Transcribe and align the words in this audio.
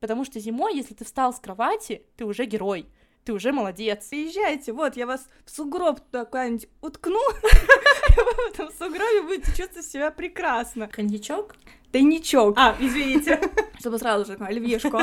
Потому 0.00 0.24
что 0.24 0.40
зимой, 0.40 0.76
если 0.76 0.94
ты 0.94 1.04
встал 1.04 1.32
с 1.32 1.40
кровати, 1.40 2.02
ты 2.16 2.24
уже 2.24 2.44
герой. 2.44 2.86
Ты 3.24 3.32
уже 3.32 3.50
молодец. 3.50 4.06
Приезжайте, 4.08 4.72
вот, 4.72 4.96
я 4.96 5.06
вас 5.06 5.26
в 5.44 5.50
сугроб 5.50 6.00
туда 6.00 6.24
куда-нибудь 6.24 6.68
уткну, 6.80 7.18
и 7.42 8.20
вы 8.20 8.32
в 8.32 8.52
этом 8.52 8.70
сугробе 8.78 9.22
будете 9.22 9.56
чувствовать 9.56 9.86
себя 9.86 10.10
прекрасно. 10.10 10.86
Коньячок? 10.86 11.56
Тайничок. 11.90 12.56
А, 12.56 12.76
извините. 12.78 13.40
Чтобы 13.80 13.98
сразу 13.98 14.26
же 14.26 14.36
оливьешку, 14.38 14.98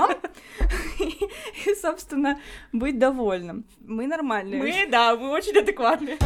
и, 0.99 1.75
собственно, 1.75 2.39
быть 2.71 2.97
довольным. 2.99 3.65
Мы 3.81 4.07
нормальные. 4.07 4.61
Мы, 4.61 4.87
да, 4.89 5.15
мы 5.15 5.29
очень 5.31 5.57
адекватные. 5.57 6.17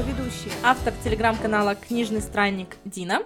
Его 0.00 0.08
ведущие 0.08 0.52
Автор 0.62 0.92
телеграм-канала 1.04 1.74
«Книжный 1.74 2.20
странник» 2.20 2.76
Дина. 2.84 3.22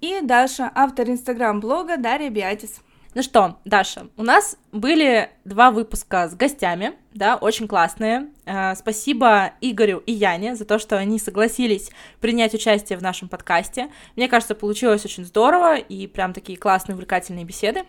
и 0.00 0.20
Даша, 0.22 0.70
автор 0.74 1.08
инстаграм-блога 1.08 1.96
Дарья 1.96 2.30
Биатис. 2.30 2.80
Ну 3.14 3.22
что, 3.22 3.56
Даша, 3.64 4.08
у 4.16 4.22
нас 4.22 4.58
были 4.72 5.30
два 5.44 5.70
выпуска 5.70 6.28
с 6.28 6.34
гостями, 6.34 6.92
да, 7.14 7.36
очень 7.36 7.66
классные. 7.66 8.28
Э, 8.44 8.74
Спасибо 8.74 9.52
Игорю 9.62 10.02
и 10.04 10.12
Яне 10.12 10.54
за 10.54 10.66
то, 10.66 10.78
что 10.78 10.98
они 10.98 11.18
согласились 11.18 11.90
принять 12.20 12.52
участие 12.52 12.98
в 12.98 13.02
нашем 13.02 13.28
подкасте. 13.28 13.88
Мне 14.16 14.28
кажется, 14.28 14.54
получилось 14.54 15.04
очень 15.04 15.24
здорово 15.24 15.76
и 15.76 16.06
прям 16.06 16.34
такие 16.34 16.58
классные, 16.58 16.94
увлекательные 16.94 17.46
беседы. 17.46 17.84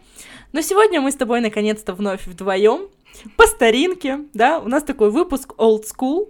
Но 0.53 0.61
сегодня 0.61 1.01
мы 1.01 1.11
с 1.11 1.15
тобой 1.15 1.41
наконец-то 1.41 1.93
вновь 1.93 2.25
вдвоем 2.25 2.87
по 3.35 3.45
старинке, 3.47 4.19
да, 4.33 4.59
у 4.59 4.67
нас 4.67 4.83
такой 4.83 5.11
выпуск 5.11 5.53
old 5.57 5.83
school, 5.83 6.29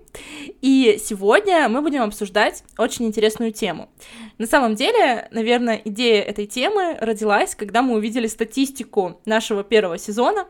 и 0.62 1.00
сегодня 1.04 1.68
мы 1.70 1.82
будем 1.82 2.04
обсуждать 2.04 2.63
очень 2.77 3.05
интересную 3.05 3.52
тему. 3.52 3.90
На 4.38 4.46
самом 4.46 4.76
деле, 4.76 5.27
наверное, 5.32 5.82
идея 5.85 6.21
этой 6.21 6.46
темы 6.46 6.98
родилась, 6.99 7.55
когда 7.55 7.82
мы 7.82 7.96
увидели 7.96 8.27
статистику 8.27 9.20
нашего 9.26 9.63
первого 9.63 9.98
сезона 9.98 10.48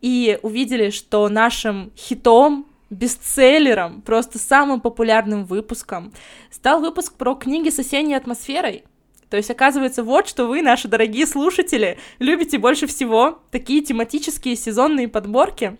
и 0.00 0.38
увидели, 0.42 0.90
что 0.90 1.28
нашим 1.28 1.92
хитом, 1.96 2.66
бестселлером, 2.90 4.02
просто 4.02 4.38
самым 4.38 4.80
популярным 4.80 5.44
выпуском 5.44 6.12
стал 6.50 6.80
выпуск 6.80 7.14
про 7.14 7.34
книги 7.34 7.68
с 7.68 7.78
осенней 7.78 8.16
атмосферой. 8.16 8.84
То 9.30 9.36
есть, 9.36 9.50
оказывается, 9.50 10.02
вот 10.02 10.28
что 10.28 10.46
вы, 10.46 10.62
наши 10.62 10.88
дорогие 10.88 11.26
слушатели, 11.26 11.98
любите 12.18 12.58
больше 12.58 12.86
всего, 12.86 13.40
такие 13.50 13.82
тематические 13.82 14.56
сезонные 14.56 15.08
подборки. 15.08 15.76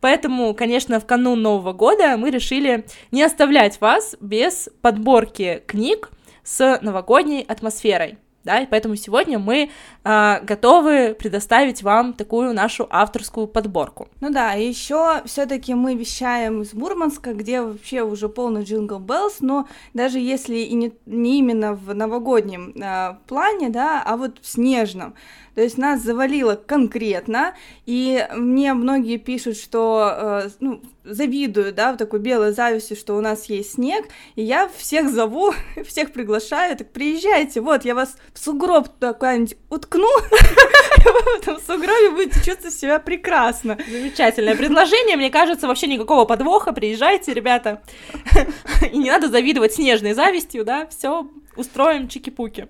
Поэтому, 0.00 0.54
конечно, 0.54 1.00
в 1.00 1.06
канун 1.06 1.40
Нового 1.40 1.72
года 1.72 2.16
мы 2.16 2.30
решили 2.30 2.84
не 3.10 3.22
оставлять 3.22 3.80
вас 3.80 4.16
без 4.20 4.68
подборки 4.82 5.62
книг 5.66 6.10
с 6.44 6.78
новогодней 6.82 7.42
атмосферой. 7.42 8.18
Да, 8.44 8.60
и 8.60 8.66
поэтому 8.66 8.96
сегодня 8.96 9.38
мы 9.38 9.70
а, 10.02 10.40
готовы 10.40 11.14
предоставить 11.14 11.82
вам 11.82 12.12
такую 12.12 12.52
нашу 12.52 12.88
авторскую 12.90 13.46
подборку. 13.46 14.08
Ну 14.20 14.30
да, 14.30 14.52
еще 14.52 15.22
все-таки 15.26 15.74
мы 15.74 15.94
вещаем 15.94 16.62
из 16.62 16.74
Мурманска, 16.74 17.34
где 17.34 17.62
вообще 17.62 18.02
уже 18.02 18.28
полный 18.28 18.64
Jingle 18.64 18.98
Bells, 18.98 19.40
но 19.40 19.68
даже 19.94 20.18
если 20.18 20.56
и 20.56 20.74
не, 20.74 20.92
не 21.06 21.38
именно 21.38 21.74
в 21.74 21.94
новогоднем 21.94 22.74
а, 22.82 23.18
плане, 23.28 23.68
да, 23.68 24.02
а 24.04 24.16
вот 24.16 24.38
в 24.40 24.46
снежном. 24.46 25.14
То 25.54 25.60
есть 25.62 25.78
нас 25.78 26.00
завалило 26.02 26.54
конкретно, 26.54 27.54
и 27.86 28.26
мне 28.34 28.74
многие 28.74 29.18
пишут, 29.18 29.56
что 29.56 30.42
э, 30.44 30.48
ну, 30.60 30.80
завидуют, 31.04 31.74
да, 31.74 31.92
в 31.92 31.96
такой 31.96 32.20
белой 32.20 32.52
зависти, 32.52 32.94
что 32.94 33.14
у 33.14 33.20
нас 33.20 33.46
есть 33.46 33.74
снег, 33.74 34.06
и 34.34 34.42
я 34.42 34.70
всех 34.76 35.10
зову, 35.10 35.52
всех 35.86 36.12
приглашаю, 36.12 36.76
так 36.76 36.90
приезжайте, 36.90 37.60
вот, 37.60 37.84
я 37.84 37.94
вас 37.94 38.16
в 38.32 38.38
сугроб 38.38 38.88
куда-нибудь 38.98 39.56
уткну, 39.68 40.08
в 41.02 41.38
этом 41.38 41.60
сугробе 41.60 42.10
будете 42.10 42.42
чувствовать 42.44 42.74
себя 42.74 42.98
прекрасно. 42.98 43.78
Замечательное 43.88 44.56
предложение, 44.56 45.16
мне 45.16 45.30
кажется, 45.30 45.66
вообще 45.66 45.86
никакого 45.86 46.24
подвоха. 46.24 46.72
Приезжайте, 46.72 47.34
ребята. 47.34 47.82
И 48.92 48.96
не 48.96 49.10
надо 49.10 49.28
завидовать 49.28 49.74
снежной 49.74 50.14
завистью, 50.14 50.64
да, 50.64 50.86
все 50.86 51.28
устроим 51.56 52.08
чики-пуки. 52.08 52.68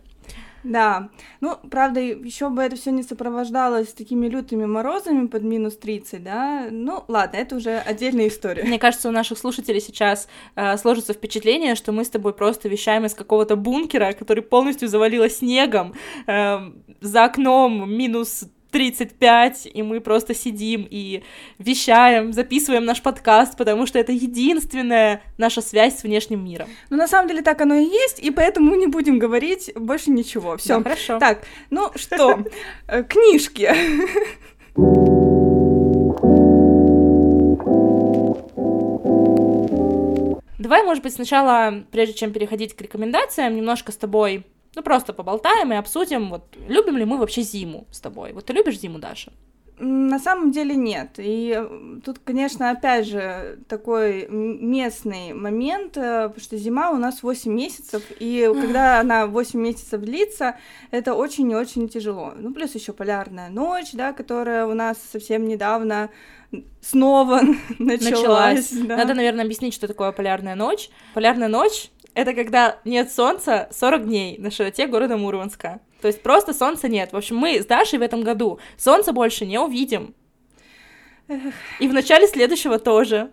Да, 0.65 1.11
ну, 1.41 1.57
правда, 1.71 2.01
еще 2.01 2.49
бы 2.49 2.63
это 2.63 2.77
все 2.77 2.91
не 2.93 3.03
сопровождалось 3.03 3.93
такими 3.93 4.27
лютыми 4.29 4.65
морозами 4.65 5.27
под 5.27 5.43
минус 5.43 5.77
30, 5.77 6.23
да, 6.23 6.69
ну, 6.71 7.05
ладно, 7.09 7.37
это 7.37 7.57
уже 7.57 7.79
отдельная 7.79 8.29
история. 8.29 8.63
Мне 8.63 8.79
кажется, 8.79 9.09
у 9.09 9.13
наших 9.13 9.39
слушателей 9.39 9.81
сейчас 9.81 10.29
э, 10.55 10.77
сложится 10.77 11.15
впечатление, 11.15 11.75
что 11.75 11.93
мы 11.93 12.05
с 12.05 12.11
тобой 12.11 12.33
просто 12.33 12.69
вещаем 12.69 13.05
из 13.07 13.15
какого-то 13.15 13.57
бункера, 13.57 14.13
который 14.13 14.43
полностью 14.43 14.89
завалило 14.89 15.29
снегом, 15.29 15.95
э, 16.27 16.59
за 17.01 17.25
окном 17.25 17.93
минус 17.93 18.45
35, 18.73 19.69
и 19.73 19.83
мы 19.83 20.01
просто 20.01 20.35
сидим 20.35 20.87
и 20.91 21.23
вещаем, 21.59 22.33
записываем 22.33 22.85
наш 22.85 23.03
подкаст, 23.03 23.57
потому 23.57 23.87
что 23.87 23.99
это 23.99 24.13
единственная 24.13 25.23
наша 25.39 25.61
связь 25.61 25.99
с 25.99 26.03
внешним 26.03 26.45
миром. 26.45 26.69
Ну, 26.91 26.97
на 26.97 27.07
самом 27.07 27.29
деле 27.29 27.43
так 27.43 27.61
оно 27.61 27.75
и 27.75 27.85
есть, 27.85 28.19
и 28.19 28.31
поэтому 28.31 28.75
не 28.75 28.87
будем 28.87 29.19
говорить 29.19 29.71
больше 29.77 30.11
ничего. 30.11 30.57
Все. 30.57 30.79
Да, 30.79 30.83
хорошо. 30.83 31.19
Так, 31.19 31.43
ну 31.71 31.91
что, 31.95 32.45
э, 32.89 33.05
книжки. 33.05 33.71
Давай, 40.59 40.85
может 40.85 41.03
быть, 41.03 41.13
сначала, 41.13 41.85
прежде 41.91 42.15
чем 42.15 42.33
переходить 42.33 42.75
к 42.75 42.81
рекомендациям, 42.81 43.57
немножко 43.57 43.93
с 43.93 43.97
тобой, 43.97 44.47
ну, 44.75 44.83
просто 44.83 45.13
поболтаем 45.13 45.73
и 45.73 45.77
обсудим, 45.77 46.31
вот, 46.31 46.45
любим 46.69 46.97
ли 46.97 47.05
мы 47.05 47.19
вообще 47.19 47.43
зиму 47.43 47.87
с 47.91 48.01
тобой. 48.01 48.33
Вот 48.33 48.47
ты 48.47 48.53
любишь 48.53 48.79
зиму, 48.79 48.99
Даша? 48.99 49.33
На 49.79 50.19
самом 50.21 50.53
деле 50.53 50.77
нет. 50.77 51.15
И 51.17 51.61
тут, 52.05 52.21
конечно, 52.21 52.71
опять 52.71 53.07
же, 53.07 53.59
такой 53.69 54.29
местный 54.29 55.33
момент, 55.33 55.97
э, 55.97 56.29
потому 56.29 56.41
что 56.41 56.57
зима 56.57 56.91
у 56.91 56.99
нас 56.99 57.23
8 57.23 57.51
месяцев, 57.53 58.03
и 58.21 58.49
когда 58.55 59.01
она 59.01 59.27
8 59.27 59.59
месяцев 59.59 60.01
длится, 60.01 60.57
это 60.93 61.15
очень 61.15 61.51
и 61.51 61.57
очень 61.57 61.89
тяжело. 61.89 62.33
Ну, 62.37 62.53
плюс 62.55 62.75
еще 62.77 62.93
полярная 62.93 63.49
ночь, 63.49 63.93
да, 63.93 64.13
которая 64.13 64.67
у 64.67 64.75
нас 64.75 64.99
совсем 65.11 65.49
недавно 65.49 66.11
снова 66.81 67.41
началась. 67.79 68.71
Началась. 68.71 68.71
да. 68.87 68.99
Надо, 68.99 69.15
наверное, 69.15 69.45
объяснить, 69.45 69.75
что 69.75 69.89
такое 69.89 70.13
полярная 70.13 70.55
ночь. 70.55 70.91
Полярная 71.15 71.49
ночь— 71.49 71.91
это 72.15 72.35
когда 72.35 72.79
нет 72.85 73.11
солнца 73.11 73.69
40 73.73 74.07
дней 74.07 74.39
на 74.39 74.51
широте 74.51 74.87
города 74.87 75.17
Мурманска. 75.17 75.81
То 76.01 76.09
есть 76.09 76.23
просто 76.23 76.53
солнца 76.53 76.89
нет. 76.89 77.13
В 77.13 77.17
общем, 77.17 77.37
мы 77.37 77.61
с 77.61 77.67
Дашей 77.67 77.99
в 77.99 78.03
этом 78.03 78.23
году 78.23 78.59
солнце 78.77 79.13
больше 79.13 79.47
не 79.47 79.59
увидим. 79.59 80.15
И 81.79 81.89
в 81.89 81.93
начале 81.93 82.27
следующего 82.27 82.79
тоже. 82.79 83.31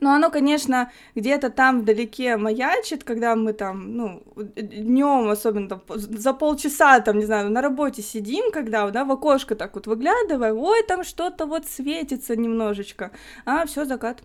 Но 0.00 0.14
оно, 0.14 0.30
конечно, 0.30 0.90
где-то 1.14 1.48
там 1.48 1.80
вдалеке 1.80 2.36
маячит, 2.36 3.04
когда 3.04 3.36
мы 3.36 3.52
там, 3.52 3.96
ну, 3.96 4.22
днем, 4.56 5.28
особенно 5.28 5.68
там, 5.68 5.82
за 5.88 6.32
полчаса, 6.32 6.98
там, 6.98 7.18
не 7.18 7.24
знаю, 7.24 7.50
на 7.50 7.62
работе 7.62 8.02
сидим, 8.02 8.50
когда, 8.50 8.90
да, 8.90 9.04
в 9.04 9.12
окошко 9.12 9.54
так 9.54 9.76
вот 9.76 9.86
выглядываем, 9.86 10.56
ой, 10.58 10.82
там 10.88 11.04
что-то 11.04 11.46
вот 11.46 11.66
светится 11.66 12.34
немножечко, 12.34 13.12
а, 13.44 13.64
все 13.66 13.84
закат. 13.84 14.22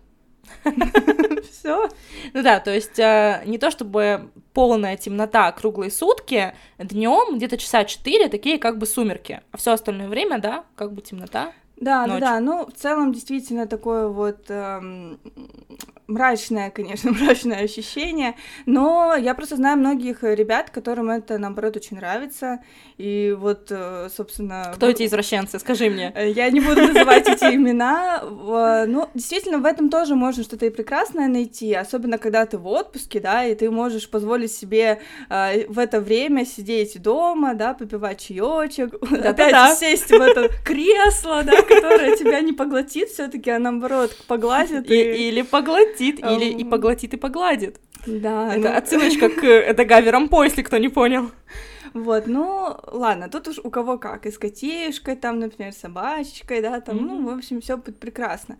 Все. 1.50 1.88
Ну 2.32 2.42
да, 2.42 2.60
то 2.60 2.72
есть 2.72 2.98
э, 2.98 3.42
не 3.46 3.58
то 3.58 3.70
чтобы 3.70 4.30
полная 4.52 4.96
темнота 4.96 5.50
круглые 5.52 5.90
сутки, 5.90 6.54
днем 6.78 7.36
где-то 7.36 7.56
часа 7.56 7.84
4 7.84 8.28
такие 8.28 8.58
как 8.58 8.78
бы 8.78 8.86
сумерки, 8.86 9.40
а 9.52 9.56
все 9.56 9.72
остальное 9.72 10.08
время, 10.08 10.38
да, 10.38 10.64
как 10.76 10.92
бы 10.92 11.02
темнота. 11.02 11.52
Да, 11.80 12.06
Ночь. 12.06 12.20
да, 12.20 12.34
да. 12.34 12.40
Ну, 12.40 12.66
в 12.66 12.72
целом, 12.72 13.12
действительно, 13.12 13.66
такое 13.66 14.08
вот 14.08 14.46
эм, 14.48 15.18
мрачное, 16.08 16.70
конечно, 16.70 17.12
мрачное 17.18 17.62
ощущение. 17.62 18.34
Но 18.66 19.14
я 19.14 19.34
просто 19.34 19.56
знаю 19.56 19.78
многих 19.78 20.22
ребят, 20.22 20.70
которым 20.70 21.10
это, 21.10 21.38
наоборот, 21.38 21.76
очень 21.76 21.98
нравится. 21.98 22.60
И 22.96 23.36
вот, 23.38 23.68
э, 23.70 24.08
собственно... 24.14 24.72
Кто 24.74 24.88
эти 24.88 25.06
извращенцы, 25.06 25.58
скажи 25.60 25.88
мне. 25.88 26.12
Э, 26.16 26.28
Я 26.30 26.50
не 26.50 26.60
буду 26.60 26.82
называть 26.88 27.28
эти 27.28 27.44
имена. 27.54 28.22
Ну, 28.86 29.08
действительно, 29.14 29.58
в 29.58 29.64
этом 29.64 29.88
тоже 29.90 30.14
можно 30.14 30.42
что-то 30.42 30.66
и 30.66 30.70
прекрасное 30.70 31.28
найти, 31.28 31.74
особенно 31.74 32.18
когда 32.18 32.44
ты 32.46 32.58
в 32.58 32.66
отпуске, 32.66 33.20
да, 33.20 33.44
и 33.44 33.54
ты 33.54 33.70
можешь 33.70 34.10
позволить 34.10 34.52
себе 34.52 35.00
э, 35.28 35.66
в 35.68 35.78
это 35.78 36.00
время 36.00 36.44
сидеть 36.44 37.00
дома, 37.00 37.54
да, 37.54 37.74
попивать 37.74 38.20
чаечек, 38.20 38.94
опять 39.24 39.78
сесть 39.78 40.08
в 40.08 40.20
это 40.20 40.48
кресло, 40.64 41.42
да, 41.44 41.67
которое 41.68 42.16
тебя 42.16 42.40
не 42.40 42.52
поглотит 42.52 43.08
все-таки, 43.10 43.50
а 43.50 43.58
наоборот 43.58 44.16
погладит. 44.26 44.90
И- 44.90 45.28
или 45.28 45.42
поглотит, 45.42 46.18
или 46.18 46.46
и 46.46 46.64
поглотит, 46.64 47.14
и 47.14 47.16
погладит. 47.16 47.80
Да, 48.06 48.54
Это 48.54 48.70
ну, 48.70 48.76
отсылочка 48.76 49.28
к 49.40 49.44
это 49.44 49.84
Гави 49.84 50.10
Рампо, 50.10 50.44
если 50.44 50.62
кто 50.62 50.78
не 50.78 50.88
понял. 50.88 51.30
Вот, 51.94 52.26
ну, 52.26 52.76
ладно, 52.92 53.28
тут 53.28 53.48
уж 53.48 53.58
у 53.64 53.70
кого 53.70 53.98
как, 53.98 54.26
и 54.26 54.30
с 54.30 54.38
котишкой, 54.38 55.16
там, 55.16 55.38
например, 55.38 55.72
собачечкой, 55.72 56.60
да, 56.60 56.80
там, 56.80 56.98
ну, 57.06 57.24
в 57.24 57.36
общем, 57.36 57.60
все 57.60 57.76
будет 57.76 57.98
прекрасно. 57.98 58.58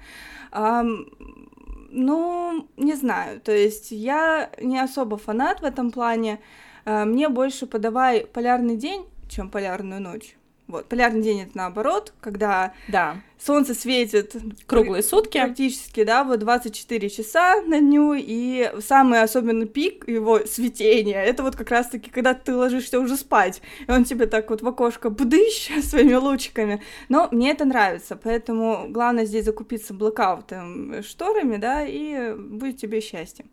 Ну, 1.90 2.68
не 2.76 2.94
знаю, 2.94 3.40
то 3.40 3.52
есть 3.52 3.90
я 3.92 4.50
не 4.60 4.78
особо 4.78 5.16
фанат 5.16 5.60
в 5.60 5.64
этом 5.64 5.90
плане, 5.90 6.38
а, 6.84 7.04
мне 7.04 7.28
больше 7.28 7.66
подавай 7.66 8.26
полярный 8.26 8.76
день, 8.76 9.06
чем 9.28 9.50
полярную 9.50 10.00
ночь. 10.00 10.36
Вот, 10.68 10.84
полярный 10.84 11.22
день 11.22 11.40
это 11.40 11.52
наоборот, 11.54 12.12
когда 12.20 12.74
да. 12.88 13.22
солнце 13.38 13.74
светит 13.74 14.36
круглые 14.66 15.02
сутки. 15.02 15.38
Практически, 15.38 16.04
да, 16.04 16.24
вот 16.24 16.40
24 16.40 17.08
часа 17.08 17.62
на 17.62 17.80
дню, 17.80 18.12
и 18.14 18.70
самый 18.80 19.22
особенный 19.22 19.66
пик 19.66 20.06
его 20.06 20.40
светения, 20.40 21.22
это 21.22 21.42
вот 21.42 21.56
как 21.56 21.70
раз-таки, 21.70 22.10
когда 22.10 22.34
ты 22.34 22.54
ложишься 22.54 23.00
уже 23.00 23.16
спать, 23.16 23.62
и 23.86 23.90
он 23.90 24.04
тебе 24.04 24.26
так 24.26 24.50
вот 24.50 24.60
в 24.60 24.68
окошко 24.68 25.08
будыщ 25.08 25.70
своими 25.82 26.14
лучиками. 26.14 26.82
Но 27.08 27.28
мне 27.30 27.52
это 27.52 27.64
нравится, 27.64 28.14
поэтому 28.22 28.88
главное 28.90 29.24
здесь 29.24 29.46
закупиться 29.46 29.94
блокаутом, 29.94 31.02
шторами, 31.02 31.56
да, 31.56 31.82
и 31.86 32.34
будет 32.34 32.76
тебе 32.76 33.00
счастье. 33.00 33.46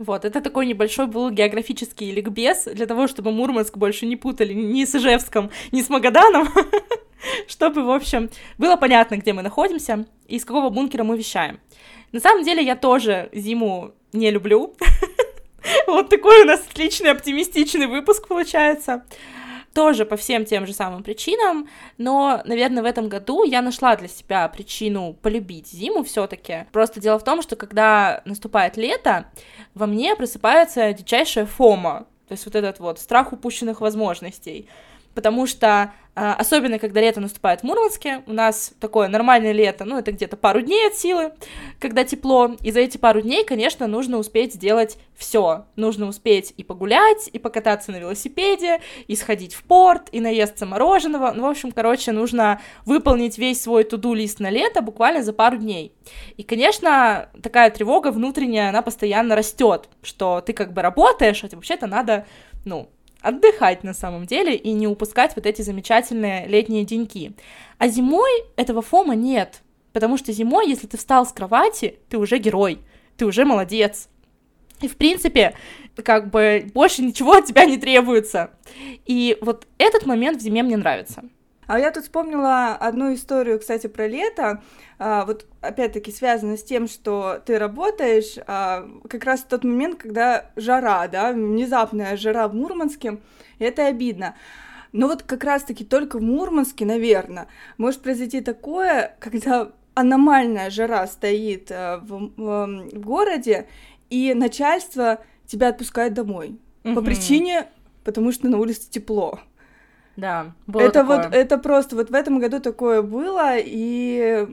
Вот, 0.00 0.24
это 0.24 0.40
такой 0.40 0.64
небольшой 0.64 1.06
был 1.08 1.30
географический 1.30 2.10
ликбез 2.10 2.64
для 2.64 2.86
того, 2.86 3.06
чтобы 3.06 3.32
Мурманск 3.32 3.76
больше 3.76 4.06
не 4.06 4.16
путали 4.16 4.54
ни 4.54 4.86
с 4.86 4.94
Ижевском, 4.94 5.50
ни 5.72 5.82
с 5.82 5.90
Магаданом, 5.90 6.48
чтобы, 7.46 7.84
в 7.84 7.90
общем, 7.90 8.30
было 8.56 8.76
понятно, 8.76 9.18
где 9.18 9.34
мы 9.34 9.42
находимся 9.42 10.06
и 10.26 10.36
из 10.36 10.46
какого 10.46 10.70
бункера 10.70 11.04
мы 11.04 11.18
вещаем. 11.18 11.60
На 12.12 12.20
самом 12.20 12.44
деле 12.44 12.64
я 12.64 12.76
тоже 12.76 13.28
зиму 13.32 13.92
не 14.14 14.30
люблю. 14.30 14.74
Вот 15.86 16.08
такой 16.08 16.40
у 16.40 16.46
нас 16.46 16.62
отличный 16.70 17.10
оптимистичный 17.10 17.86
выпуск 17.86 18.26
получается 18.26 19.04
тоже 19.72 20.04
по 20.04 20.16
всем 20.16 20.44
тем 20.44 20.66
же 20.66 20.72
самым 20.72 21.02
причинам, 21.02 21.68
но, 21.98 22.42
наверное, 22.44 22.82
в 22.82 22.86
этом 22.86 23.08
году 23.08 23.44
я 23.44 23.62
нашла 23.62 23.96
для 23.96 24.08
себя 24.08 24.48
причину 24.48 25.16
полюбить 25.22 25.68
зиму 25.68 26.02
все-таки. 26.02 26.66
Просто 26.72 27.00
дело 27.00 27.18
в 27.18 27.24
том, 27.24 27.42
что 27.42 27.56
когда 27.56 28.22
наступает 28.24 28.76
лето, 28.76 29.26
во 29.74 29.86
мне 29.86 30.16
просыпается 30.16 30.92
дичайшая 30.92 31.46
фома, 31.46 32.06
то 32.28 32.32
есть 32.32 32.44
вот 32.44 32.54
этот 32.54 32.78
вот 32.80 32.98
страх 32.98 33.32
упущенных 33.32 33.80
возможностей 33.80 34.68
потому 35.14 35.46
что 35.46 35.92
а, 36.16 36.34
особенно 36.34 36.78
когда 36.78 37.00
лето 37.00 37.20
наступает 37.20 37.60
в 37.60 37.64
Мурманске, 37.64 38.22
у 38.26 38.32
нас 38.32 38.72
такое 38.80 39.08
нормальное 39.08 39.52
лето, 39.52 39.84
ну, 39.84 39.96
это 39.96 40.10
где-то 40.10 40.36
пару 40.36 40.60
дней 40.60 40.88
от 40.88 40.94
силы, 40.94 41.32
когда 41.78 42.04
тепло, 42.04 42.56
и 42.62 42.72
за 42.72 42.80
эти 42.80 42.98
пару 42.98 43.20
дней, 43.22 43.44
конечно, 43.44 43.86
нужно 43.86 44.18
успеть 44.18 44.54
сделать 44.54 44.98
все. 45.16 45.66
Нужно 45.76 46.08
успеть 46.08 46.52
и 46.56 46.64
погулять, 46.64 47.30
и 47.32 47.38
покататься 47.38 47.92
на 47.92 47.96
велосипеде, 47.96 48.80
и 49.06 49.14
сходить 49.14 49.54
в 49.54 49.62
порт, 49.62 50.08
и 50.10 50.20
наесться 50.20 50.66
мороженого. 50.66 51.32
Ну, 51.32 51.44
в 51.44 51.46
общем, 51.46 51.70
короче, 51.70 52.12
нужно 52.12 52.60
выполнить 52.84 53.38
весь 53.38 53.62
свой 53.62 53.84
туду-лист 53.84 54.40
на 54.40 54.50
лето 54.50 54.82
буквально 54.82 55.22
за 55.22 55.32
пару 55.32 55.58
дней. 55.58 55.94
И, 56.36 56.42
конечно, 56.42 57.28
такая 57.40 57.70
тревога 57.70 58.10
внутренняя, 58.10 58.70
она 58.70 58.82
постоянно 58.82 59.36
растет, 59.36 59.88
что 60.02 60.40
ты 60.40 60.52
как 60.54 60.72
бы 60.72 60.82
работаешь, 60.82 61.44
а 61.44 61.48
вообще-то 61.54 61.86
надо, 61.86 62.26
ну, 62.64 62.90
отдыхать 63.20 63.84
на 63.84 63.94
самом 63.94 64.26
деле 64.26 64.54
и 64.54 64.72
не 64.72 64.86
упускать 64.86 65.36
вот 65.36 65.46
эти 65.46 65.62
замечательные 65.62 66.46
летние 66.46 66.84
деньки. 66.84 67.32
А 67.78 67.88
зимой 67.88 68.30
этого 68.56 68.82
фома 68.82 69.14
нет, 69.14 69.62
потому 69.92 70.16
что 70.16 70.32
зимой, 70.32 70.68
если 70.68 70.86
ты 70.86 70.96
встал 70.96 71.26
с 71.26 71.32
кровати, 71.32 71.98
ты 72.08 72.18
уже 72.18 72.38
герой, 72.38 72.78
ты 73.16 73.26
уже 73.26 73.44
молодец. 73.44 74.08
И, 74.80 74.88
в 74.88 74.96
принципе, 74.96 75.54
как 76.04 76.30
бы 76.30 76.70
больше 76.72 77.02
ничего 77.02 77.34
от 77.34 77.46
тебя 77.46 77.66
не 77.66 77.76
требуется. 77.76 78.50
И 79.06 79.36
вот 79.40 79.66
этот 79.78 80.06
момент 80.06 80.38
в 80.38 80.42
зиме 80.42 80.62
мне 80.62 80.76
нравится. 80.76 81.24
А 81.70 81.78
я 81.78 81.92
тут 81.92 82.02
вспомнила 82.02 82.74
одну 82.74 83.14
историю, 83.14 83.60
кстати, 83.60 83.86
про 83.86 84.08
лето. 84.08 84.60
А, 84.98 85.24
вот 85.24 85.46
опять-таки 85.60 86.10
связано 86.10 86.56
с 86.56 86.64
тем, 86.64 86.88
что 86.88 87.40
ты 87.46 87.60
работаешь, 87.60 88.38
а, 88.48 88.88
как 89.08 89.22
раз 89.22 89.42
в 89.42 89.46
тот 89.46 89.62
момент, 89.62 89.96
когда 89.96 90.50
жара, 90.56 91.06
да, 91.06 91.30
внезапная 91.30 92.16
жара 92.16 92.48
в 92.48 92.56
Мурманске, 92.56 93.18
и 93.60 93.64
это 93.64 93.86
обидно. 93.86 94.34
Но 94.90 95.06
вот 95.06 95.22
как 95.22 95.44
раз-таки 95.44 95.84
только 95.84 96.18
в 96.18 96.22
Мурманске, 96.22 96.84
наверное, 96.84 97.46
может 97.78 98.00
произойти 98.02 98.40
такое, 98.40 99.14
когда 99.20 99.70
аномальная 99.94 100.70
жара 100.70 101.06
стоит 101.06 101.70
э, 101.70 101.98
в, 101.98 102.32
в, 102.36 102.66
в 102.94 102.98
городе, 102.98 103.68
и 104.08 104.34
начальство 104.34 105.20
тебя 105.46 105.68
отпускает 105.68 106.14
домой. 106.14 106.58
Угу. 106.82 106.96
По 106.96 107.00
причине, 107.00 107.68
потому 108.02 108.32
что 108.32 108.48
на 108.48 108.58
улице 108.58 108.90
тепло. 108.90 109.38
Да, 110.16 110.52
было 110.66 110.82
это 110.82 111.00
такое. 111.00 111.16
вот 111.24 111.34
это 111.34 111.58
просто 111.58 111.96
вот 111.96 112.10
в 112.10 112.14
этом 112.14 112.38
году 112.40 112.60
такое 112.60 113.02
было 113.02 113.56
и 113.56 114.46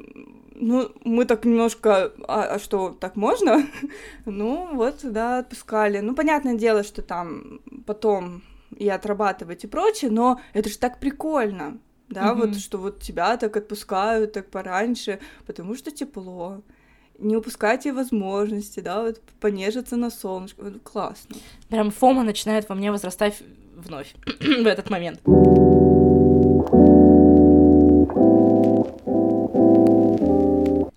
ну 0.55 0.91
мы 1.03 1.25
так 1.25 1.45
немножко 1.45 2.11
а, 2.27 2.55
а 2.55 2.59
что 2.59 2.89
так 2.89 3.15
можно 3.15 3.65
ну 4.25 4.75
вот 4.75 4.99
да 5.03 5.39
отпускали 5.39 5.99
ну 5.99 6.15
понятное 6.15 6.55
дело 6.55 6.83
что 6.83 7.01
там 7.01 7.59
потом 7.85 8.43
и 8.75 8.87
отрабатывать 8.87 9.63
и 9.63 9.67
прочее 9.67 10.11
но 10.11 10.39
это 10.53 10.69
же 10.69 10.77
так 10.77 10.99
прикольно 10.99 11.77
да 12.07 12.31
mm-hmm. 12.31 12.35
вот 12.35 12.57
что 12.57 12.77
вот 12.77 13.01
тебя 13.01 13.35
так 13.37 13.57
отпускают 13.57 14.33
так 14.33 14.49
пораньше 14.49 15.19
потому 15.45 15.75
что 15.75 15.91
тепло 15.91 16.61
не 17.19 17.35
упускайте 17.35 17.93
возможности, 17.93 18.79
да, 18.79 19.01
вот 19.01 19.19
понежиться 19.39 19.95
на 19.95 20.09
солнышке, 20.09 20.61
вот, 20.61 20.81
классно. 20.83 21.35
Прям 21.69 21.91
фома 21.91 22.23
начинает 22.23 22.69
во 22.69 22.75
мне 22.75 22.91
возрастать 22.91 23.41
вновь 23.77 24.13
в 24.39 24.67
этот 24.67 24.89
момент. 24.89 25.21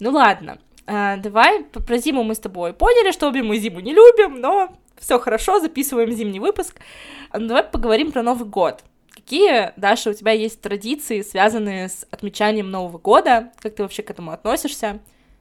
Ну 0.03 0.11
ладно, 0.11 0.59
а, 0.87 1.17
давай 1.19 1.65
про 1.65 1.99
зиму 1.99 2.23
мы 2.25 2.35
с 2.35 2.38
тобой 2.38 2.73
поняли, 2.73 3.12
что 3.12 3.29
обе 3.29 3.43
мы 3.43 3.59
зиму 3.59 3.81
не 3.81 3.93
любим, 3.93 4.41
но 4.41 4.75
все 4.99 5.19
хорошо, 5.19 5.61
записываем 5.61 6.12
зимний 6.12 6.41
выпуск. 6.41 6.81
Ну, 7.32 7.47
давай 7.47 7.62
поговорим 7.62 8.12
про 8.12 8.23
Новый 8.23 8.49
год. 8.49 8.83
Какие, 9.11 9.73
Даша, 9.76 10.11
у 10.11 10.15
тебя 10.15 10.33
есть 10.33 10.61
традиции, 10.61 11.23
связанные 11.23 11.88
с 11.88 12.06
отмечанием 12.11 12.71
Нового 12.71 12.99
года? 12.99 13.53
Как 13.61 13.75
ты 13.75 13.83
вообще 13.83 14.03
к 14.03 14.11
этому 14.11 14.33
относишься? 14.33 15.00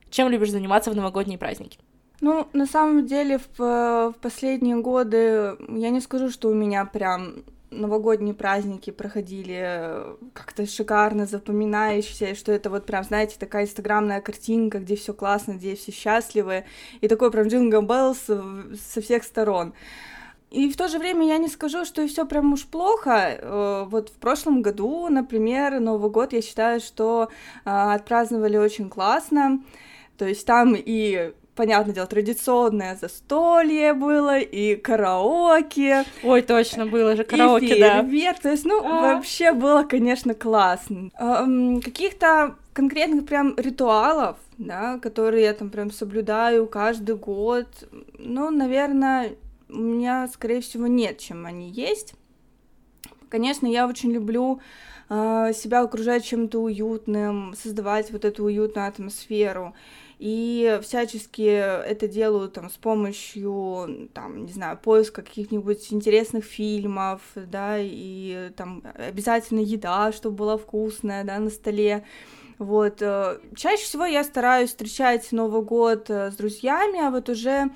Чем 0.10 0.30
любишь 0.30 0.52
заниматься 0.52 0.92
в 0.92 0.96
новогодние 0.96 1.38
праздники? 1.38 1.80
Ну, 2.22 2.48
на 2.54 2.66
самом 2.66 3.06
деле, 3.06 3.38
в, 3.38 3.60
в 3.60 4.16
последние 4.22 4.76
годы 4.78 5.56
я 5.70 5.90
не 5.90 6.02
скажу, 6.02 6.30
что 6.30 6.50
у 6.50 6.54
меня 6.54 6.86
прям 6.86 7.44
новогодние 7.72 8.34
праздники 8.34 8.90
проходили 8.90 10.04
как-то 10.34 10.66
шикарно, 10.66 11.26
запоминающиеся, 11.26 12.36
что 12.36 12.52
это 12.52 12.70
вот 12.70 12.86
прям, 12.86 13.04
знаете, 13.04 13.36
такая 13.40 13.66
инстаграмная 13.66 14.22
картинка, 14.22 14.80
где 14.80 14.96
все 14.96 15.14
классно, 15.14 15.54
где 15.54 15.76
все 15.76 15.92
счастливы, 15.92 16.66
и 17.02 17.08
такой 17.08 17.32
прям 17.32 17.48
Jingle 17.48 17.82
Bells 17.82 18.26
со 18.26 19.02
всех 19.02 19.24
сторон. 19.24 19.74
И 20.50 20.72
в 20.72 20.78
то 20.78 20.88
же 20.88 20.98
время 20.98 21.28
я 21.28 21.38
не 21.38 21.48
скажу, 21.48 21.86
что 21.86 22.08
все 22.08 22.26
прям 22.26 22.54
уж 22.54 22.66
плохо. 22.66 23.38
Э, 23.40 23.86
вот 23.88 24.10
в 24.10 24.14
прошлом 24.14 24.64
году, 24.64 25.08
например, 25.08 25.80
Новый 25.80 26.10
год, 26.10 26.34
я 26.34 26.42
считаю, 26.42 26.80
что 26.80 27.30
отпраздновали 27.66 28.58
очень 28.58 28.90
классно. 28.90 29.62
То 30.18 30.26
есть 30.26 30.48
там 30.48 30.76
и 30.76 31.34
понятное 31.60 31.94
дело, 31.94 32.08
традиционное 32.08 32.96
застолье 32.96 33.94
было, 33.94 34.40
и 34.40 34.78
караоке. 34.78 36.06
Ой, 36.24 36.42
точно, 36.42 36.86
было 36.86 37.18
же 37.18 37.26
караоке, 37.26 37.76
и 37.76 37.80
да. 37.82 38.02
То 38.42 38.50
есть, 38.50 38.64
ну, 38.64 38.82
а... 38.82 39.16
вообще 39.16 39.52
было, 39.52 39.84
конечно, 39.84 40.34
классно. 40.34 41.10
Эм, 41.20 41.82
каких-то 41.82 42.56
конкретных 42.72 43.26
прям 43.26 43.56
ритуалов, 43.58 44.38
да, 44.58 45.00
которые 45.00 45.44
я 45.44 45.54
там 45.54 45.70
прям 45.70 45.92
соблюдаю 45.92 46.66
каждый 46.66 47.18
год, 47.18 47.68
ну, 48.18 48.52
наверное, 48.52 49.34
у 49.68 49.82
меня, 49.82 50.30
скорее 50.34 50.62
всего, 50.62 50.88
нет, 50.88 51.18
чем 51.18 51.46
они 51.46 51.70
есть. 51.70 52.14
Конечно, 53.28 53.68
я 53.68 53.86
очень 53.86 54.14
люблю 54.14 54.62
э, 55.10 55.52
себя 55.54 55.82
окружать 55.82 56.24
чем-то 56.24 56.58
уютным, 56.58 57.54
создавать 57.62 58.12
вот 58.12 58.24
эту 58.24 58.46
уютную 58.46 58.88
атмосферу 58.88 59.74
и 60.20 60.80
всячески 60.84 61.42
это 61.42 62.08
делаю 62.10 62.50
там 62.50 62.70
с 62.70 62.76
помощью, 62.76 64.10
там, 64.14 64.46
не 64.46 64.52
знаю, 64.52 64.78
поиска 64.78 65.22
каких-нибудь 65.22 65.92
интересных 65.94 66.44
фильмов, 66.44 67.22
да, 67.36 67.78
и 67.80 68.52
там 68.58 68.84
обязательно 68.96 69.62
еда, 69.62 70.12
чтобы 70.12 70.36
была 70.36 70.58
вкусная, 70.58 71.24
да, 71.24 71.40
на 71.40 71.50
столе. 71.50 72.04
Вот. 72.58 73.02
Э, 73.02 73.40
чаще 73.56 73.84
всего 73.84 74.06
я 74.06 74.26
стараюсь 74.26 74.70
встречать 74.72 75.32
Новый 75.32 75.62
год 75.62 76.10
э, 76.10 76.30
с 76.32 76.36
друзьями, 76.36 77.00
а 77.00 77.10
вот 77.10 77.30
уже 77.30 77.70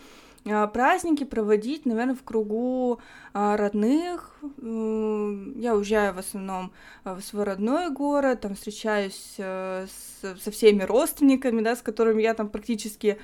праздники 0.73 1.23
проводить, 1.23 1.85
наверное, 1.85 2.15
в 2.15 2.23
кругу 2.23 2.99
а, 3.33 3.55
родных. 3.57 4.35
Я 4.61 5.75
уезжаю 5.75 6.13
в 6.13 6.19
основном 6.19 6.71
а, 7.03 7.15
в 7.15 7.21
свой 7.21 7.43
родной 7.45 7.89
город, 7.89 8.41
там 8.41 8.55
встречаюсь 8.55 9.35
э, 9.37 9.87
со 10.21 10.51
всеми 10.51 10.83
родственниками, 10.83 11.61
да, 11.61 11.75
с 11.75 11.81
которыми 11.81 12.21
я 12.21 12.33
там 12.33 12.49
практически 12.49 13.17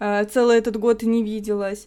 целый 0.00 0.58
этот 0.58 0.76
год 0.76 1.04
и 1.04 1.06
не 1.06 1.22
виделась. 1.22 1.86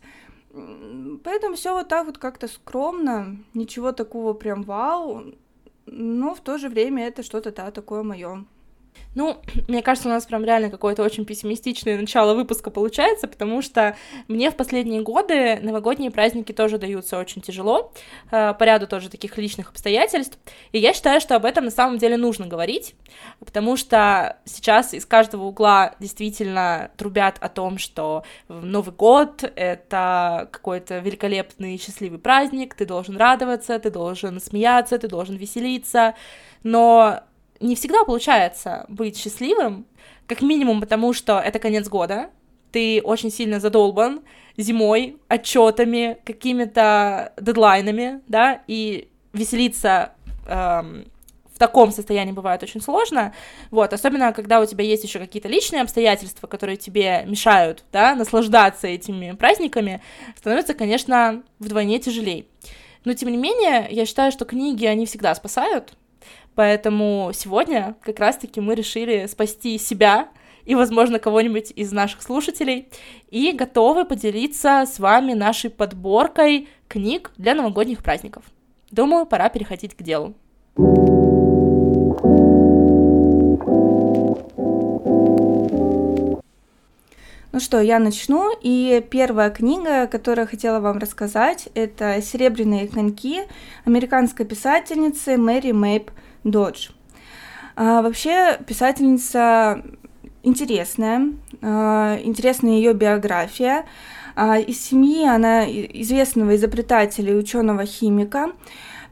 Поэтому 1.24 1.56
все 1.56 1.74
вот 1.74 1.90
так 1.90 2.06
вот 2.06 2.18
как-то 2.18 2.48
скромно, 2.48 3.38
ничего 3.54 3.92
такого 3.92 4.34
прям 4.34 4.64
вау, 4.64 5.36
но 5.86 6.34
в 6.34 6.40
то 6.40 6.58
же 6.58 6.70
время 6.70 7.08
это 7.08 7.22
что-то, 7.22 7.52
да, 7.52 7.70
такое 7.72 8.04
мое. 8.04 8.46
Ну, 9.18 9.38
мне 9.68 9.82
кажется, 9.82 10.08
у 10.08 10.12
нас 10.12 10.26
прям 10.26 10.46
реально 10.46 10.70
какое-то 10.70 11.04
очень 11.04 11.26
пессимистичное 11.26 11.98
начало 11.98 12.36
выпуска 12.36 12.70
получается, 12.70 13.28
потому 13.28 13.64
что 13.64 13.98
мне 14.28 14.52
в 14.52 14.56
последние 14.56 15.02
годы 15.02 15.60
новогодние 15.62 16.12
праздники 16.12 16.52
тоже 16.52 16.78
даются 16.78 17.18
очень 17.18 17.42
тяжело, 17.42 17.92
э, 18.30 18.54
по 18.54 18.64
ряду 18.64 18.86
тоже 18.86 19.10
таких 19.10 19.36
личных 19.40 19.72
обстоятельств, 19.72 20.38
и 20.72 20.78
я 20.78 20.94
считаю, 20.94 21.20
что 21.20 21.36
об 21.36 21.46
этом 21.46 21.66
на 21.66 21.72
самом 21.72 21.98
деле 21.98 22.16
нужно 22.16 22.46
говорить, 22.46 22.94
потому 23.40 23.76
что 23.76 24.38
сейчас 24.46 24.94
из 24.94 25.06
каждого 25.08 25.46
угла 25.46 25.96
действительно 26.00 26.92
трубят 26.96 27.38
о 27.42 27.50
том, 27.50 27.80
что 27.80 28.24
Новый 28.48 28.94
год— 28.94 29.44
это 29.56 30.48
какой-то 30.52 31.00
великолепный 31.00 31.80
счастливый 31.80 32.20
праздник, 32.20 32.76
ты 32.76 32.86
должен 32.86 33.18
радоваться, 33.18 33.80
ты 33.80 33.90
должен 33.90 34.40
смеяться, 34.40 35.00
ты 35.00 35.08
должен 35.08 35.38
веселиться, 35.38 36.14
но 36.62 37.24
не 37.60 37.76
всегда 37.76 38.04
получается 38.04 38.86
быть 38.88 39.18
счастливым, 39.18 39.86
как 40.28 40.42
минимум 40.42 40.82
потому, 40.82 41.14
что 41.14 41.40
это 41.40 41.60
конец 41.60 41.88
года, 41.88 42.30
ты 42.72 43.02
очень 43.02 43.32
сильно 43.32 43.60
задолбан 43.60 44.22
зимой, 44.58 45.18
отчетами, 45.30 46.18
какими-то 46.26 47.34
дедлайнами, 47.40 48.22
да, 48.28 48.62
и 48.68 49.10
веселиться 49.34 50.14
эм, 50.48 51.06
в 51.58 51.60
таком 51.60 51.92
состоянии 51.92 52.32
бывает 52.32 52.62
очень 52.62 52.82
сложно, 52.82 53.34
вот, 53.72 53.94
особенно 53.94 54.32
когда 54.34 54.60
у 54.60 54.66
тебя 54.66 54.84
есть 54.84 55.04
еще 55.04 55.20
какие-то 55.20 55.48
личные 55.48 55.82
обстоятельства, 55.82 56.48
которые 56.48 56.78
тебе 56.78 57.24
мешают, 57.26 57.84
да, 57.92 58.16
наслаждаться 58.16 58.88
этими 58.88 59.32
праздниками, 59.32 60.02
становится, 60.36 60.74
конечно, 60.74 61.44
вдвойне 61.60 62.00
тяжелее. 62.00 62.46
Но, 63.06 63.14
тем 63.14 63.30
не 63.30 63.38
менее, 63.38 63.88
я 63.90 64.06
считаю, 64.06 64.32
что 64.32 64.46
книги, 64.46 64.86
они 64.86 65.06
всегда 65.06 65.34
спасают, 65.34 65.94
Поэтому 66.58 67.30
сегодня 67.36 67.96
как 68.02 68.18
раз-таки 68.20 68.60
мы 68.60 68.74
решили 68.74 69.28
спасти 69.28 69.78
себя 69.78 70.30
и, 70.66 70.74
возможно, 70.74 71.20
кого-нибудь 71.20 71.72
из 71.76 71.92
наших 71.92 72.24
слушателей, 72.24 72.88
и 73.30 73.52
готовы 73.52 74.06
поделиться 74.06 74.84
с 74.92 74.98
вами 74.98 75.34
нашей 75.34 75.70
подборкой 75.70 76.68
книг 76.88 77.32
для 77.38 77.54
новогодних 77.54 78.02
праздников. 78.02 78.44
Думаю, 78.90 79.28
пора 79.28 79.50
переходить 79.50 79.96
к 79.96 80.02
делу. 80.02 80.34
Ну 87.52 87.60
что, 87.60 87.80
я 87.80 88.00
начну. 88.00 88.52
И 88.64 89.06
первая 89.12 89.52
книга, 89.52 90.08
которую 90.08 90.46
я 90.46 90.50
хотела 90.50 90.80
вам 90.80 90.98
рассказать, 90.98 91.70
это 91.76 92.20
«Серебряные 92.20 92.88
коньки» 92.88 93.44
американской 93.86 94.44
писательницы 94.44 95.38
Мэри 95.38 95.72
Мэйб 95.72 96.10
Додж. 96.52 96.90
А, 97.76 98.02
вообще 98.02 98.58
писательница 98.66 99.84
интересная, 100.44 101.34
а, 101.62 102.20
интересная 102.24 102.72
ее 102.72 102.94
биография. 102.94 103.86
А, 104.36 104.58
из 104.58 104.82
семьи 104.82 105.26
она 105.28 105.66
известного 105.68 106.56
изобретателя 106.56 107.34
и 107.34 107.38
ученого-химика. 107.38 108.54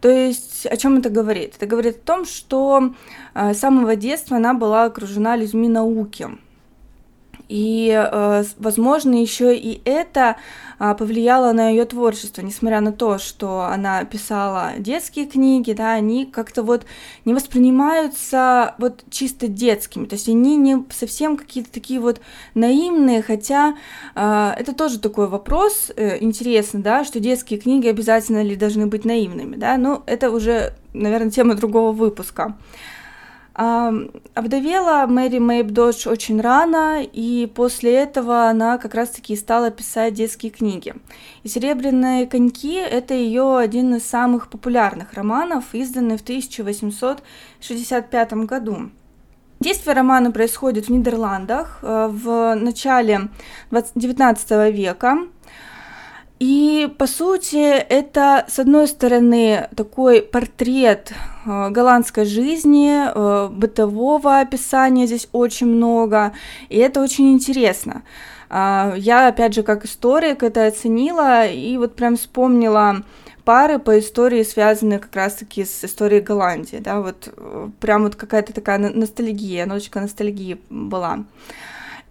То 0.02 0.10
есть 0.10 0.66
о 0.66 0.78
чем 0.78 0.98
это 0.98 1.10
говорит? 1.10 1.56
Это 1.58 1.66
говорит 1.66 1.98
о 1.98 2.06
том, 2.06 2.26
что 2.26 2.94
а, 3.34 3.54
с 3.54 3.60
самого 3.60 3.96
детства 3.96 4.38
она 4.38 4.54
была 4.54 4.86
окружена 4.86 5.36
людьми 5.36 5.68
науки. 5.68 6.30
И, 7.50 7.90
э, 7.90 8.44
возможно, 8.58 9.16
еще 9.16 9.56
и 9.56 9.82
это 9.86 10.38
а, 10.78 10.94
повлияло 10.94 11.52
на 11.54 11.70
ее 11.70 11.86
творчество, 11.86 12.42
несмотря 12.42 12.82
на 12.82 12.92
то, 12.92 13.18
что 13.18 13.62
она 13.62 14.04
писала 14.04 14.74
детские 14.78 15.26
книги, 15.26 15.72
да, 15.74 15.94
они 15.94 16.26
как-то 16.26 16.64
вот 16.64 16.86
не 17.24 17.34
воспринимаются 17.34 18.76
вот 18.78 19.04
чисто 19.10 19.48
детскими, 19.48 20.06
то 20.06 20.16
есть 20.16 20.28
они 20.28 20.58
не 20.58 20.84
совсем 20.90 21.38
какие-то 21.38 21.72
такие 21.72 22.00
вот 22.00 22.20
наивные, 22.56 23.22
хотя 23.22 23.76
а, 24.16 24.54
это 24.58 24.74
тоже 24.74 25.00
такой 25.00 25.28
вопрос 25.28 25.92
э, 25.96 26.18
интересный, 26.22 26.82
да, 26.82 27.04
что 27.06 27.20
детские 27.20 27.60
книги 27.60 27.88
обязательно 27.88 28.42
ли 28.44 28.56
должны 28.56 28.88
быть 28.88 29.06
наивными, 29.06 29.56
да, 29.56 29.78
но 29.78 30.04
это 30.06 30.30
уже, 30.30 30.74
наверное, 30.94 31.32
тема 31.32 31.56
другого 31.56 31.92
выпуска. 31.92 32.56
Овдовела 33.56 35.06
Мэри 35.08 35.40
Мэйб 35.40 35.68
Додж 35.68 36.10
очень 36.10 36.42
рано, 36.42 37.02
и 37.02 37.50
после 37.56 37.94
этого 37.94 38.50
она 38.50 38.78
как 38.78 38.94
раз-таки 38.94 39.34
стала 39.38 39.72
писать 39.72 40.14
детские 40.14 40.52
книги. 40.52 40.94
И 41.44 41.48
«Серебряные 41.48 42.28
коньки»— 42.28 42.76
это 42.76 43.14
ее 43.14 43.58
один 43.58 43.96
из 43.96 44.06
самых 44.06 44.50
популярных 44.50 45.14
романов, 45.14 45.64
изданный 45.72 46.18
в 46.18 46.22
1865 46.22 48.34
году. 48.46 48.90
Действие 49.62 49.96
романа 49.96 50.32
происходит 50.32 50.88
в 50.88 50.92
Нидерландах 50.92 51.80
э, 51.82 52.10
в 52.12 52.56
начале 52.56 53.30
19 53.72 54.74
века. 54.74 55.20
И, 56.40 56.94
по 56.98 57.08
сути, 57.08 57.72
это, 57.72 58.46
с 58.50 58.60
одной 58.60 58.88
стороны, 58.88 59.70
такой 59.76 60.22
портрет 60.22 61.14
э, 61.46 61.70
голландской 61.70 62.26
жизни, 62.26 62.92
э, 62.92 63.48
бытового 63.48 64.40
описания 64.40 65.08
здесь 65.08 65.30
очень 65.32 65.68
много, 65.68 66.34
и 66.68 66.78
это 66.78 67.02
очень 67.02 67.32
интересно. 67.32 68.04
Э, 68.50 68.94
я, 68.98 69.30
опять 69.30 69.54
же, 69.54 69.64
как 69.64 69.86
историк 69.86 70.44
это 70.44 70.68
оценила, 70.68 71.48
и 71.48 71.78
вот 71.78 71.96
прям 71.96 72.18
вспомнила 72.18 73.04
пары 73.46 73.80
по 73.80 73.98
истории, 73.98 74.44
связанные 74.44 75.00
как 75.00 75.16
раз-таки 75.16 75.64
с 75.64 75.86
историей 75.86 76.20
Голландии, 76.20 76.78
да, 76.78 77.00
вот 77.00 77.30
э, 77.38 77.70
прям 77.80 78.04
вот 78.04 78.18
какая-то 78.18 78.52
такая 78.52 78.80
ностальгия, 78.80 79.66
ночка 79.66 80.02
ностальгии 80.02 80.60
была. 80.70 81.24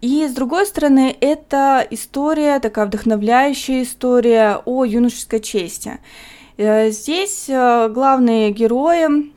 И 0.05 0.29
с 0.29 0.35
другой 0.35 0.67
стороны, 0.67 1.17
это 1.19 1.87
история, 1.91 2.61
такая 2.61 2.85
вдохновляющая 2.85 3.85
история 3.85 4.61
о 4.67 4.85
юношеской 4.85 5.41
чести. 5.41 5.99
Э, 6.59 6.91
здесь 6.91 7.47
э, 7.49 7.89
главные 7.89 8.51
герои 8.51 9.33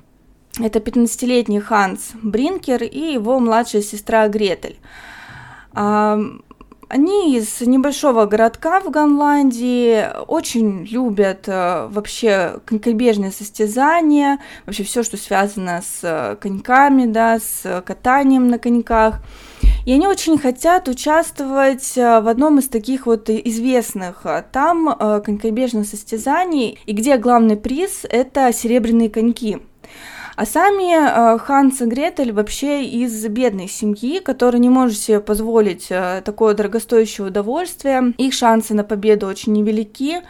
это 0.60 0.80
15-летний 0.80 1.62
Ханс 1.62 2.10
Бринкер 2.22 2.84
и 2.84 3.14
его 3.14 3.40
младшая 3.40 3.82
сестра 3.82 4.28
Гретель. 4.28 4.78
Они 5.74 7.38
из 7.38 7.62
небольшого 7.62 8.26
городка 8.26 8.82
в 8.82 8.90
Голландии, 8.90 10.06
очень 10.28 10.84
любят 10.86 11.48
э, 11.48 11.88
вообще 11.90 12.60
конькобежные 12.66 13.32
состязания, 13.32 14.40
вообще 14.66 14.84
все, 14.84 15.04
что 15.04 15.16
связано 15.16 15.82
с 15.82 16.38
коньками, 16.42 17.06
да, 17.06 17.40
с 17.40 17.82
катанием 17.86 18.50
на 18.50 18.60
коньках. 18.60 19.22
И 19.88 19.94
они 19.94 20.06
очень 20.06 20.38
хотят 20.38 20.90
участвовать 20.90 21.98
э, 21.98 22.20
в 22.20 22.28
одном 22.28 22.60
из 22.60 22.68
таких 22.68 23.06
вот 23.06 23.30
известных 23.30 24.26
э, 24.26 24.44
там 24.52 24.90
э, 24.90 25.22
конькобежных 25.22 25.88
состязаний, 25.88 26.78
и 26.86 26.92
где 26.92 27.16
главный 27.16 27.56
приз— 27.56 28.02
это 28.10 28.52
серебряные 28.52 29.10
коньки. 29.10 29.60
А 30.36 30.46
сами 30.46 31.38
Ханс 31.40 31.82
и 31.82 31.86
Гретель 31.86 32.34
вообще 32.34 32.84
из 32.84 33.26
бедной 33.28 33.70
семьи, 33.70 34.20
которая 34.20 34.62
не 34.62 34.70
может 34.70 35.00
себе 35.00 35.22
позволить 35.22 35.88
такое 35.88 36.54
дорогостоящее 36.54 37.28
удовольствие. 37.28 38.14
Их 38.18 38.34
шансы 38.34 38.76
на 38.76 38.84
победу 38.84 39.26
очень 39.26 39.54
невелики. 39.54 40.22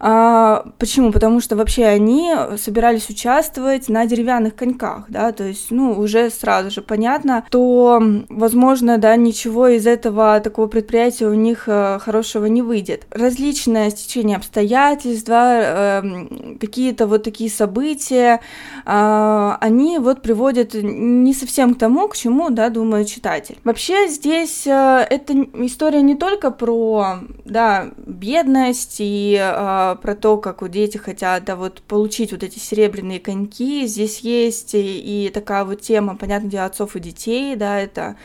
А, 0.00 0.64
почему? 0.78 1.12
Потому 1.12 1.40
что 1.40 1.56
вообще 1.56 1.84
они 1.84 2.32
собирались 2.56 3.08
участвовать 3.08 3.88
на 3.88 4.06
деревянных 4.06 4.54
коньках, 4.54 5.04
да, 5.08 5.32
то 5.32 5.44
есть, 5.44 5.70
ну, 5.70 5.92
уже 5.98 6.30
сразу 6.30 6.70
же 6.70 6.82
понятно, 6.82 7.44
то, 7.50 8.00
возможно, 8.28 8.98
да, 8.98 9.16
ничего 9.16 9.68
из 9.68 9.86
этого 9.86 10.40
такого 10.40 10.66
предприятия 10.66 11.26
у 11.26 11.34
них 11.34 11.64
э, 11.66 11.98
хорошего 12.00 12.46
не 12.46 12.62
выйдет. 12.62 13.06
Различное 13.10 13.90
стечение 13.90 14.36
обстоятельств, 14.36 15.26
да, 15.26 16.00
э, 16.02 16.56
какие-то 16.60 17.06
вот 17.06 17.24
такие 17.24 17.50
события, 17.50 18.40
э, 18.84 19.56
они 19.60 19.98
вот 19.98 20.22
приводят 20.22 20.74
не 20.74 21.34
совсем 21.34 21.74
к 21.74 21.78
тому, 21.78 22.08
к 22.08 22.16
чему, 22.16 22.50
да, 22.50 22.68
думает 22.68 23.08
читатель. 23.08 23.58
Вообще 23.64 24.08
здесь 24.08 24.66
э, 24.66 25.06
эта 25.10 25.34
история 25.64 26.02
не 26.02 26.14
только 26.14 26.50
про, 26.50 27.18
да, 27.44 27.88
бедность 28.06 28.96
и 28.98 29.38
э, 29.40 29.87
про 29.94 30.14
то, 30.14 30.38
как 30.38 30.62
вот 30.62 30.70
дети 30.70 30.96
хотят, 30.96 31.44
да, 31.44 31.56
вот 31.56 31.82
получить 31.82 32.32
вот 32.32 32.42
эти 32.42 32.58
серебряные 32.58 33.20
коньки. 33.20 33.86
Здесь 33.86 34.20
есть 34.20 34.74
и, 34.74 35.26
и 35.26 35.30
такая 35.30 35.64
вот 35.64 35.80
тема, 35.80 36.16
понятно, 36.16 36.48
для 36.48 36.64
отцов 36.64 36.96
и 36.96 37.00
детей, 37.00 37.56
да, 37.56 37.78
это 37.78 38.16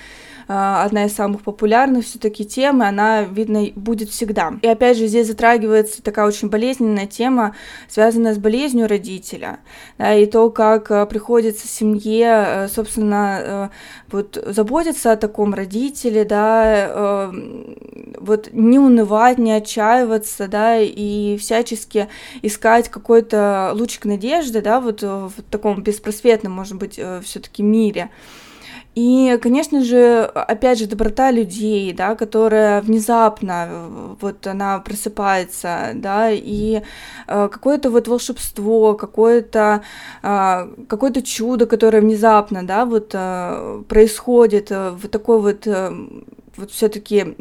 одна 0.47 1.05
из 1.05 1.13
самых 1.13 1.41
популярных 1.41 2.05
все-таки 2.05 2.45
тем, 2.45 2.83
и 2.83 2.85
она, 2.85 3.23
видно, 3.23 3.67
будет 3.75 4.09
всегда. 4.09 4.53
И 4.61 4.67
опять 4.67 4.97
же, 4.97 5.07
здесь 5.07 5.27
затрагивается 5.27 6.03
такая 6.03 6.25
очень 6.25 6.49
болезненная 6.49 7.07
тема, 7.07 7.55
связанная 7.87 8.33
с 8.33 8.37
болезнью 8.37 8.87
родителя, 8.87 9.59
да, 9.97 10.13
и 10.13 10.25
то, 10.25 10.49
как 10.49 10.91
а, 10.91 11.05
приходится 11.05 11.67
семье, 11.67 12.27
а, 12.27 12.67
собственно, 12.67 13.71
вот 14.11 14.41
заботиться 14.45 15.11
о 15.11 15.17
таком 15.17 15.53
родителе, 15.53 16.25
да, 16.25 17.31
вот 18.19 18.49
не 18.51 18.79
унывать, 18.79 19.37
не 19.37 19.51
отчаиваться, 19.53 20.47
да, 20.47 20.77
и 20.79 21.37
всячески 21.37 22.07
искать 22.41 22.89
какой-то 22.89 23.71
лучик 23.73 24.05
надежды, 24.05 24.61
да, 24.61 24.79
вот 24.79 25.01
в 25.01 25.31
таком 25.49 25.81
беспросветном, 25.83 26.53
может 26.53 26.77
быть, 26.77 26.99
все-таки 27.23 27.63
мире. 27.63 28.09
И, 28.95 29.39
конечно 29.41 29.83
же, 29.83 30.23
опять 30.23 30.77
же, 30.77 30.85
доброта 30.85 31.31
людей, 31.31 31.93
да, 31.93 32.15
которая 32.15 32.81
внезапно, 32.81 34.15
вот 34.21 34.45
она 34.45 34.79
просыпается, 34.79 35.91
да, 35.95 36.29
и 36.29 36.81
э, 37.27 37.49
какое-то 37.51 37.89
вот 37.89 38.07
волшебство, 38.07 38.93
какое-то 38.93 39.81
э, 40.21 40.67
какое-то 40.87 41.23
чудо, 41.23 41.65
которое 41.65 42.01
внезапно, 42.01 42.65
да, 42.65 42.85
вот 42.85 43.11
э, 43.13 43.83
происходит, 43.87 44.71
э, 44.71 44.91
вот 44.91 45.09
такой 45.09 45.41
вот 45.41 45.65
э, 45.65 45.91
вот 46.57 46.71
все-таки 46.71 47.35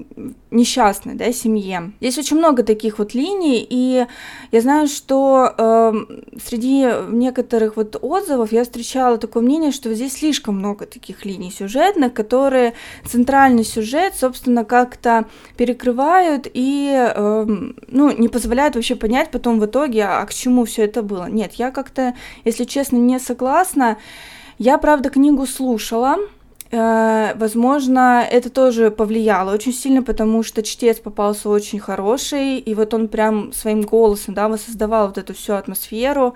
несчастной, 0.50 1.14
да, 1.14 1.33
семье. 1.33 1.92
Здесь 2.00 2.19
очень 2.19 2.38
много 2.38 2.62
таких 2.62 2.99
вот 2.99 3.14
линий, 3.14 3.66
и 3.69 4.07
я 4.50 4.61
знаю, 4.61 4.87
что 4.87 5.54
э, 5.57 5.92
среди 6.42 6.87
некоторых 7.11 7.76
вот 7.76 7.97
отзывов 8.00 8.52
я 8.52 8.64
встречала 8.64 9.19
такое 9.19 9.42
мнение, 9.42 9.73
что 9.73 9.92
здесь 9.95 10.14
слишком 10.14 10.57
много 10.57 10.87
таких 10.87 11.25
линий 11.25 11.50
сюжетных, 11.50 12.14
которые 12.14 12.75
центральный 13.04 13.64
сюжет, 13.64 14.14
собственно, 14.16 14.64
как-то 14.64 15.26
перекрывают 15.57 16.49
и, 16.52 16.90
э, 16.92 17.47
ну, 17.88 18.11
не 18.11 18.28
позволяют 18.28 18.76
вообще 18.76 18.97
понять 18.97 19.31
потом 19.31 19.61
в 19.61 19.66
итоге, 19.66 20.04
а 20.04 20.25
к 20.25 20.33
чему 20.33 20.64
все 20.64 20.85
это 20.85 21.02
было. 21.02 21.28
Нет, 21.28 21.54
я 21.54 21.71
как-то, 21.71 22.14
если 22.45 22.64
честно, 22.64 22.97
не 22.97 23.19
согласна. 23.19 23.99
Я, 24.59 24.78
правда, 24.78 25.11
книгу 25.11 25.47
слушала, 25.47 26.16
возможно, 26.73 28.26
это 28.29 28.49
тоже 28.49 28.91
повлияло 28.91 29.52
очень 29.52 29.73
сильно, 29.73 30.02
потому 30.02 30.43
что 30.43 30.62
чтец 30.62 30.99
попался 30.99 31.50
очень 31.50 31.79
хороший, 31.79 32.59
и 32.59 32.75
вот 32.75 32.95
он 32.95 33.09
прям 33.09 33.52
своим 33.52 33.83
голосом, 33.83 34.35
да, 34.35 34.49
воссоздавал 34.49 35.09
вот 35.09 35.19
эту 35.19 35.35
всю 35.35 35.52
атмосферу. 35.52 36.35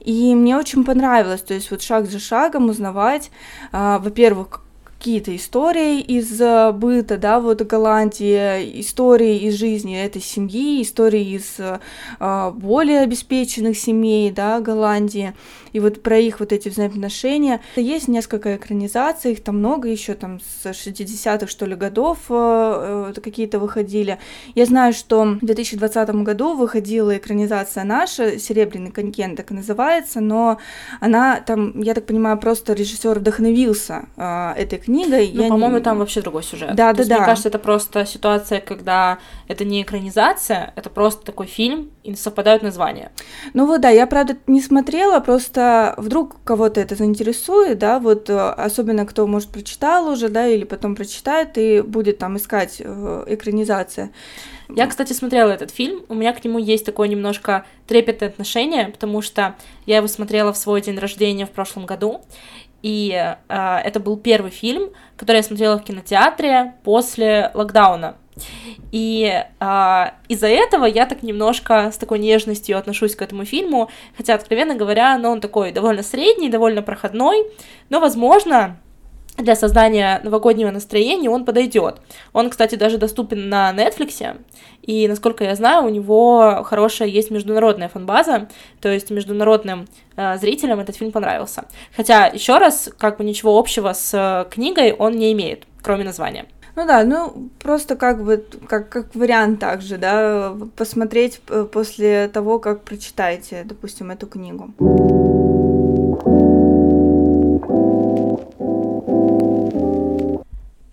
И 0.00 0.34
мне 0.34 0.56
очень 0.56 0.84
понравилось, 0.84 1.42
то 1.42 1.54
есть 1.54 1.70
вот 1.70 1.82
шаг 1.82 2.08
за 2.08 2.18
шагом 2.18 2.68
узнавать, 2.68 3.30
э, 3.72 3.98
во-первых, 4.00 4.62
какие-то 4.98 5.34
истории 5.36 6.00
из 6.00 6.40
э, 6.40 6.72
быта, 6.72 7.18
да, 7.18 7.38
вот 7.38 7.62
Голландии, 7.62 8.80
истории 8.80 9.38
из 9.38 9.54
жизни 9.54 9.96
этой 9.96 10.20
семьи, 10.20 10.82
истории 10.82 11.36
из 11.36 11.56
э, 11.58 12.52
более 12.54 13.00
обеспеченных 13.00 13.78
семей, 13.78 14.32
да, 14.32 14.60
Голландии, 14.60 15.34
и 15.78 15.80
вот 15.80 16.02
про 16.02 16.18
их 16.18 16.40
вот 16.40 16.52
эти 16.52 16.68
взаимоотношения. 16.68 17.60
Есть 17.76 18.08
несколько 18.08 18.56
экранизаций, 18.56 19.32
их 19.32 19.44
там 19.44 19.58
много 19.58 19.88
еще, 19.88 20.14
там 20.14 20.40
с 20.40 20.66
60-х, 20.66 21.46
что 21.46 21.66
ли, 21.66 21.76
годов 21.76 22.18
э, 22.28 23.12
э, 23.14 23.20
какие-то 23.20 23.60
выходили. 23.60 24.18
Я 24.56 24.66
знаю, 24.66 24.92
что 24.92 25.22
в 25.22 25.38
2020 25.38 26.10
году 26.24 26.56
выходила 26.56 27.16
экранизация 27.16 27.84
наша, 27.84 28.40
«Серебряный 28.40 28.90
конькен» 28.90 29.36
так 29.36 29.52
и 29.52 29.54
называется, 29.54 30.20
но 30.20 30.58
она 31.00 31.40
там, 31.46 31.80
я 31.80 31.94
так 31.94 32.06
понимаю, 32.06 32.38
просто 32.38 32.72
режиссер 32.72 33.20
вдохновился 33.20 34.06
э, 34.16 34.54
этой 34.56 34.80
книгой. 34.80 35.30
Ну, 35.32 35.48
по-моему, 35.48 35.76
не... 35.76 35.82
там 35.82 35.98
вообще 35.98 36.22
другой 36.22 36.42
сюжет. 36.42 36.74
Да, 36.74 36.90
То 36.90 36.96
да, 36.96 36.98
есть, 36.98 37.08
да. 37.10 37.16
Мне 37.18 37.24
кажется, 37.24 37.48
это 37.50 37.60
просто 37.60 38.04
ситуация, 38.04 38.60
когда 38.60 39.18
это 39.46 39.64
не 39.64 39.82
экранизация, 39.82 40.72
это 40.74 40.90
просто 40.90 41.24
такой 41.24 41.46
фильм, 41.46 41.90
и 42.08 42.14
совпадают 42.14 42.62
названия. 42.62 43.12
Ну 43.54 43.66
вот, 43.66 43.80
да, 43.80 43.90
я, 43.90 44.06
правда, 44.06 44.36
не 44.46 44.60
смотрела, 44.60 45.20
просто 45.20 45.67
вдруг 45.96 46.36
кого-то 46.44 46.80
это 46.80 46.94
заинтересует, 46.94 47.78
да, 47.78 47.98
вот 47.98 48.30
э, 48.30 48.38
особенно 48.38 49.06
кто, 49.06 49.26
может, 49.26 49.50
прочитал 49.50 50.08
уже, 50.08 50.28
да, 50.28 50.46
или 50.46 50.64
потом 50.64 50.94
прочитает 50.94 51.58
и 51.58 51.80
будет 51.80 52.18
там 52.18 52.36
искать 52.36 52.80
э, 52.80 53.24
экранизация. 53.26 54.10
Я, 54.68 54.86
кстати, 54.86 55.12
смотрела 55.12 55.50
этот 55.50 55.70
фильм, 55.70 56.04
у 56.08 56.14
меня 56.14 56.32
к 56.32 56.44
нему 56.44 56.58
есть 56.58 56.84
такое 56.84 57.08
немножко 57.08 57.64
трепетное 57.86 58.28
отношение, 58.28 58.88
потому 58.88 59.22
что 59.22 59.56
я 59.86 59.98
его 59.98 60.08
смотрела 60.08 60.52
в 60.52 60.58
свой 60.58 60.80
день 60.80 60.98
рождения 60.98 61.46
в 61.46 61.50
прошлом 61.50 61.86
году, 61.86 62.20
и 62.82 63.10
э, 63.48 63.76
это 63.84 63.98
был 64.00 64.16
первый 64.16 64.50
фильм, 64.50 64.90
который 65.16 65.38
я 65.38 65.42
смотрела 65.42 65.78
в 65.78 65.84
кинотеатре 65.84 66.74
после 66.84 67.50
локдауна. 67.54 68.16
И 68.92 69.44
э, 69.60 70.04
из-за 70.28 70.46
этого 70.48 70.84
я 70.84 71.06
так 71.06 71.22
немножко 71.22 71.90
с 71.92 71.96
такой 71.96 72.18
нежностью 72.18 72.78
отношусь 72.78 73.16
к 73.16 73.22
этому 73.22 73.44
фильму, 73.44 73.90
хотя, 74.16 74.34
откровенно 74.34 74.74
говоря, 74.74 75.16
ну, 75.18 75.30
он 75.30 75.40
такой 75.40 75.72
довольно 75.72 76.02
средний, 76.02 76.48
довольно 76.48 76.82
проходной, 76.82 77.46
но, 77.90 78.00
возможно, 78.00 78.78
для 79.38 79.54
создания 79.54 80.20
новогоднего 80.24 80.70
настроения 80.70 81.30
он 81.30 81.44
подойдет. 81.44 82.00
Он, 82.32 82.50
кстати, 82.50 82.74
даже 82.74 82.98
доступен 82.98 83.48
на 83.48 83.72
Netflix, 83.72 84.36
и, 84.82 85.06
насколько 85.06 85.44
я 85.44 85.54
знаю, 85.54 85.84
у 85.84 85.88
него 85.88 86.62
хорошая 86.64 87.08
есть 87.08 87.30
международная 87.30 87.88
фанбаза, 87.88 88.48
то 88.80 88.88
есть 88.88 89.10
международным 89.10 89.86
э, 90.16 90.36
зрителям 90.38 90.80
этот 90.80 90.96
фильм 90.96 91.12
понравился. 91.12 91.66
Хотя, 91.94 92.26
еще 92.26 92.58
раз, 92.58 92.90
как 92.98 93.18
бы 93.18 93.24
ничего 93.24 93.56
общего 93.58 93.92
с 93.92 94.12
э, 94.12 94.50
книгой 94.50 94.92
он 94.92 95.12
не 95.12 95.32
имеет, 95.32 95.64
кроме 95.82 96.04
названия. 96.04 96.46
Ну 96.78 96.86
да, 96.86 97.02
ну 97.02 97.50
просто 97.58 97.96
как 97.96 98.22
бы 98.22 98.46
как, 98.68 98.88
как 98.88 99.12
вариант 99.16 99.58
также, 99.58 99.98
да, 99.98 100.56
посмотреть 100.76 101.40
э, 101.48 101.64
после 101.64 102.28
того, 102.28 102.60
как 102.60 102.84
прочитаете, 102.84 103.64
допустим, 103.64 104.12
эту 104.12 104.28
книгу. 104.28 104.70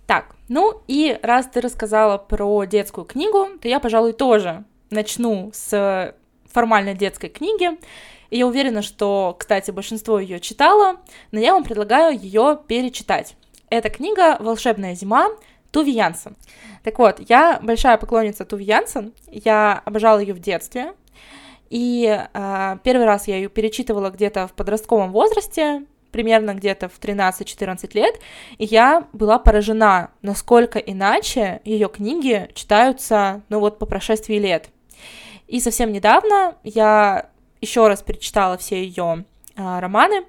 Так, 0.08 0.34
ну 0.48 0.82
и 0.88 1.16
раз 1.22 1.46
ты 1.46 1.60
рассказала 1.60 2.18
про 2.18 2.64
детскую 2.64 3.04
книгу, 3.04 3.50
то 3.62 3.68
я, 3.68 3.78
пожалуй, 3.78 4.12
тоже 4.12 4.64
начну 4.90 5.52
с 5.54 6.16
формально 6.52 6.94
детской 6.94 7.28
книги. 7.28 7.78
И 8.30 8.38
я 8.38 8.48
уверена, 8.48 8.82
что, 8.82 9.36
кстати, 9.38 9.70
большинство 9.70 10.18
ее 10.18 10.40
читало, 10.40 10.96
но 11.30 11.38
я 11.38 11.52
вам 11.52 11.62
предлагаю 11.62 12.18
ее 12.18 12.58
перечитать. 12.66 13.36
Эта 13.70 13.88
книга 13.88 14.36
«Волшебная 14.40 14.96
зима» 14.96 15.28
Туви 15.76 15.92
Янсен. 15.92 16.36
Так 16.84 16.98
вот, 16.98 17.20
я 17.28 17.60
большая 17.62 17.98
поклонница 17.98 18.46
Туви 18.46 18.64
Янсен, 18.64 19.12
я 19.26 19.82
обожала 19.84 20.20
ее 20.20 20.32
в 20.32 20.38
детстве, 20.38 20.94
и 21.68 22.18
э, 22.32 22.76
первый 22.82 23.04
раз 23.04 23.28
я 23.28 23.36
ее 23.36 23.50
перечитывала 23.50 24.08
где-то 24.08 24.48
в 24.48 24.54
подростковом 24.54 25.12
возрасте, 25.12 25.84
примерно 26.12 26.54
где-то 26.54 26.88
в 26.88 26.98
13-14 26.98 27.90
лет, 27.92 28.18
и 28.56 28.64
я 28.64 29.06
была 29.12 29.38
поражена, 29.38 30.12
насколько 30.22 30.78
иначе 30.78 31.60
ее 31.66 31.90
книги 31.90 32.48
читаются, 32.54 33.42
ну 33.50 33.60
вот, 33.60 33.78
по 33.78 33.84
прошествии 33.84 34.36
лет. 34.36 34.70
И 35.46 35.60
совсем 35.60 35.92
недавно 35.92 36.54
я 36.64 37.28
еще 37.60 37.86
раз 37.86 38.00
перечитала 38.00 38.56
все 38.56 38.82
ее 38.82 39.26
э, 39.56 39.78
романы 39.78 40.24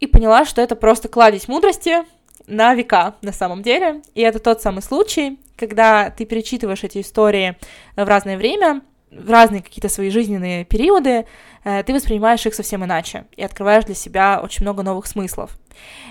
и 0.00 0.08
поняла, 0.08 0.44
что 0.44 0.60
это 0.60 0.74
просто 0.74 1.08
кладезь 1.08 1.46
мудрости 1.46 2.04
на 2.46 2.74
века 2.74 3.14
на 3.22 3.32
самом 3.32 3.62
деле. 3.62 4.02
И 4.14 4.20
это 4.20 4.38
тот 4.38 4.62
самый 4.62 4.82
случай, 4.82 5.38
когда 5.56 6.10
ты 6.10 6.24
перечитываешь 6.24 6.84
эти 6.84 7.00
истории 7.00 7.56
в 7.96 8.04
разное 8.04 8.36
время, 8.36 8.82
в 9.10 9.30
разные 9.30 9.62
какие-то 9.62 9.88
свои 9.88 10.10
жизненные 10.10 10.64
периоды, 10.64 11.26
э, 11.64 11.82
ты 11.84 11.94
воспринимаешь 11.94 12.44
их 12.46 12.54
совсем 12.54 12.84
иначе 12.84 13.24
и 13.36 13.42
открываешь 13.42 13.84
для 13.84 13.94
себя 13.94 14.40
очень 14.42 14.62
много 14.62 14.82
новых 14.82 15.06
смыслов. 15.06 15.58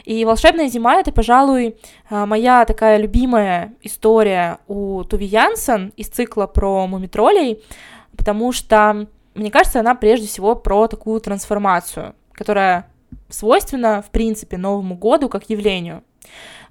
И 0.05 0.23
«Волшебная 0.25 0.67
зима»— 0.67 0.95
это, 0.99 1.11
пожалуй, 1.11 1.77
э, 2.09 2.25
моя 2.25 2.65
такая 2.65 2.97
любимая 2.97 3.73
история 3.81 4.59
у 4.67 5.03
Туви 5.03 5.25
Янсен 5.25 5.93
из 5.97 6.07
цикла 6.07 6.47
про 6.47 6.87
мумитролей, 6.87 7.61
потому 8.15 8.51
что, 8.51 9.07
мне 9.33 9.51
кажется, 9.51 9.79
она 9.79 9.95
прежде 9.95 10.27
всего 10.27 10.55
про 10.55 10.87
такую 10.87 11.19
трансформацию, 11.19 12.15
которая 12.31 12.89
свойственна, 13.29 14.01
в 14.01 14.09
принципе, 14.09 14.57
Новому 14.57 14.95
году 14.95 15.29
как 15.29 15.49
явлению. 15.49 16.03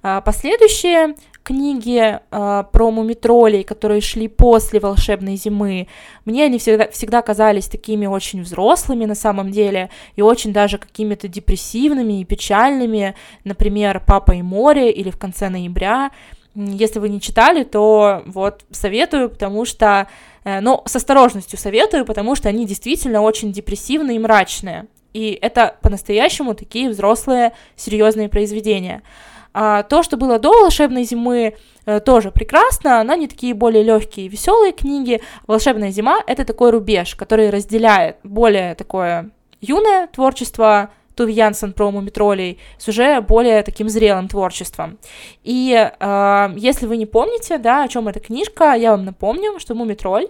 А, 0.01 0.21
последующие 0.21 1.15
книги 1.45 1.99
э, 1.99 2.63
про 2.71 2.91
мумитролей, 2.91 3.63
которые 3.63 4.01
шли 4.01 4.27
после 4.27 4.79
волшебной 4.79 5.35
зимы, 5.35 5.87
мне 6.25 6.45
они 6.45 6.57
всегда, 6.57 6.87
всегда 6.89 7.21
казались 7.21 7.67
такими 7.67 8.07
очень 8.07 8.41
взрослыми 8.41 9.05
на 9.05 9.15
самом 9.15 9.51
деле, 9.51 9.91
и 10.15 10.23
очень 10.23 10.53
даже 10.53 10.79
какими-то 10.79 11.27
депрессивными 11.27 12.21
и 12.21 12.25
печальными, 12.25 13.15
например, 13.43 14.03
«Папа 14.05 14.31
и 14.31 14.41
море» 14.41 14.91
или 14.91 15.11
«В 15.11 15.17
конце 15.17 15.49
ноября». 15.49 16.11
Если 16.55 16.99
вы 16.99 17.09
не 17.09 17.21
читали, 17.21 17.63
то 17.63 18.23
вот 18.25 18.63
советую, 18.71 19.29
потому 19.29 19.65
что, 19.65 20.07
э, 20.45 20.61
ну, 20.61 20.81
с 20.85 20.95
осторожностью 20.95 21.59
советую, 21.59 22.05
потому 22.05 22.35
что 22.35 22.49
они 22.49 22.65
действительно 22.65 23.21
очень 23.21 23.51
депрессивные 23.51 24.15
и 24.15 24.19
мрачные. 24.19 24.87
И 25.13 25.37
это 25.41 25.77
по-настоящему 25.81 26.55
такие 26.55 26.89
взрослые, 26.89 27.53
серьезные 27.75 28.29
произведения. 28.29 29.01
А 29.57 29.83
то, 29.83 30.03
что 30.03 30.17
было 30.17 30.37
до 30.37 30.51
волшебной 30.51 31.05
зимы, 31.05 31.55
э, 31.85 32.01
тоже 32.01 32.29
прекрасно, 32.29 33.01
но 33.05 33.15
не 33.15 33.29
такие 33.29 33.53
более 33.53 33.83
легкие 33.83 34.27
веселые 34.27 34.73
книги. 34.73 35.21
Волшебная 35.47 35.91
зима 35.91 36.19
это 36.27 36.43
такой 36.43 36.71
рубеж, 36.71 37.15
который 37.15 37.49
разделяет 37.49 38.17
более 38.23 38.75
такое 38.75 39.31
юное 39.61 40.07
творчество 40.07 40.89
Туви 41.15 41.41
про 41.73 41.89
мумитролей 41.89 42.59
с 42.77 42.89
уже 42.89 43.21
более 43.21 43.63
таким 43.63 43.87
зрелым 43.87 44.27
творчеством. 44.27 44.97
И 45.45 45.73
э, 45.73 46.53
если 46.57 46.85
вы 46.85 46.97
не 46.97 47.05
помните, 47.05 47.57
да, 47.57 47.83
о 47.83 47.87
чем 47.87 48.09
эта 48.09 48.19
книжка, 48.19 48.73
я 48.73 48.91
вам 48.91 49.05
напомню, 49.05 49.57
что 49.59 49.73
мумитроль, 49.73 50.27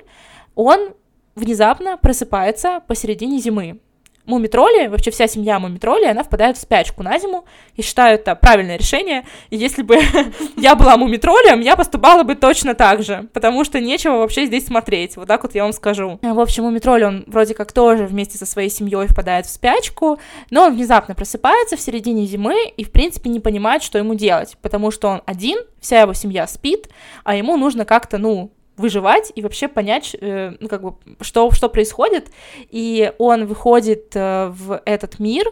он 0.54 0.94
внезапно 1.34 1.98
просыпается 1.98 2.80
посередине 2.88 3.40
зимы. 3.40 3.80
Мумитроли, 4.26 4.88
вообще 4.88 5.12
вся 5.12 5.28
семья 5.28 5.60
Мумитроли, 5.60 6.06
она 6.06 6.24
впадает 6.24 6.58
в 6.58 6.62
спячку 6.62 7.04
на 7.04 7.18
зиму. 7.20 7.46
И 7.76 7.82
считаю 7.82 8.16
это 8.16 8.36
правильное 8.36 8.78
решение. 8.78 9.26
И 9.50 9.58
если 9.58 9.82
бы 9.82 10.00
я 10.58 10.76
была 10.76 10.98
Мумитролем, 10.98 11.62
я 11.62 11.76
поступала 11.76 12.24
бы 12.24 12.36
точно 12.36 12.74
так 12.74 13.04
же, 13.04 13.28
потому 13.34 13.64
что 13.64 13.80
нечего 13.80 14.18
вообще 14.18 14.46
здесь 14.46 14.66
смотреть. 14.66 15.16
Вот 15.18 15.28
так 15.28 15.44
вот 15.44 15.56
я 15.56 15.64
вам 15.64 15.74
скажу. 15.74 16.20
В 16.22 16.40
общем, 16.40 16.64
Мумитроль, 16.64 17.04
он 17.04 17.24
вроде 17.28 17.54
как 17.54 17.72
тоже 17.72 18.06
вместе 18.06 18.38
со 18.38 18.46
своей 18.46 18.70
семьей 18.70 19.08
впадает 19.08 19.46
в 19.46 19.50
спячку, 19.50 20.20
но 20.50 20.66
он 20.66 20.74
внезапно 20.76 21.16
просыпается 21.16 21.78
в 21.78 21.82
середине 21.82 22.26
зимы 22.26 22.56
и, 22.76 22.84
в 22.84 22.92
принципе, 22.92 23.30
не 23.30 23.40
понимает, 23.40 23.84
что 23.84 23.98
ему 23.98 24.16
делать, 24.16 24.58
потому 24.62 24.92
что 24.92 25.08
он 25.10 25.22
один, 25.26 25.60
вся 25.80 26.02
его 26.02 26.14
семья 26.14 26.48
спит, 26.48 26.90
а 27.24 27.36
ему 27.36 27.58
нужно 27.58 27.86
как-то, 27.86 28.18
ну, 28.18 28.52
выживать 28.78 29.32
и 29.36 29.42
вообще 29.42 29.68
понять, 29.68 30.16
э, 30.20 30.54
ну, 30.60 30.68
как 30.68 30.82
бы, 30.82 30.96
что, 31.22 31.52
что 31.52 31.70
происходит. 31.70 32.32
И 32.70 33.12
он 33.18 33.46
выходит 33.46 34.16
э, 34.16 34.48
в 34.50 34.82
этот 34.86 35.20
мир, 35.20 35.46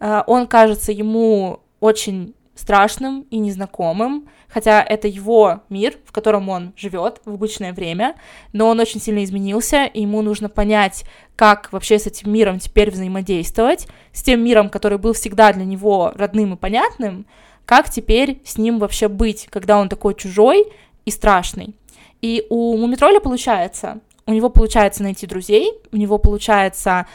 э, 0.00 0.22
он 0.26 0.46
кажется 0.46 0.92
ему 0.92 1.60
очень 1.80 2.34
страшным 2.54 3.24
и 3.30 3.38
незнакомым, 3.38 4.28
хотя 4.48 4.82
это 4.82 5.06
его 5.06 5.60
мир, 5.68 5.94
в 6.04 6.12
котором 6.12 6.48
он 6.48 6.72
живет 6.76 7.20
в 7.24 7.34
обычное 7.34 7.72
время, 7.72 8.16
но 8.52 8.68
он 8.68 8.80
очень 8.80 9.00
сильно 9.00 9.22
изменился, 9.22 9.84
и 9.84 10.02
ему 10.02 10.22
нужно 10.22 10.48
понять, 10.48 11.04
как 11.36 11.72
вообще 11.72 11.98
с 11.98 12.06
этим 12.06 12.32
миром 12.32 12.58
теперь 12.58 12.90
взаимодействовать, 12.90 13.86
с 14.12 14.22
тем 14.24 14.42
миром, 14.44 14.70
который 14.70 14.98
был 14.98 15.12
всегда 15.12 15.52
для 15.52 15.64
него 15.64 16.12
родным 16.16 16.54
и 16.54 16.56
понятным, 16.56 17.26
как 17.64 17.90
теперь 17.90 18.40
с 18.44 18.58
ним 18.58 18.78
вообще 18.78 19.08
быть, 19.08 19.46
когда 19.50 19.78
он 19.78 19.88
такой 19.88 20.14
чужой 20.14 20.66
и 21.04 21.10
страшный. 21.10 21.74
И 22.22 22.46
у 22.50 22.76
Мумитроля 22.76 23.20
получается. 23.20 24.00
У 24.26 24.32
него 24.32 24.50
получается 24.50 25.02
найти 25.02 25.26
друзей, 25.26 25.72
у 25.90 25.96
него 25.96 26.18
получается 26.18 27.06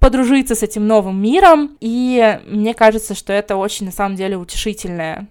подружиться 0.00 0.54
с 0.54 0.62
этим 0.62 0.86
новым 0.86 1.22
миром, 1.22 1.76
и 1.80 2.40
мне 2.46 2.74
кажется, 2.74 3.14
что 3.14 3.32
это 3.32 3.56
очень, 3.56 3.86
на 3.86 3.92
самом 3.92 4.16
деле, 4.16 4.36
утешительное 4.36 5.28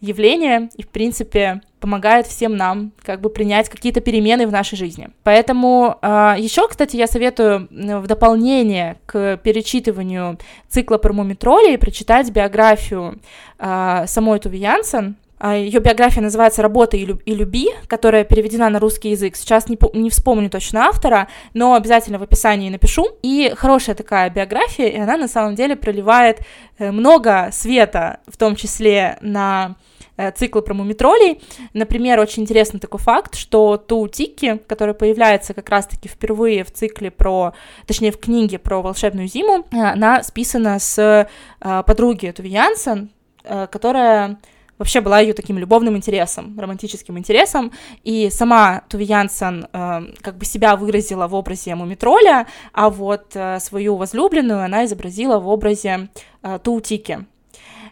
явление, 0.00 0.68
и, 0.76 0.82
в 0.82 0.88
принципе, 0.88 1.60
помогает 1.78 2.26
всем 2.26 2.56
нам 2.56 2.92
как 3.02 3.20
бы 3.20 3.30
принять 3.30 3.68
какие-то 3.68 4.00
перемены 4.00 4.46
в 4.46 4.52
нашей 4.52 4.76
жизни. 4.76 5.08
Поэтому 5.22 5.98
э, 6.00 6.34
еще, 6.38 6.68
кстати, 6.68 6.96
я 6.96 7.06
советую 7.06 7.68
в 7.70 8.06
дополнение 8.06 8.98
к 9.06 9.38
перечитыванию 9.38 10.38
цикла 10.68 10.98
про 10.98 11.12
мумитролей 11.12 11.78
прочитать 11.78 12.30
биографию 12.30 13.20
э, 13.58 14.04
самой 14.06 14.38
Туви 14.40 14.58
Янсен, 14.58 15.16
а, 15.16 15.29
Ее 15.42 15.80
биография 15.80 16.22
называется 16.22 16.60
«Работа 16.60 16.98
и, 16.98 17.06
люб- 17.06 17.22
и 17.24 17.34
люби», 17.34 17.70
которая 17.86 18.24
переведена 18.24 18.68
на 18.68 18.78
русский 18.78 19.10
язык. 19.10 19.36
Сейчас 19.36 19.70
не, 19.70 19.78
не 19.94 20.10
вспомню 20.10 20.50
точно 20.50 20.82
автора, 20.82 21.28
но 21.54 21.74
обязательно 21.74 22.18
в 22.18 22.22
описании 22.22 22.68
напишу. 22.68 23.06
И 23.22 23.50
хорошая 23.56 23.94
такая 23.94 24.28
биография, 24.28 24.88
и 24.88 24.98
она 24.98 25.16
на 25.16 25.28
самом 25.28 25.54
деле 25.54 25.76
проливает 25.76 26.40
э, 26.78 26.90
много 26.90 27.48
света, 27.52 28.20
в 28.26 28.36
том 28.36 28.54
числе 28.54 29.16
на 29.22 29.76
э, 30.18 30.30
цикл 30.32 30.60
про 30.60 30.74
мумитролей. 30.74 31.40
Например, 31.72 32.20
очень 32.20 32.42
интересный 32.42 32.78
такой 32.78 33.00
факт, 33.00 33.34
что 33.34 33.78
ту 33.78 34.08
Тики, 34.08 34.60
которая 34.66 34.92
появляется 34.94 35.54
как 35.54 35.70
раз-таки 35.70 36.06
впервые 36.10 36.64
в 36.64 36.70
цикле 36.70 37.10
про, 37.10 37.54
точнее, 37.86 38.12
в 38.12 38.18
книге 38.20 38.58
про 38.58 38.82
волшебную 38.82 39.26
зиму, 39.26 39.64
э, 39.72 39.78
она 39.78 40.22
списана 40.22 40.78
с 40.78 41.26
подруги 41.60 42.30
Туви 42.30 42.50
Янсен, 42.50 43.10
которая 43.42 44.38
вообще 44.80 45.00
была 45.02 45.20
ее 45.20 45.34
таким 45.34 45.58
любовным 45.58 45.96
интересом, 45.96 46.58
романтическим 46.58 47.18
интересом, 47.18 47.70
и 48.02 48.30
сама 48.30 48.82
Туви 48.88 49.06
э, 49.10 50.00
как 50.22 50.38
бы 50.38 50.44
себя 50.44 50.74
выразила 50.74 51.28
в 51.28 51.34
образе 51.34 51.74
Мумитроля, 51.74 52.46
а 52.72 52.88
вот 52.88 53.32
э, 53.34 53.60
свою 53.60 53.96
возлюбленную 53.96 54.64
она 54.64 54.86
изобразила 54.86 55.38
в 55.38 55.48
образе 55.48 56.08
э, 56.42 56.58
Туутики. 56.64 57.26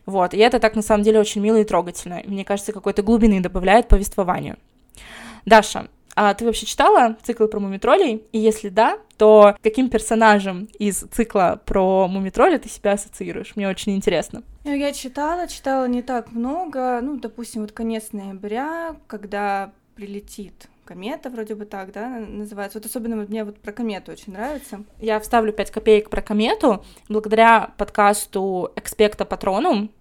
Вот, 0.06 0.32
и 0.32 0.38
это 0.38 0.58
так 0.58 0.74
на 0.76 0.82
самом 0.82 1.04
деле 1.04 1.20
очень 1.20 1.42
мило 1.42 1.56
и 1.56 1.64
трогательно. 1.64 2.22
Мне 2.24 2.44
кажется, 2.44 2.72
какой-то 2.72 3.02
глубины 3.02 3.40
добавляет 3.40 3.88
повествованию. 3.88 4.56
Даша, 5.44 5.88
а 6.20 6.34
ты 6.34 6.44
вообще 6.44 6.66
читала 6.66 7.16
цикл 7.22 7.46
про 7.46 7.60
мумитролей? 7.60 8.24
И 8.32 8.40
если 8.40 8.70
да, 8.70 8.98
то 9.18 9.56
каким 9.62 9.88
персонажем 9.88 10.68
из 10.76 10.98
цикла 11.12 11.62
про 11.64 12.08
мумитроли 12.08 12.58
ты 12.58 12.68
себя 12.68 12.92
ассоциируешь? 12.92 13.54
Мне 13.54 13.68
очень 13.68 13.94
интересно. 13.94 14.42
Ну, 14.64 14.74
я 14.74 14.92
читала, 14.92 15.46
читала 15.46 15.86
не 15.86 16.02
так 16.02 16.32
много. 16.32 16.98
Ну, 17.00 17.18
допустим, 17.18 17.60
вот 17.60 17.70
конец 17.70 18.08
ноября, 18.10 18.96
когда 19.06 19.70
прилетит 19.94 20.68
комета, 20.84 21.30
вроде 21.30 21.54
бы 21.54 21.66
так, 21.66 21.92
да, 21.92 22.08
называется. 22.08 22.78
Вот 22.78 22.86
особенно 22.86 23.14
мне 23.14 23.44
вот 23.44 23.60
про 23.60 23.70
комету 23.70 24.10
очень 24.10 24.32
нравится. 24.32 24.82
Я 24.98 25.20
вставлю 25.20 25.52
5 25.52 25.70
копеек 25.70 26.10
про 26.10 26.20
комету. 26.20 26.84
Благодаря 27.08 27.74
подкасту 27.76 28.72
«Экспекта 28.74 29.24
Патронум», 29.24 29.92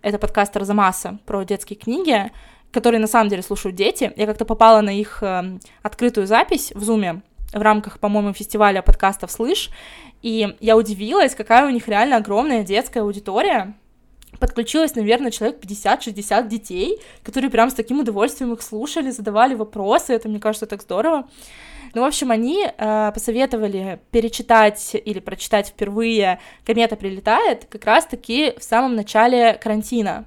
это 0.00 0.18
подкаст 0.18 0.56
Арзамаса 0.56 1.18
про 1.26 1.42
детские 1.42 1.78
книги, 1.78 2.30
которые 2.76 3.00
на 3.00 3.06
самом 3.06 3.30
деле 3.30 3.42
слушают 3.42 3.74
дети. 3.74 4.12
Я 4.16 4.26
как-то 4.26 4.44
попала 4.44 4.82
на 4.82 4.90
их 4.90 5.22
э, 5.22 5.58
открытую 5.82 6.26
запись 6.26 6.72
в 6.74 6.84
Зуме 6.84 7.22
в 7.54 7.62
рамках, 7.62 7.98
по-моему, 7.98 8.34
фестиваля 8.34 8.82
подкастов 8.82 9.30
«Слышь», 9.30 9.70
и 10.20 10.54
я 10.60 10.76
удивилась, 10.76 11.34
какая 11.34 11.66
у 11.66 11.70
них 11.70 11.88
реально 11.88 12.16
огромная 12.16 12.64
детская 12.64 13.00
аудитория. 13.00 13.74
Подключилось, 14.38 14.94
наверное, 14.94 15.30
человек 15.30 15.58
50-60 15.64 16.48
детей, 16.48 16.98
которые 17.22 17.50
прям 17.50 17.70
с 17.70 17.74
таким 17.74 18.00
удовольствием 18.00 18.52
их 18.52 18.60
слушали, 18.60 19.10
задавали 19.10 19.54
вопросы, 19.54 20.12
это, 20.12 20.28
мне 20.28 20.38
кажется, 20.38 20.66
так 20.66 20.82
здорово. 20.82 21.26
Ну, 21.94 22.02
в 22.02 22.04
общем, 22.04 22.30
они 22.30 22.66
э, 22.66 23.10
посоветовали 23.12 24.00
перечитать 24.10 24.94
или 24.94 25.20
прочитать 25.20 25.68
впервые 25.68 26.40
«Комета 26.64 26.96
прилетает» 26.96 27.66
как 27.66 27.84
раз-таки 27.84 28.54
в 28.58 28.62
самом 28.62 28.94
начале 28.94 29.54
карантина. 29.54 30.26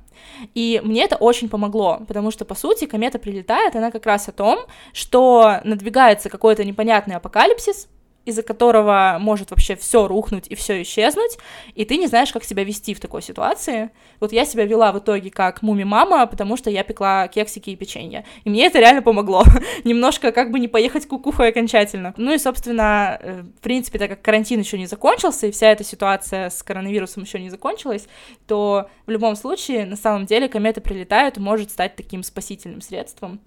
И 0.54 0.82
мне 0.84 1.04
это 1.04 1.16
очень 1.16 1.50
помогло, 1.50 2.02
потому 2.08 2.32
что, 2.32 2.46
по 2.46 2.56
сути, 2.56 2.86
комета 2.86 3.20
прилетает, 3.20 3.76
она 3.76 3.92
как 3.92 4.06
раз 4.06 4.28
о 4.28 4.32
том, 4.32 4.60
что 4.94 5.60
надвигается 5.64 6.30
какой-то 6.30 6.64
непонятный 6.64 7.16
апокалипсис, 7.16 7.88
из-за 8.30 8.44
которого 8.44 9.18
может 9.20 9.52
вообще 9.52 9.76
все 9.76 10.08
рухнуть 10.08 10.48
и 10.48 10.56
все 10.56 10.82
исчезнуть, 10.82 11.38
и 11.76 11.86
ты 11.86 11.98
не 11.98 12.08
знаешь, 12.08 12.32
как 12.32 12.44
себя 12.44 12.64
вести 12.64 12.94
в 12.94 13.00
такой 13.00 13.22
ситуации. 13.22 13.90
Вот 14.20 14.32
я 14.32 14.46
себя 14.46 14.66
вела 14.66 14.92
в 14.92 15.00
итоге 15.00 15.30
как 15.30 15.62
муми-мама, 15.62 16.26
потому 16.28 16.58
что 16.58 16.70
я 16.70 16.84
пекла 16.84 17.28
кексики 17.28 17.72
и 17.72 17.76
печенье. 17.76 18.26
И 18.44 18.50
мне 18.50 18.66
это 18.66 18.80
реально 18.80 19.02
помогло. 19.02 19.44
Немножко 19.84 20.32
как 20.32 20.52
бы 20.52 20.60
не 20.60 20.68
поехать 20.68 21.08
кукухой 21.08 21.50
окончательно. 21.50 22.14
Ну 22.18 22.34
и, 22.34 22.38
собственно, 22.38 23.18
э, 23.22 23.42
в 23.42 23.62
принципе, 23.62 24.00
так 24.00 24.10
как 24.10 24.22
карантин 24.22 24.60
еще 24.60 24.78
не 24.78 24.86
закончился, 24.86 25.48
и 25.48 25.52
вся 25.52 25.72
эта 25.72 25.84
ситуация 25.84 26.50
с 26.50 26.64
коронавирусом 26.64 27.24
еще 27.24 27.40
не 27.40 27.50
закончилась, 27.50 28.08
то 28.48 28.90
в 29.06 29.12
любом 29.12 29.36
случае, 29.36 29.86
на 29.86 29.96
самом 29.96 30.26
деле, 30.26 30.48
кометы 30.48 30.82
прилетают 30.82 31.38
и 31.38 31.42
может 31.42 31.72
стать 31.72 31.96
таким 31.96 32.24
спасительным 32.24 32.82
средством 32.82 33.40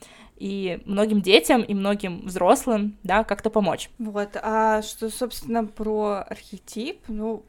и 0.43 0.81
многим 0.87 1.23
детям, 1.23 1.63
и 1.63 1.73
многим 1.73 2.23
взрослым, 2.27 2.99
да, 3.05 3.23
как-то 3.23 3.49
помочь. 3.49 3.91
Вот, 3.99 4.31
а 4.35 4.83
что, 4.83 5.09
собственно, 5.09 5.65
про 5.65 6.25
архетип, 6.29 6.99
ну, 7.07 7.45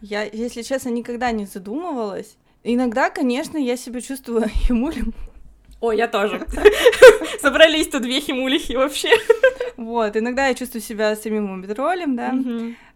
я, 0.00 0.24
если 0.24 0.62
честно, 0.62 0.88
никогда 0.88 1.30
не 1.30 1.46
задумывалась. 1.46 2.36
Иногда, 2.64 3.10
конечно, 3.10 3.56
я 3.56 3.76
себя 3.76 4.00
чувствую 4.00 4.48
химулем. 4.66 5.14
Ой, 5.80 5.98
я 5.98 6.08
тоже. 6.08 6.44
Собрались 7.40 7.88
тут 7.88 8.02
две 8.02 8.20
химулихи 8.20 8.74
вообще. 8.74 9.10
Вот, 9.76 10.16
иногда 10.16 10.46
я 10.46 10.54
чувствую 10.54 10.82
себя 10.82 11.14
самим 11.16 11.46
мумитролем, 11.46 12.16
да. 12.16 12.34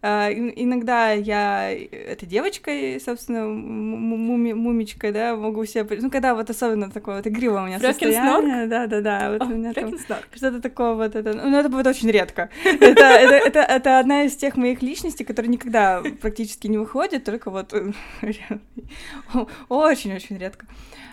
А, 0.03 0.33
иногда 0.33 1.13
я 1.13 1.71
этой 1.71 2.27
девочкой, 2.27 2.99
собственно, 3.01 3.47
муми, 3.47 4.55
мумичкой, 4.55 5.13
да, 5.13 5.37
могу 5.37 5.67
себя... 5.67 5.87
Ну, 6.01 6.11
когда 6.11 6.35
вот 6.35 6.49
особенно 6.49 6.91
такое 6.91 7.17
вот 7.17 7.27
игривое 7.27 7.65
у 7.65 7.67
меня 7.67 7.79
состояние. 7.79 8.67
Да, 8.67 8.87
да, 8.87 9.01
да. 9.03 9.31
Вот 9.33 9.43
у 9.43 9.55
меня 9.55 9.75
там 9.75 9.93
что-то 10.35 10.63
такое 10.63 10.95
вот 10.95 11.15
это... 11.15 11.35
Ну, 11.35 11.55
это 11.55 11.69
будет 11.69 11.87
очень 11.87 12.11
редко. 12.11 12.49
Это, 12.65 13.05
это, 13.05 13.35
это, 13.35 13.61
это 13.61 13.99
одна 13.99 14.23
из 14.25 14.37
тех 14.37 14.57
моих 14.57 14.81
личностей, 14.81 15.25
которые 15.25 15.51
никогда 15.51 16.03
практически 16.23 16.67
не 16.67 16.79
выходят, 16.79 17.25
только 17.25 17.51
вот 17.51 17.75
очень-очень 19.69 20.39
редко. 20.39 20.67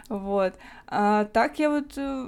Вот. 0.08 0.54
А 0.88 1.26
так 1.26 1.60
я 1.60 1.70
вот 1.70 1.92
э, 1.98 2.28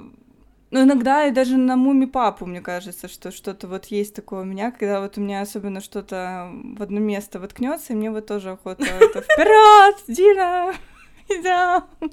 ну, 0.70 0.84
иногда 0.84 1.26
и 1.26 1.32
даже 1.32 1.56
на 1.56 1.76
муми 1.76 2.06
папу, 2.06 2.46
мне 2.46 2.60
кажется, 2.60 3.08
что 3.08 3.32
что-то 3.32 3.66
вот 3.66 3.86
есть 3.86 4.14
такое 4.14 4.42
у 4.42 4.44
меня, 4.44 4.70
когда 4.70 5.00
вот 5.00 5.18
у 5.18 5.20
меня 5.20 5.40
особенно 5.40 5.80
что-то 5.80 6.50
в 6.52 6.82
одно 6.82 7.00
место 7.00 7.40
воткнется, 7.40 7.92
и 7.92 7.96
мне 7.96 8.10
вот 8.10 8.26
тоже 8.26 8.50
охота 8.50 8.84
это 8.84 9.22
вперед, 9.22 9.96
Дина, 10.06 10.72
идем. 11.28 12.10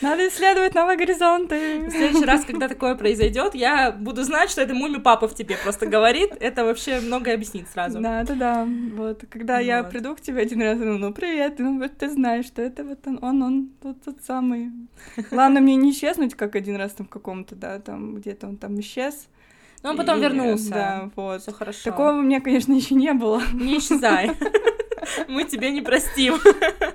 Надо 0.00 0.28
исследовать 0.28 0.74
новые 0.74 0.96
горизонты. 0.96 1.86
В 1.86 1.90
следующий 1.90 2.24
раз, 2.24 2.44
когда 2.44 2.68
такое 2.68 2.94
произойдет, 2.94 3.54
я 3.54 3.92
буду 3.92 4.22
знать, 4.22 4.50
что 4.50 4.62
это 4.62 4.74
муми 4.74 4.98
папа 4.98 5.28
в 5.28 5.34
тебе 5.34 5.56
просто 5.62 5.86
говорит. 5.86 6.32
Это 6.40 6.64
вообще 6.64 7.00
многое 7.00 7.34
объяснит 7.34 7.68
сразу. 7.70 8.00
Да, 8.00 8.24
да, 8.24 8.34
да. 8.34 8.68
Вот, 8.94 9.24
когда 9.30 9.58
я 9.58 9.82
Вот. 9.82 9.90
приду 9.90 10.14
к 10.14 10.20
тебе 10.20 10.42
один 10.42 10.62
раз, 10.62 10.78
ну, 10.78 10.98
ну, 10.98 11.12
привет, 11.12 11.58
ну, 11.58 11.78
вот 11.78 11.96
ты 11.96 12.08
знаешь, 12.08 12.46
что 12.46 12.62
это 12.62 12.84
вот 12.84 13.06
он, 13.06 13.18
он, 13.22 13.42
он 13.42 13.68
тот, 13.82 14.02
тот 14.02 14.16
самый. 14.26 14.70
Главное 15.30 15.60
мне 15.60 15.76
не 15.76 15.90
исчезнуть, 15.92 16.34
как 16.34 16.56
один 16.56 16.76
раз 16.76 16.92
там 16.92 17.06
в 17.06 17.10
каком-то, 17.10 17.54
да, 17.54 17.78
там 17.80 18.16
где-то 18.16 18.46
он 18.46 18.56
там 18.56 18.78
исчез. 18.80 19.28
Но 19.82 19.90
он 19.90 19.96
потом 19.98 20.18
И, 20.18 20.22
вернулся. 20.22 20.70
Да, 20.70 21.10
вот. 21.14 21.42
Все 21.42 21.52
хорошо. 21.52 21.90
Такого 21.90 22.12
у 22.12 22.22
меня, 22.22 22.40
конечно, 22.40 22.72
еще 22.72 22.94
не 22.94 23.12
было. 23.12 23.42
Не 23.52 23.78
исчезай. 23.78 24.30
Мы 25.28 25.44
тебе 25.44 25.70
не 25.70 25.82
простим. 25.82 26.36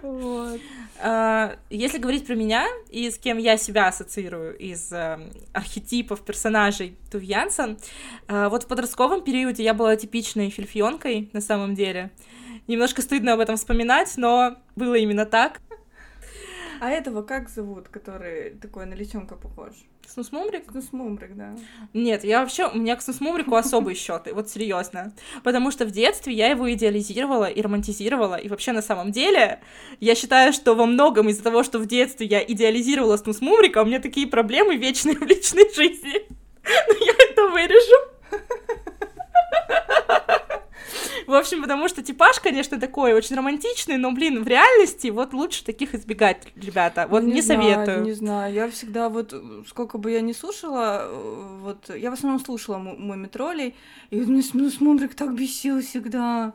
Вот. 0.01 0.59
А, 1.01 1.55
Если 1.69 1.97
говорить 1.97 2.27
про 2.27 2.35
меня 2.35 2.67
и 2.89 3.09
с 3.09 3.17
кем 3.17 3.37
я 3.37 3.57
себя 3.57 3.87
ассоциирую 3.87 4.57
из 4.57 4.91
э, 4.91 5.17
архетипов 5.53 6.21
персонажей 6.21 6.97
Тув 7.09 7.23
Янсен, 7.23 7.77
а, 8.27 8.49
вот 8.49 8.63
в 8.63 8.67
подростковом 8.67 9.23
периоде 9.23 9.63
я 9.63 9.73
была 9.73 9.95
типичной 9.95 10.49
фильфионкой 10.49 11.29
на 11.31 11.39
самом 11.39 11.73
деле. 11.73 12.11
Немножко 12.67 13.01
стыдно 13.01 13.33
об 13.33 13.39
этом 13.39 13.55
вспоминать, 13.55 14.13
но 14.17 14.57
было 14.75 14.95
именно 14.95 15.25
так. 15.25 15.61
А 16.79 16.89
этого 16.89 17.21
как 17.21 17.49
зовут, 17.49 17.89
который 17.89 18.51
такой 18.51 18.85
на 18.85 18.93
лисенка 18.93 19.35
похож? 19.35 19.73
Снус 20.07 20.31
Мумрик? 20.31 20.63
Ну, 20.73 20.81
Смумрик, 20.81 21.35
да. 21.35 21.55
Нет, 21.93 22.23
я 22.23 22.39
вообще, 22.39 22.67
у 22.67 22.77
меня 22.77 22.95
к 22.95 23.01
Снус 23.01 23.21
Мумрику 23.21 23.55
особые 23.55 23.95
счеты, 23.95 24.33
вот 24.33 24.49
серьезно. 24.49 25.13
Потому 25.43 25.69
что 25.69 25.85
в 25.85 25.91
детстве 25.91 26.33
я 26.33 26.47
его 26.47 26.71
идеализировала 26.71 27.45
и 27.45 27.61
романтизировала. 27.61 28.35
И 28.35 28.47
вообще 28.47 28.71
на 28.71 28.81
самом 28.81 29.11
деле, 29.11 29.59
я 29.99 30.15
считаю, 30.15 30.51
что 30.51 30.73
во 30.73 30.87
многом 30.87 31.29
из-за 31.29 31.43
того, 31.43 31.63
что 31.63 31.77
в 31.77 31.85
детстве 31.85 32.25
я 32.25 32.43
идеализировала 32.43 33.17
Снус 33.17 33.41
Мумрика, 33.41 33.83
у 33.83 33.85
меня 33.85 33.99
такие 33.99 34.25
проблемы 34.25 34.77
вечные 34.77 35.15
в 35.15 35.23
личной 35.23 35.71
жизни. 35.73 36.21
Но 36.63 37.05
я 37.05 37.13
это 37.29 37.47
вырежу. 37.49 38.19
В 41.29 41.33
общем, 41.35 41.61
потому 41.61 41.87
что 41.87 42.01
типаж, 42.01 42.39
конечно, 42.39 42.79
такой 42.79 43.13
очень 43.13 43.35
романтичный, 43.35 43.97
но, 43.97 44.11
блин, 44.11 44.43
в 44.43 44.47
реальности 44.47 45.09
вот 45.09 45.31
лучше 45.31 45.63
таких 45.63 45.93
избегать, 45.93 46.47
ребята. 46.55 47.05
Вот 47.07 47.21
Ну, 47.21 47.29
не, 47.33 47.41
знаю, 47.41 47.61
советую. 47.61 48.03
Не 48.03 48.13
знаю, 48.13 48.51
я 48.51 48.67
всегда 48.71 49.09
вот, 49.09 49.33
сколько 49.67 49.99
бы 49.99 50.09
я 50.09 50.21
ни 50.21 50.33
слушала, 50.33 51.07
вот, 51.61 51.95
я 51.95 52.09
в 52.09 52.13
основном 52.13 52.43
слушала 52.43 52.79
Муми 52.79 53.27
троллей, 53.27 53.75
и 54.09 54.19
вот 54.19 54.27
мне 54.27 54.41
См- 54.41 54.71
Смумрик 54.71 55.13
так 55.13 55.35
бесил 55.35 55.81
всегда. 55.81 56.53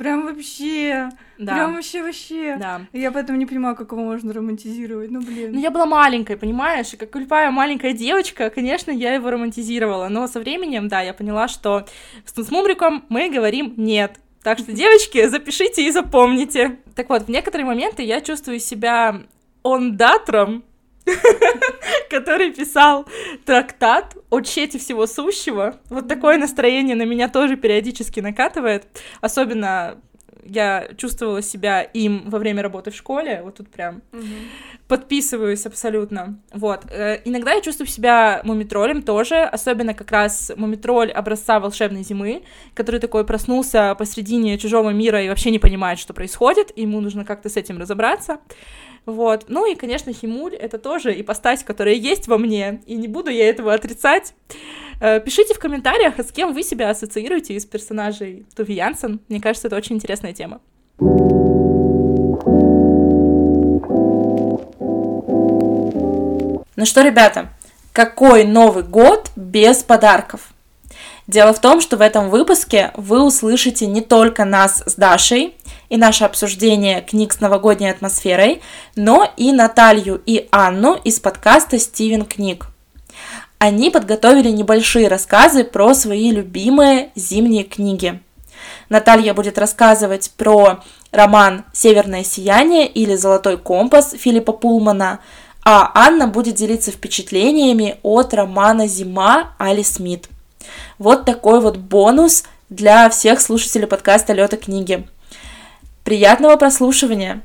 Прям 0.00 0.24
вообще, 0.24 1.10
Да, 1.36 1.56
прям 1.56 1.74
вообще 1.74 2.02
вообще. 2.02 2.56
да. 2.58 2.80
Я 2.94 3.12
поэтому 3.12 3.38
не 3.38 3.44
понимаю, 3.44 3.76
как 3.76 3.92
его 3.92 4.02
можно 4.02 4.32
романтизировать, 4.32 5.10
ну 5.10 5.20
блин. 5.20 5.52
Ну, 5.52 5.60
я 5.60 5.70
была 5.70 5.84
маленькой, 5.84 6.38
понимаешь? 6.38 6.94
И 6.94 6.96
как 6.96 7.14
любая 7.16 7.50
маленькая 7.50 7.92
девочка, 7.92 8.48
конечно, 8.48 8.90
я 8.90 9.12
его 9.12 9.28
романтизировала. 9.30 10.08
Но 10.08 10.26
со 10.26 10.40
временем, 10.40 10.88
да, 10.88 11.02
я 11.02 11.12
поняла, 11.12 11.48
что 11.48 11.84
с 12.24 12.50
Мумриком 12.50 13.04
мы 13.10 13.28
говорим 13.28 13.74
«нет». 13.76 14.18
Так 14.42 14.58
что, 14.58 14.72
девочки, 14.82 15.28
запишите 15.28 15.86
и 15.86 15.90
запомните. 15.90 16.78
Так 16.96 17.10
вот, 17.10 17.24
в 17.24 17.28
некоторые 17.28 17.66
моменты 17.66 18.02
я 18.02 18.22
чувствую 18.22 18.58
себя 18.58 19.20
ондатром, 19.62 20.64
который 22.10 22.52
писал 22.52 23.06
трактат 23.44 24.16
о 24.30 24.40
чете 24.40 24.78
всего 24.78 25.06
сущего. 25.06 25.76
Вот 25.88 26.08
такое 26.08 26.38
настроение 26.38 26.96
на 26.96 27.04
меня 27.04 27.28
тоже 27.28 27.56
периодически 27.56 28.20
накатывает. 28.20 28.86
Особенно 29.20 29.98
я 30.44 30.88
чувствовала 30.96 31.42
себя 31.42 31.82
им 31.82 32.28
во 32.28 32.38
время 32.38 32.62
работы 32.62 32.90
в 32.90 32.96
школе. 32.96 33.40
Вот 33.42 33.56
тут 33.56 33.68
прям 33.70 34.02
Мгм. 34.12 34.24
Подписываюсь 34.90 35.66
абсолютно. 35.66 36.40
Вот. 36.52 36.80
Э, 36.90 37.20
Иногда 37.24 37.52
я 37.52 37.60
чувствую 37.60 37.86
себя 37.86 38.40
мумитролем 38.42 39.02
тоже, 39.02 39.36
особенно 39.36 39.94
как 39.94 40.10
раз 40.10 40.50
мумитроль 40.56 41.12
образца 41.12 41.60
волшебной 41.60 42.02
зимы, 42.02 42.42
который 42.74 42.98
такой 42.98 43.24
проснулся 43.24 43.94
посредине 43.94 44.58
чужого 44.58 44.90
мира 44.90 45.22
и 45.22 45.28
вообще 45.28 45.52
не 45.52 45.60
понимает, 45.60 46.00
что 46.00 46.12
происходит, 46.12 46.72
и 46.74 46.82
ему 46.82 47.00
нужно 47.00 47.24
как-то 47.24 47.48
с 47.48 47.56
этим 47.56 47.78
разобраться. 47.78 48.40
Вот. 49.06 49.44
Ну 49.46 49.70
и, 49.70 49.76
конечно, 49.76 50.12
Химуль— 50.12 50.54
это 50.56 50.76
тоже 50.76 51.20
ипостась, 51.20 51.62
которая 51.62 51.94
есть 51.94 52.26
во 52.26 52.36
мне, 52.36 52.82
и 52.84 52.96
не 52.96 53.06
буду 53.06 53.30
я 53.30 53.48
этого 53.48 53.72
отрицать. 53.72 54.34
Э, 55.00 55.20
Пишите 55.20 55.54
в 55.54 55.60
комментариях, 55.60 56.18
с 56.18 56.32
кем 56.32 56.52
вы 56.52 56.64
себя 56.64 56.90
ассоциируете 56.90 57.54
из 57.54 57.64
персонажей 57.64 58.44
Туви 58.56 58.74
Янсен. 58.74 59.20
Мне 59.28 59.40
кажется, 59.40 59.68
это 59.68 59.76
очень 59.76 59.94
интересная 59.94 60.32
тема. 60.32 60.60
Ну 66.80 66.86
что, 66.86 67.02
ребята, 67.02 67.50
какой 67.92 68.44
Новый 68.44 68.84
год 68.84 69.32
без 69.36 69.82
подарков? 69.82 70.40
Дело 71.26 71.52
в 71.52 71.60
том, 71.60 71.82
что 71.82 71.98
в 71.98 72.00
этом 72.00 72.30
выпуске 72.30 72.90
вы 72.96 73.22
услышите 73.22 73.86
не 73.86 74.00
только 74.00 74.46
нас 74.46 74.82
с 74.86 74.94
Дашей 74.94 75.54
и 75.90 75.98
наше 75.98 76.24
обсуждение 76.24 77.02
книг 77.02 77.34
с 77.34 77.40
новогодней 77.40 77.90
атмосферой, 77.90 78.62
но 78.96 79.30
и 79.36 79.52
Наталью 79.52 80.22
и 80.24 80.48
Анну 80.52 80.94
из 80.94 81.20
подкаста 81.20 81.78
«Стивен 81.78 82.24
книг». 82.24 82.68
Они 83.58 83.90
подготовили 83.90 84.48
небольшие 84.48 85.08
рассказы 85.08 85.64
про 85.64 85.92
свои 85.92 86.30
любимые 86.30 87.10
зимние 87.14 87.64
книги. 87.64 88.22
Наталья 88.88 89.34
будет 89.34 89.58
рассказывать 89.58 90.30
про 90.34 90.82
роман 91.12 91.66
«Северное 91.74 92.24
сияние» 92.24 92.86
или 92.86 93.16
«Золотой 93.16 93.58
компас» 93.58 94.14
Филиппа 94.18 94.52
Пулмана, 94.52 95.20
а 95.64 95.90
Анна 95.94 96.26
будет 96.26 96.54
делиться 96.54 96.90
впечатлениями 96.90 97.96
от 98.02 98.34
романа 98.34 98.86
«Зима» 98.86 99.52
Али 99.58 99.82
Смит. 99.82 100.28
Вот 100.98 101.24
такой 101.24 101.60
вот 101.60 101.76
бонус 101.76 102.44
для 102.68 103.08
всех 103.10 103.40
слушателей 103.40 103.86
подкаста 103.86 104.32
«Лёта 104.32 104.56
книги». 104.56 105.06
Приятного 106.04 106.56
прослушивания! 106.56 107.42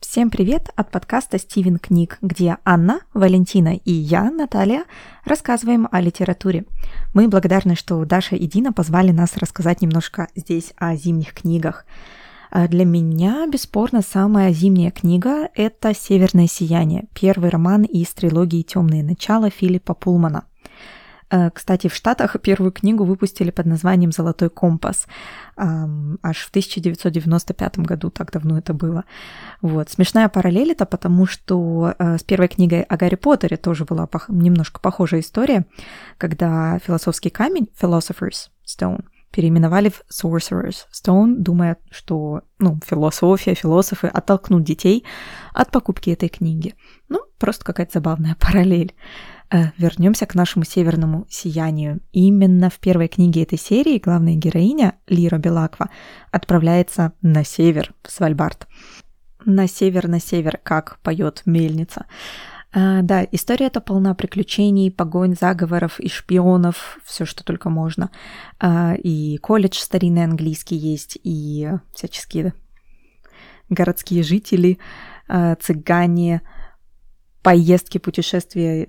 Всем 0.00 0.30
привет 0.30 0.70
от 0.76 0.92
подкаста 0.92 1.40
«Стивен 1.40 1.78
книг», 1.78 2.18
где 2.22 2.58
Анна, 2.64 3.00
Валентина 3.14 3.74
и 3.74 3.90
я, 3.90 4.30
Наталья, 4.30 4.84
рассказываем 5.24 5.88
о 5.90 6.00
литературе. 6.00 6.66
Мы 7.14 7.26
благодарны, 7.26 7.74
что 7.74 8.04
Даша 8.04 8.36
и 8.36 8.46
Дина 8.46 8.72
позвали 8.72 9.10
нас 9.10 9.36
рассказать 9.36 9.82
немножко 9.82 10.28
здесь 10.36 10.72
о 10.76 10.94
зимних 10.94 11.34
книгах. 11.34 11.84
А 12.54 12.68
Для 12.68 12.84
меня, 12.84 13.48
бесспорно, 13.48 14.00
самая 14.00 14.52
зимняя 14.52 14.92
книга— 14.92 15.48
это 15.56 15.92
«Северное 15.92 16.46
сияние», 16.46 17.06
первый 17.12 17.50
роман 17.50 17.82
из 17.82 18.10
трилогии 18.10 18.62
«Темные 18.62 19.02
начала» 19.02 19.50
Филиппа 19.50 19.92
Пулмана. 19.92 20.44
Э, 21.32 21.50
Кстати, 21.50 21.88
в 21.88 21.94
Штатах 21.96 22.36
первую 22.40 22.70
книгу 22.70 23.02
выпустили 23.02 23.50
под 23.50 23.66
названием 23.66 24.12
«Золотой 24.12 24.50
компас». 24.50 25.08
Аж 25.56 26.38
в 26.38 26.50
1995 26.50 27.78
году, 27.80 28.10
так 28.10 28.30
давно 28.30 28.56
это 28.58 28.72
было. 28.72 29.04
Вот. 29.60 29.90
Смешная 29.90 30.28
параллель 30.28 30.70
это 30.70 30.86
потому, 30.86 31.26
что 31.26 31.96
э, 31.98 32.18
с 32.18 32.22
первой 32.22 32.46
книгой 32.46 32.82
о 32.82 32.96
Гарри 32.96 33.16
Поттере 33.16 33.56
тоже 33.56 33.84
была 33.84 34.08
немножко 34.28 34.78
похожая 34.78 35.22
история, 35.22 35.66
когда 36.18 36.78
философский 36.78 37.30
камень 37.30 37.68
Philosopher's 37.76 38.50
Stone 38.64 39.02
переименовали 39.34 39.88
в 39.88 40.04
Sorcerer's 40.10 40.86
Stone, 40.92 41.34
думая, 41.38 41.76
что 41.90 42.42
ну, 42.60 42.78
философия, 42.86 43.54
философы 43.54 44.06
оттолкнут 44.06 44.62
детей 44.62 45.04
от 45.52 45.72
покупки 45.72 46.10
этой 46.10 46.28
книги. 46.28 46.74
Ну, 47.08 47.20
просто 47.38 47.64
какая-то 47.64 47.94
забавная 47.94 48.36
параллель. 48.40 48.94
Э, 49.50 49.70
Вернемся 49.76 50.26
к 50.26 50.36
нашему 50.36 50.64
северному 50.64 51.26
сиянию. 51.28 52.00
Именно 52.12 52.70
в 52.70 52.78
первой 52.78 53.08
книге 53.08 53.42
этой 53.42 53.58
серии 53.58 53.98
главная 53.98 54.36
героиня 54.36 54.94
Лира 55.08 55.38
Белаква 55.38 55.90
отправляется 56.30 57.12
на 57.20 57.44
север, 57.44 57.92
в 58.04 58.12
Свальбард. 58.12 58.68
На 59.44 59.66
север, 59.66 60.06
на 60.06 60.20
север, 60.20 60.60
как 60.62 61.00
поет 61.00 61.42
мельница. 61.44 62.06
А, 62.76 63.02
да, 63.02 63.24
история 63.30 63.66
эта 63.66 63.80
полна 63.80 64.14
приключений, 64.14 64.90
погонь, 64.90 65.36
заговоров 65.40 66.00
и 66.00 66.08
шпионов, 66.08 66.98
все, 67.04 67.24
что 67.24 67.44
только 67.44 67.70
можно. 67.70 68.10
А, 68.58 68.94
и 68.94 69.36
колледж 69.38 69.78
старинный 69.78 70.24
английский 70.24 70.74
есть, 70.74 71.16
и 71.22 71.70
всяческие 71.94 72.52
городские 73.68 74.24
жители, 74.24 74.78
а, 75.28 75.54
цыгане, 75.54 76.42
поездки, 77.44 77.98
путешествия. 77.98 78.88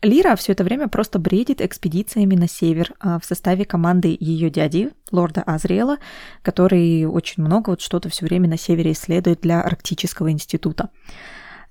Лира 0.00 0.36
все 0.36 0.52
это 0.52 0.62
время 0.62 0.86
просто 0.86 1.18
бредит 1.18 1.60
экспедициями 1.60 2.36
на 2.36 2.46
север 2.46 2.92
а, 3.00 3.18
в 3.18 3.24
составе 3.24 3.64
команды 3.64 4.16
ее 4.20 4.48
дяди, 4.48 4.90
лорда 5.10 5.42
Азриэла, 5.42 5.98
который 6.42 7.04
очень 7.04 7.42
много 7.42 7.70
вот 7.70 7.80
что-то 7.80 8.10
все 8.10 8.26
время 8.26 8.48
на 8.48 8.58
севере 8.58 8.92
исследует 8.92 9.40
для 9.40 9.60
Арктического 9.60 10.30
института. 10.30 10.90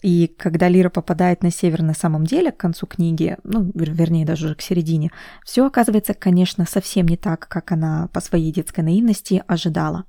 И 0.04 0.28
когда 0.38 0.68
Лира 0.68 0.90
попадает 0.90 1.44
на 1.44 1.50
север 1.50 1.82
на 1.82 1.94
самом 1.94 2.26
деле, 2.26 2.52
к 2.52 2.58
концу 2.58 2.86
книги, 2.86 3.38
ну, 3.46 3.72
вернее, 3.74 4.26
даже 4.26 4.48
уже 4.48 4.56
к 4.56 4.62
середине, 4.62 5.12
все 5.46 5.66
оказывается, 5.66 6.14
конечно, 6.14 6.66
совсем 6.66 7.08
не 7.08 7.16
так, 7.16 7.48
как 7.48 7.72
она 7.72 8.10
по 8.12 8.20
своей 8.20 8.52
детской 8.52 8.82
наивности 8.82 9.42
ожидала. 9.48 10.04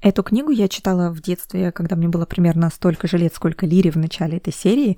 Эту 0.00 0.22
книгу 0.22 0.50
я 0.52 0.68
читала 0.68 1.10
в 1.10 1.20
детстве, 1.20 1.72
когда 1.72 1.96
мне 1.96 2.06
было 2.06 2.24
примерно 2.24 2.70
столько 2.70 3.08
же 3.08 3.18
лет, 3.18 3.34
сколько 3.34 3.66
Лире 3.66 3.90
в 3.90 3.96
начале 3.96 4.36
этой 4.36 4.52
серии, 4.52 4.96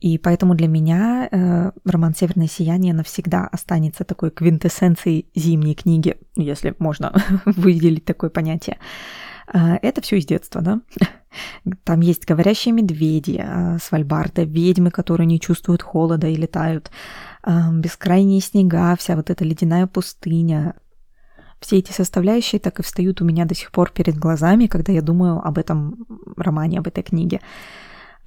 и 0.00 0.16
поэтому 0.16 0.54
для 0.54 0.68
меня 0.68 1.28
э, 1.30 1.72
роман 1.84 2.14
«Северное 2.14 2.46
сияние» 2.46 2.94
навсегда 2.94 3.46
останется 3.46 4.04
такой 4.04 4.30
квинтэссенцией 4.30 5.26
зимней 5.34 5.74
книги, 5.74 6.16
если 6.36 6.74
можно 6.78 7.12
выделить 7.44 8.04
такое 8.04 8.30
понятие. 8.30 8.78
Э, 9.52 9.76
это 9.82 10.00
все 10.00 10.18
из 10.18 10.26
детства, 10.26 10.60
да? 10.60 10.80
Там 11.84 12.00
есть 12.00 12.26
говорящие 12.26 12.72
медведи, 12.72 13.42
э, 13.42 13.78
свальбарда, 13.82 14.44
ведьмы, 14.44 14.92
которые 14.92 15.26
не 15.26 15.40
чувствуют 15.40 15.82
холода 15.82 16.28
и 16.28 16.36
летают, 16.36 16.92
э, 17.44 17.50
бескрайние 17.72 18.40
снега, 18.40 18.94
вся 18.96 19.16
вот 19.16 19.30
эта 19.30 19.44
ледяная 19.44 19.88
пустыня. 19.88 20.74
Все 21.60 21.78
эти 21.78 21.90
составляющие 21.90 22.60
так 22.60 22.78
и 22.78 22.84
встают 22.84 23.20
у 23.20 23.24
меня 23.24 23.44
до 23.44 23.56
сих 23.56 23.72
пор 23.72 23.90
перед 23.90 24.16
глазами, 24.16 24.66
когда 24.66 24.92
я 24.92 25.02
думаю 25.02 25.44
об 25.44 25.58
этом 25.58 26.06
романе, 26.36 26.78
об 26.78 26.86
этой 26.86 27.02
книге. 27.02 27.40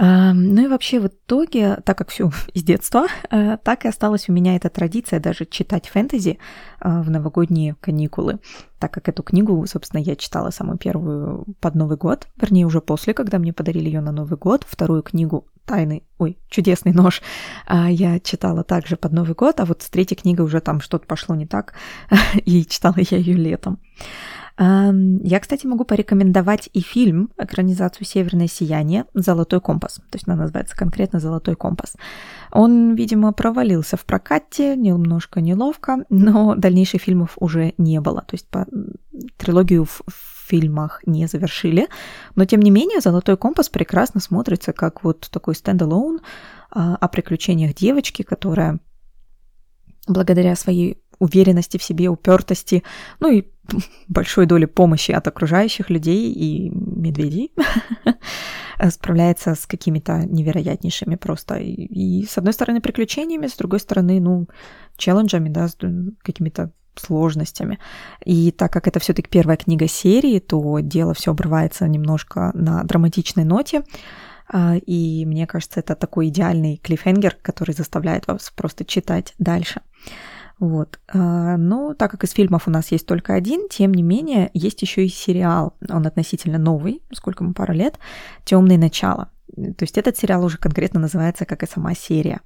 Ну 0.04 0.66
и 0.66 0.68
вообще 0.68 1.00
в 1.00 1.06
итоге, 1.06 1.76
так 1.86 1.96
как 1.96 2.10
все 2.10 2.32
из 2.56 2.64
детства, 2.64 3.06
э, 3.30 3.58
так 3.64 3.86
и 3.86 3.88
осталась 3.88 4.30
у 4.30 4.34
меня 4.34 4.56
эта 4.56 4.70
традиция 4.70 5.20
даже 5.20 5.46
читать 5.46 5.88
фэнтези 5.90 6.40
э, 6.80 7.02
в 7.02 7.12
новогодние 7.12 7.76
каникулы, 7.80 8.40
так 8.80 8.92
как 8.92 9.10
эту 9.10 9.22
книгу, 9.22 9.64
собственно, 9.68 10.02
я 10.02 10.16
читала 10.16 10.50
самую 10.50 10.80
первую 10.80 11.46
под 11.60 11.76
Новый 11.76 11.98
год, 11.98 12.28
вернее 12.36 12.66
уже 12.66 12.82
после, 12.82 13.14
когда 13.14 13.38
мне 13.38 13.54
подарили 13.54 13.86
ее 13.86 14.02
на 14.02 14.12
Новый 14.12 14.40
год, 14.40 14.66
вторую 14.68 15.04
книгу 15.04 15.46
«Тайный», 15.66 16.04
ой, 16.18 16.40
«Чудесный 16.50 16.94
нож» 16.94 17.22
а 17.68 17.88
я 17.92 18.20
читала 18.20 18.64
также 18.64 18.98
под 18.98 19.12
Новый 19.12 19.36
год, 19.36 19.60
а 19.60 19.66
вот 19.66 19.84
с 19.84 19.90
третьей 19.92 20.18
книгой 20.18 20.48
уже 20.48 20.62
там 20.62 20.82
что-то 20.82 21.06
пошло 21.06 21.36
не 21.36 21.46
так, 21.46 21.76
и 22.46 22.66
читала 22.66 22.96
я 22.98 23.20
ее 23.20 23.36
летом. 23.36 23.80
Я, 24.58 25.40
кстати, 25.40 25.66
могу 25.66 25.86
порекомендовать 25.86 26.70
и 26.74 26.82
фильм, 26.82 27.32
экранизацию 27.38 28.06
«Северное 28.06 28.48
сияние. 28.48 29.06
Золотой 29.14 29.62
компас». 29.62 29.96
То 29.96 30.16
есть 30.16 30.28
она 30.28 30.36
называется 30.38 30.76
конкретно 30.76 31.20
«Золотой 31.20 31.56
компас». 31.56 31.96
Он, 32.52 32.96
видимо, 32.96 33.32
провалился 33.34 33.98
в 33.98 34.06
прокате, 34.06 34.76
немножко 34.76 35.42
неловко, 35.42 36.06
но 36.10 36.56
дальнейших 36.56 37.02
фильмов 37.02 37.38
уже 37.40 37.74
не 37.78 38.02
было. 38.02 38.22
То 38.22 38.34
есть 38.36 38.48
по 38.50 38.68
трилогию 39.38 39.86
в 39.86 40.04
фильмах 40.48 41.02
не 41.06 41.28
завершили. 41.28 41.88
Но, 42.36 42.46
тем 42.46 42.60
не 42.60 42.72
менее, 42.72 43.00
«Золотой 43.00 43.38
компас» 43.38 43.70
прекрасно 43.70 44.20
смотрится 44.20 44.74
как 44.74 45.04
вот 45.04 45.30
такой 45.32 45.56
стендалон 45.56 46.20
о 46.70 47.08
приключениях 47.08 47.74
девочки, 47.74 48.22
которая 48.22 48.80
благодаря 50.08 50.56
своей 50.56 51.02
уверенности 51.22 51.78
в 51.78 51.84
себе, 51.84 52.10
упертости, 52.10 52.84
ну 53.20 53.32
и 53.32 53.46
большой 54.08 54.46
доли 54.46 54.66
помощи 54.66 55.12
от 55.12 55.28
окружающих 55.28 55.90
людей 55.90 56.32
и 56.32 56.70
медведей 56.70 57.54
справляется 58.90 59.56
с 59.56 59.68
какими-то 59.68 60.26
невероятнейшими 60.26 61.16
просто 61.16 61.56
и, 61.56 61.72
и 61.72 62.26
с 62.26 62.38
одной 62.38 62.54
стороны 62.54 62.82
приключениями, 62.82 63.48
с 63.48 63.56
другой 63.56 63.80
стороны, 63.80 64.20
ну, 64.20 64.48
челленджами, 64.98 65.50
да, 65.50 65.68
с 65.68 65.78
какими-то 66.24 66.72
сложностями. 66.96 67.80
И 68.26 68.52
так 68.52 68.74
как 68.74 68.88
это 68.88 69.00
все-таки 69.00 69.30
первая 69.30 69.58
книга 69.58 69.88
серии, 69.88 70.40
то 70.40 70.80
дело 70.80 71.14
все 71.14 71.32
обрывается 71.32 71.88
немножко 71.88 72.52
на 72.54 72.84
драматичной 72.84 73.46
ноте. 73.46 73.84
А, 74.52 74.76
и 74.76 75.26
мне 75.26 75.48
кажется, 75.48 75.80
это 75.80 75.96
такой 75.96 76.28
идеальный 76.28 76.78
клиффхенгер, 76.78 77.38
который 77.42 77.74
заставляет 77.74 78.28
вас 78.28 78.52
просто 78.56 78.84
читать 78.84 79.34
дальше. 79.40 79.82
Вот. 80.62 81.00
А, 81.12 81.58
но 81.58 81.96
так 81.96 82.12
как 82.12 82.24
из 82.24 82.32
фильмов 82.32 82.68
у 82.68 82.72
нас 82.72 82.92
есть 82.92 83.08
только 83.08 83.34
один, 83.34 83.68
тем 83.68 83.96
не 83.96 84.04
менее, 84.04 84.52
есть 84.54 84.80
еще 84.84 85.04
и 85.04 85.10
сериал. 85.10 85.74
Он 85.90 86.06
относительно 86.06 86.60
новый, 86.60 87.02
сколько 87.12 87.44
ему 87.44 87.56
пару 87.56 87.74
лет, 87.74 87.98
Темные 88.46 88.78
начала. 88.78 89.32
То 89.56 89.82
есть 89.84 89.98
этот 89.98 90.18
сериал 90.18 90.46
уже 90.46 90.60
конкретно 90.60 91.00
называется, 91.00 91.46
как 91.46 91.64
и 91.64 91.68
сама 91.68 91.96
серия. 91.96 92.42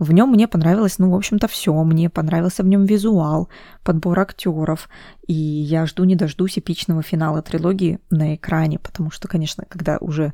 В 0.00 0.12
нем 0.12 0.30
мне 0.30 0.48
понравилось, 0.48 0.98
ну, 0.98 1.12
в 1.12 1.14
общем-то, 1.14 1.46
все. 1.46 1.72
Мне 1.84 2.10
понравился 2.10 2.64
в 2.64 2.66
нем 2.66 2.84
визуал, 2.84 3.48
подбор 3.84 4.18
актеров. 4.18 4.88
И 5.28 5.32
я 5.32 5.86
жду 5.86 6.02
не 6.02 6.16
дождусь 6.16 6.58
эпичного 6.58 7.02
финала 7.02 7.42
трилогии 7.42 8.00
на 8.10 8.34
экране, 8.34 8.80
потому 8.80 9.12
что, 9.12 9.28
конечно, 9.28 9.64
когда 9.68 9.98
уже 9.98 10.32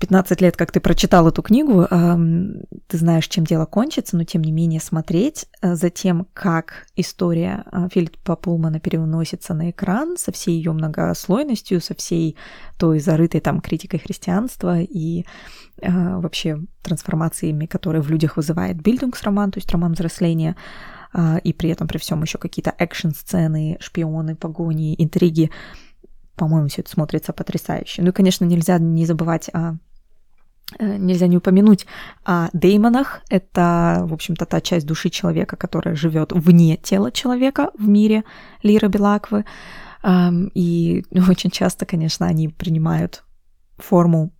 15 0.00 0.40
лет, 0.40 0.56
как 0.56 0.72
ты 0.72 0.80
прочитал 0.80 1.28
эту 1.28 1.42
книгу, 1.42 1.86
ты 2.92 2.98
знаешь, 2.98 3.26
чем 3.28 3.44
дело 3.44 3.64
кончится, 3.64 4.16
но 4.16 4.24
тем 4.24 4.42
не 4.42 4.52
менее 4.52 4.80
смотреть 4.80 5.46
э, 5.62 5.74
за 5.74 5.88
тем, 5.90 6.26
как 6.34 6.86
история 6.96 7.64
э, 7.72 7.88
Филиппа 7.92 8.36
Пулмана 8.36 8.80
переносится 8.80 9.54
на 9.54 9.70
экран 9.70 10.16
со 10.18 10.30
всей 10.32 10.56
ее 10.56 10.72
многослойностью, 10.72 11.80
со 11.80 11.94
всей 11.94 12.36
той 12.78 13.00
зарытой 13.00 13.40
там 13.40 13.60
критикой 13.60 14.00
христианства 14.00 14.80
и 14.80 15.24
э, 15.80 15.90
вообще 15.90 16.58
трансформациями, 16.82 17.66
которые 17.66 18.02
в 18.02 18.10
людях 18.10 18.36
вызывает 18.36 18.80
бильдингс-роман, 18.80 19.52
то 19.52 19.58
есть 19.58 19.70
роман 19.72 19.92
взросления, 19.92 20.56
и 21.44 21.52
при 21.52 21.68
этом 21.68 21.88
при 21.88 21.98
всем 21.98 22.22
еще 22.22 22.38
какие-то 22.38 22.74
экшн-сцены, 22.78 23.76
шпионы, 23.80 24.34
погони, 24.34 24.94
интриги 24.96 25.50
по-моему, 26.36 26.68
все 26.68 26.82
это 26.82 26.90
смотрится 26.90 27.32
потрясающе. 27.32 28.02
Ну 28.02 28.08
и, 28.08 28.12
конечно, 28.12 28.44
нельзя 28.44 28.78
не 28.78 29.06
забывать 29.06 29.48
о 29.52 29.76
э, 30.78 30.96
Нельзя 30.96 31.26
не 31.26 31.36
упомянуть 31.36 31.86
о 32.24 32.48
деймонах. 32.52 33.20
Это, 33.28 34.02
в 34.06 34.12
общем-то, 34.12 34.46
та 34.46 34.60
часть 34.60 34.86
души 34.86 35.10
человека, 35.10 35.56
которая 35.56 35.94
живет 35.94 36.32
вне 36.32 36.76
тела 36.76 37.12
человека 37.12 37.70
в 37.78 37.86
мире 37.86 38.24
Лира 38.62 38.88
Белаквы. 38.88 39.44
И 40.54 41.04
очень 41.28 41.50
часто, 41.50 41.86
конечно, 41.86 42.26
они 42.26 42.48
принимают 42.48 43.22
форму 43.76 44.32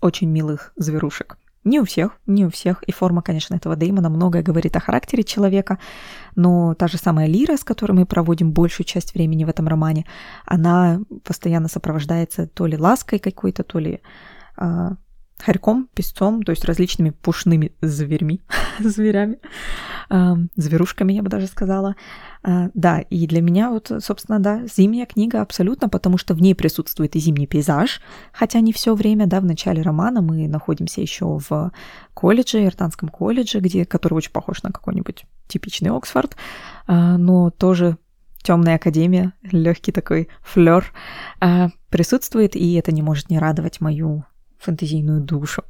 очень 0.00 0.28
милых 0.28 0.72
зверушек. 0.76 1.36
Не 1.64 1.80
у 1.80 1.84
всех, 1.84 2.18
не 2.26 2.44
у 2.44 2.50
всех. 2.50 2.82
И 2.84 2.92
форма, 2.92 3.22
конечно, 3.22 3.54
этого 3.54 3.76
Деймона 3.76 4.10
многое 4.10 4.42
говорит 4.42 4.76
о 4.76 4.80
характере 4.80 5.22
человека, 5.22 5.78
но 6.34 6.74
та 6.74 6.88
же 6.88 6.98
самая 6.98 7.26
Лира, 7.26 7.56
с 7.56 7.64
которой 7.64 7.92
мы 7.92 8.04
проводим 8.04 8.52
большую 8.52 8.84
часть 8.84 9.14
времени 9.14 9.44
в 9.44 9.48
этом 9.48 9.68
романе, 9.68 10.04
она 10.44 11.00
постоянно 11.24 11.68
сопровождается 11.68 12.46
то 12.48 12.66
ли 12.66 12.76
лаской 12.76 13.20
какой-то, 13.20 13.62
то 13.62 13.78
ли 13.78 14.00
а, 14.56 14.96
хорьком, 15.44 15.88
песцом, 15.94 16.42
то 16.42 16.50
есть 16.50 16.64
различными 16.64 17.10
пушными 17.10 17.72
зверьми, 17.80 18.40
зверями, 18.78 19.38
зверушками, 20.56 21.12
я 21.12 21.22
бы 21.22 21.28
даже 21.28 21.46
сказала. 21.46 21.96
А, 22.44 22.70
да, 22.74 23.00
и 23.00 23.26
для 23.26 23.40
меня 23.40 23.70
вот, 23.70 23.92
собственно, 24.00 24.40
да, 24.40 24.66
зимняя 24.66 25.06
книга 25.06 25.42
абсолютно, 25.42 25.88
потому 25.88 26.18
что 26.18 26.34
в 26.34 26.42
ней 26.42 26.54
присутствует 26.54 27.14
и 27.14 27.20
зимний 27.20 27.46
пейзаж, 27.46 28.00
хотя 28.32 28.60
не 28.60 28.72
все 28.72 28.94
время, 28.94 29.26
да, 29.26 29.40
в 29.40 29.44
начале 29.44 29.80
романа 29.82 30.22
мы 30.22 30.48
находимся 30.48 31.00
еще 31.00 31.38
в 31.48 31.70
колледже, 32.14 32.64
Иртанском 32.64 33.08
колледже, 33.08 33.60
где, 33.60 33.84
который 33.84 34.14
очень 34.14 34.32
похож 34.32 34.62
на 34.62 34.72
какой-нибудь 34.72 35.24
типичный 35.46 35.90
Оксфорд, 35.90 36.36
а, 36.86 37.16
но 37.16 37.50
тоже 37.50 37.96
темная 38.42 38.74
академия, 38.74 39.34
легкий 39.42 39.92
такой 39.92 40.28
флер 40.42 40.92
а, 41.40 41.68
присутствует, 41.90 42.56
и 42.56 42.74
это 42.74 42.92
не 42.92 43.02
может 43.02 43.30
не 43.30 43.38
радовать 43.38 43.80
мою 43.80 44.24
фэнтезийную 44.62 45.20
душу. 45.20 45.64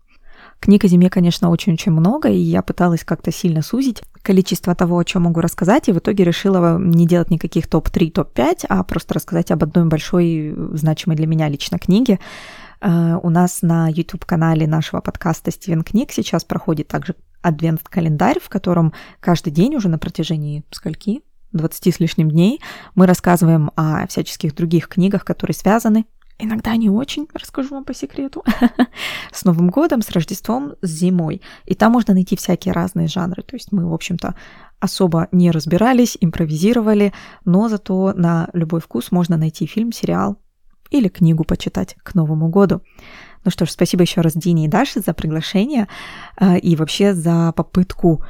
Книг 0.60 0.84
о 0.84 0.88
зиме, 0.88 1.10
конечно, 1.10 1.50
очень-очень 1.50 1.92
много, 1.92 2.28
и 2.28 2.36
я 2.36 2.62
пыталась 2.62 3.04
как-то 3.04 3.32
сильно 3.32 3.62
сузить 3.62 4.02
количество 4.22 4.74
того, 4.74 4.98
о 4.98 5.04
чем 5.04 5.22
могу 5.22 5.40
рассказать, 5.40 5.88
и 5.88 5.92
в 5.92 5.98
итоге 5.98 6.24
решила 6.24 6.78
не 6.78 7.06
делать 7.06 7.30
никаких 7.30 7.68
топ-3, 7.68 8.10
топ-5, 8.12 8.66
а 8.68 8.84
просто 8.84 9.14
рассказать 9.14 9.50
об 9.50 9.64
одной 9.64 9.86
большой, 9.86 10.54
значимой 10.74 11.16
для 11.16 11.26
меня 11.26 11.48
лично 11.48 11.78
книге. 11.78 12.20
Uh, 12.80 13.18
у 13.22 13.30
нас 13.30 13.62
на 13.62 13.88
YouTube-канале 13.88 14.66
нашего 14.66 15.00
подкаста 15.00 15.52
«Стивен 15.52 15.82
книг» 15.82 16.10
сейчас 16.10 16.42
проходит 16.42 16.88
также 16.88 17.14
адвент-календарь, 17.40 18.40
в 18.40 18.48
котором 18.48 18.92
каждый 19.20 19.52
день 19.52 19.76
уже 19.76 19.88
на 19.88 19.98
протяжении 19.98 20.64
скольки? 20.70 21.22
20 21.52 21.94
с 21.94 22.00
лишним 22.00 22.30
дней 22.30 22.60
мы 22.94 23.06
рассказываем 23.06 23.70
о 23.76 24.06
всяческих 24.06 24.54
других 24.54 24.88
книгах, 24.88 25.24
которые 25.24 25.54
связаны 25.54 26.06
Иногда 26.44 26.74
не 26.74 26.90
очень, 26.90 27.28
расскажу 27.34 27.68
вам 27.70 27.84
по 27.84 27.94
секрету. 27.94 28.44
с 29.32 29.44
Новым 29.44 29.70
годом, 29.70 30.02
с 30.02 30.10
Рождеством, 30.10 30.74
с 30.82 30.88
зимой. 30.88 31.40
И 31.66 31.76
там 31.76 31.92
можно 31.92 32.14
найти 32.14 32.34
всякие 32.34 32.74
разные 32.74 33.06
жанры. 33.06 33.44
То 33.44 33.54
есть 33.54 33.70
мы, 33.70 33.88
в 33.88 33.94
общем-то, 33.94 34.34
особо 34.80 35.28
не 35.30 35.52
разбирались, 35.52 36.18
импровизировали, 36.20 37.12
но 37.44 37.68
зато 37.68 38.12
на 38.16 38.48
любой 38.54 38.80
вкус 38.80 39.12
можно 39.12 39.36
найти 39.36 39.66
фильм, 39.66 39.92
сериал 39.92 40.36
или 40.90 41.06
книгу 41.06 41.44
почитать 41.44 41.94
к 42.02 42.16
Новому 42.16 42.48
году. 42.48 42.82
Ну 43.44 43.52
что 43.52 43.64
ж, 43.64 43.70
спасибо 43.70 44.02
еще 44.02 44.20
раз 44.20 44.32
Дине 44.34 44.64
и 44.64 44.68
Даше 44.68 44.98
за 44.98 45.14
приглашение 45.14 45.86
э, 46.40 46.58
и 46.58 46.74
вообще 46.74 47.14
за 47.14 47.52
попытку 47.52 48.24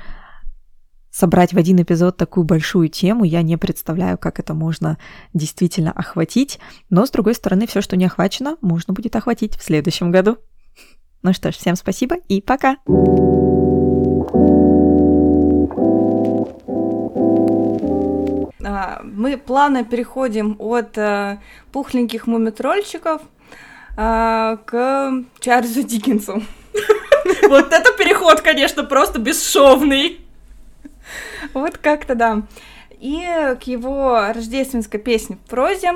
собрать 1.13 1.53
в 1.53 1.59
один 1.59 1.81
эпизод 1.81 2.17
такую 2.17 2.45
большую 2.45 2.89
тему, 2.89 3.25
я 3.25 3.43
не 3.43 3.57
представляю, 3.57 4.19
как 4.19 4.41
это 4.41 4.55
можно 4.55 4.99
действительно 5.35 5.93
охватить. 5.93 6.59
Но, 6.91 7.07
с 7.07 7.11
другой 7.11 7.35
стороны, 7.35 7.67
все, 7.67 7.83
что 7.83 7.97
не 7.97 8.07
охвачено, 8.07 8.57
можно 8.63 8.95
будет 8.95 9.15
охватить 9.15 9.57
в 9.57 9.63
следующем 9.63 10.11
году. 10.11 10.39
Ну 11.23 11.33
что 11.33 11.53
ж, 11.53 11.55
всем 11.55 11.77
спасибо 11.77 12.17
и 12.29 12.41
пока! 12.41 12.79
А, 18.65 19.03
мы 19.05 19.37
плавно 19.37 19.85
переходим 19.85 20.57
от 20.59 20.97
а, 20.97 21.41
пухленьких 21.73 22.27
мумитрольчиков 22.27 23.21
а, 23.97 24.57
к 24.65 25.13
Чарльзу 25.41 25.83
Диккенсу. 25.83 26.43
Вот 27.49 27.73
это 27.73 27.93
переход, 27.93 28.41
конечно, 28.41 28.83
просто 28.83 29.19
бесшовный. 29.19 30.21
Вот 31.55 31.79
как-то 31.79 32.15
да. 32.15 32.43
И 32.99 33.23
к 33.61 33.65
его 33.65 34.29
рождественской 34.33 35.01
песне 35.01 35.37
в 35.37 35.49
прозе. 35.49 35.93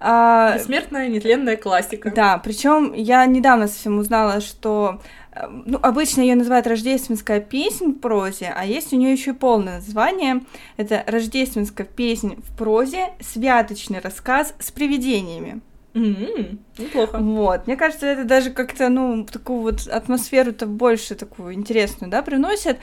Бессмертная, 0.00 1.08
нетленная 1.08 1.56
классика. 1.56 2.10
Да, 2.10 2.38
причем 2.38 2.94
я 2.94 3.26
недавно 3.26 3.68
совсем 3.68 3.98
узнала, 3.98 4.40
что 4.40 5.00
ну, 5.48 5.78
обычно 5.82 6.22
ее 6.22 6.34
называют 6.34 6.66
рождественская 6.66 7.40
песня 7.40 7.88
в 7.88 7.98
прозе, 8.00 8.52
а 8.56 8.64
есть 8.64 8.92
у 8.92 8.96
нее 8.96 9.12
еще 9.12 9.30
и 9.30 9.34
полное 9.34 9.76
название. 9.76 10.40
Это 10.76 11.04
рождественская 11.06 11.86
песня 11.86 12.36
в 12.36 12.56
прозе, 12.56 13.10
святочный 13.20 14.00
рассказ 14.00 14.54
с 14.58 14.70
привидениями. 14.70 15.60
Mm-hmm. 15.94 16.58
Неплохо. 16.78 17.18
Вот. 17.18 17.66
Мне 17.66 17.76
кажется, 17.76 18.06
это 18.06 18.24
даже 18.24 18.50
как-то, 18.50 18.88
ну, 18.88 19.24
такую 19.24 19.60
вот 19.62 19.88
атмосферу-то 19.88 20.66
больше 20.66 21.14
такую 21.14 21.54
интересную, 21.54 22.10
да, 22.10 22.22
приносит. 22.22 22.78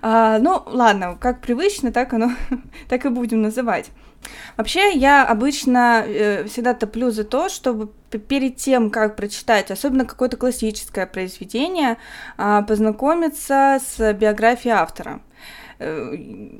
А, 0.00 0.38
ну, 0.38 0.62
ладно, 0.66 1.16
как 1.20 1.40
привычно, 1.40 1.92
так 1.92 2.12
оно, 2.12 2.30
так 2.88 3.04
и 3.04 3.08
будем 3.08 3.42
называть. 3.42 3.90
Вообще, 4.56 4.92
я 4.92 5.24
обычно 5.24 6.04
э, 6.06 6.44
всегда 6.44 6.74
топлю 6.74 7.10
за 7.10 7.24
то, 7.24 7.48
чтобы 7.48 7.90
перед 8.28 8.56
тем, 8.56 8.90
как 8.90 9.16
прочитать, 9.16 9.72
особенно 9.72 10.04
какое-то 10.04 10.36
классическое 10.36 11.06
произведение, 11.06 11.96
э, 12.38 12.62
познакомиться 12.68 13.80
с 13.84 14.12
биографией 14.12 14.74
автора. 14.74 15.20
Э, 15.80 16.16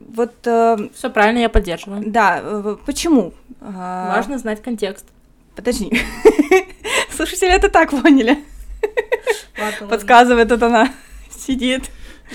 вот. 0.09 0.35
Э, 0.47 0.77
Все 0.95 1.11
правильно, 1.11 1.39
я 1.39 1.49
поддерживаю. 1.49 2.03
Да, 2.07 2.41
э, 2.43 2.77
почему? 2.85 3.33
Важно 3.61 4.39
знать 4.39 4.61
контекст. 4.61 5.07
Подожди. 5.55 5.91
Слушатели 7.15 7.51
это 7.51 7.69
так 7.69 7.91
поняли. 7.91 8.39
Ладно, 9.59 9.87
Подсказывает 9.89 10.51
это 10.51 10.67
она. 10.67 10.93
Сидит. 11.31 11.91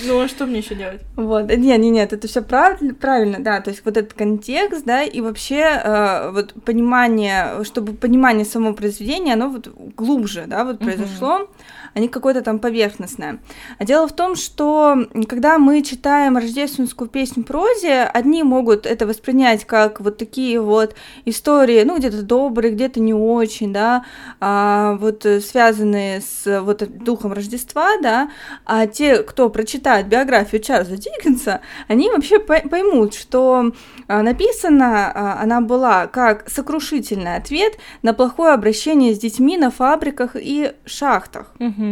Ну, 0.06 0.20
а 0.20 0.28
что 0.28 0.46
мне 0.46 0.60
еще 0.60 0.76
делать? 0.76 1.02
Вот, 1.16 1.50
не, 1.50 1.76
не, 1.78 1.90
нет, 1.90 2.14
это 2.14 2.28
все 2.28 2.44
правильно, 2.44 2.94
правильно, 2.94 3.40
да, 3.40 3.62
то 3.62 3.72
есть 3.72 3.84
вот 3.84 3.98
этот 3.98 4.14
контекст, 4.14 4.86
да, 4.86 5.02
и 5.02 5.22
вообще 5.22 5.62
э, 5.84 6.30
вот 6.32 6.54
понимание, 6.64 7.64
чтобы 7.64 7.94
понимание 7.94 8.46
самого 8.46 8.74
произведения, 8.74 9.34
оно 9.34 9.50
вот 9.50 9.68
глубже, 9.96 10.46
да, 10.46 10.66
вот 10.66 10.78
произошло. 10.80 11.40
Uh-huh 11.40 11.48
а 11.94 12.00
не 12.00 12.08
какое-то 12.08 12.42
там 12.42 12.60
поверхностное. 12.60 13.40
А 13.78 13.86
дело 13.86 14.08
в 14.08 14.14
том, 14.14 14.36
что 14.36 15.08
когда 15.28 15.58
мы 15.58 15.82
читаем 15.82 16.38
рождественскую 16.38 17.10
песню 17.10 17.44
прозе, 17.44 18.04
одни 18.04 18.44
могут 18.44 18.86
это 18.86 19.06
воспринять 19.06 19.66
как 19.66 20.00
вот 20.02 20.18
такие 20.18 20.60
вот 20.62 20.96
истории, 21.26 21.84
ну, 21.84 21.98
где-то 21.98 22.22
добрые, 22.24 22.74
где-то 22.74 23.00
не 23.00 23.14
очень, 23.14 23.74
да, 23.74 24.06
а, 24.40 24.98
вот 25.00 25.26
связанные 25.44 26.22
с 26.22 26.62
вот 26.62 26.84
духом 27.04 27.34
Рождества, 27.34 27.98
да, 28.02 28.30
а 28.66 28.88
те, 28.88 29.24
кто 29.24 29.50
прочитает 29.50 30.08
биографию 30.08 30.62
Чарльза 30.62 30.98
Диккенса, 30.98 31.62
они 31.88 32.10
вообще 32.10 32.40
поймут, 32.40 33.14
что 33.14 33.72
а, 34.08 34.22
написана 34.22 35.12
а, 35.14 35.42
она 35.42 35.62
была 35.62 36.08
как 36.08 36.50
сокрушительный 36.50 37.36
ответ 37.36 37.78
на 38.02 38.14
плохое 38.14 38.54
обращение 38.54 39.14
с 39.14 39.20
детьми 39.20 39.58
на 39.58 39.72
фабриках 39.72 40.32
и 40.36 40.72
шахтах. 40.86 41.54
Угу. 41.60 41.87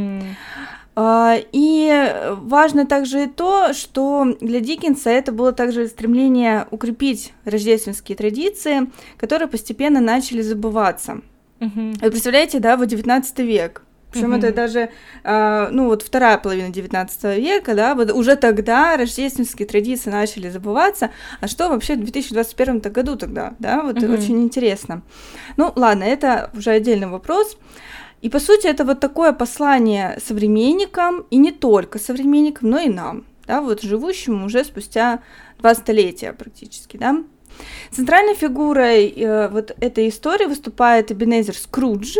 А, 0.97 1.35
и 1.51 2.31
важно 2.37 2.85
также 2.85 3.25
и 3.25 3.27
то, 3.27 3.73
что 3.73 4.35
для 4.39 4.61
Диккенса 4.61 5.09
это 5.09 5.33
было 5.33 5.51
также 5.51 5.87
стремление 5.87 6.67
укрепить 6.71 7.33
рождественские 7.43 8.15
традиции, 8.15 8.89
которые 9.17 9.49
постепенно 9.49 9.99
начали 9.99 10.41
забываться. 10.41 11.21
Вы 12.01 12.11
представляете, 12.11 12.59
да, 12.59 12.77
вот 12.77 12.87
19 12.87 13.39
век. 13.39 13.81
Причем 14.15 14.33
это 14.33 14.53
даже, 14.53 14.89
э, 15.25 15.67
ну 15.71 15.87
вот 15.87 16.01
вторая 16.01 16.37
половина 16.37 16.69
19 16.69 17.37
века, 17.37 17.75
да, 17.75 17.95
вот 17.95 18.11
уже 18.11 18.37
тогда 18.37 18.95
рождественские 18.95 19.67
традиции 19.67 20.09
начали 20.09 20.49
забываться. 20.49 21.11
А 21.41 21.47
что 21.47 21.67
вообще 21.67 21.95
в 21.95 21.99
2021 21.99 22.79
году 22.79 23.17
тогда, 23.17 23.55
да, 23.59 23.83
вот 23.83 24.01
очень 24.01 24.41
интересно. 24.41 25.01
Ну 25.57 25.73
ладно, 25.75 26.05
это 26.05 26.49
уже 26.53 26.69
отдельный 26.69 27.07
вопрос. 27.07 27.57
И 28.26 28.30
по 28.30 28.39
сути 28.39 28.65
это 28.65 28.86
вот 28.86 28.99
такое 28.99 29.34
послание 29.34 30.17
современникам, 30.19 31.28
и 31.30 31.38
не 31.38 31.51
только 31.51 31.99
современникам, 31.99 32.71
но 32.71 32.80
и 32.80 32.89
нам, 32.89 33.23
да, 33.45 33.61
вот 33.61 33.84
живущим 33.84 34.43
уже 34.43 34.63
спустя 34.63 35.21
два 35.59 35.76
столетия 35.76 36.34
практически, 36.34 36.97
да. 36.97 37.23
Центральной 37.91 38.34
фигурой 38.34 39.09
э, 39.09 39.47
вот 39.49 39.76
этой 39.80 40.09
истории 40.09 40.45
выступает 40.47 41.11
Эбенезер 41.11 41.55
Скрудж, 41.55 42.17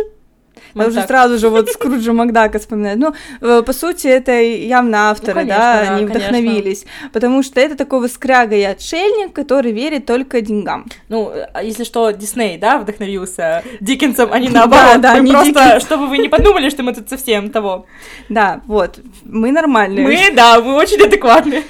я 0.74 0.82
вот 0.82 0.88
уже 0.88 0.96
так. 0.98 1.08
сразу 1.08 1.38
же 1.38 1.48
вот 1.48 1.68
Скруджа 1.70 2.12
Макдака 2.12 2.58
вспоминаю. 2.58 2.98
Ну, 2.98 3.14
э, 3.40 3.62
по 3.62 3.72
сути, 3.72 4.06
это 4.06 4.32
явно 4.40 5.10
авторы, 5.10 5.42
ну, 5.42 5.48
конечно, 5.48 5.58
да, 5.58 5.94
они 5.94 6.06
вдохновились. 6.06 6.80
Конечно. 6.80 7.10
Потому 7.12 7.42
что 7.42 7.60
это 7.60 7.76
такой 7.76 8.00
вот 8.00 8.10
скряга 8.10 8.56
и 8.56 8.62
отшельник, 8.62 9.32
который 9.32 9.72
верит 9.72 10.06
только 10.06 10.40
деньгам. 10.40 10.86
Ну, 11.08 11.32
а 11.52 11.62
если 11.62 11.84
что, 11.84 12.10
Дисней, 12.10 12.58
да, 12.58 12.78
вдохновился 12.78 13.62
Диккенсом, 13.80 14.30
а 14.32 14.38
не 14.38 14.48
наоборот. 14.50 15.00
Да, 15.00 15.14
да, 15.14 15.18
не 15.18 15.32
просто, 15.32 15.52
Диккенс. 15.52 15.82
чтобы 15.82 16.08
вы 16.08 16.18
не 16.18 16.28
подумали, 16.28 16.70
что 16.70 16.82
мы 16.82 16.94
тут 16.94 17.08
совсем 17.08 17.50
того. 17.50 17.86
Да, 18.28 18.60
вот, 18.66 18.98
мы 19.24 19.52
нормальные. 19.52 20.04
Мы, 20.04 20.34
да, 20.34 20.60
мы 20.60 20.74
очень 20.74 21.00
адекватные. 21.02 21.62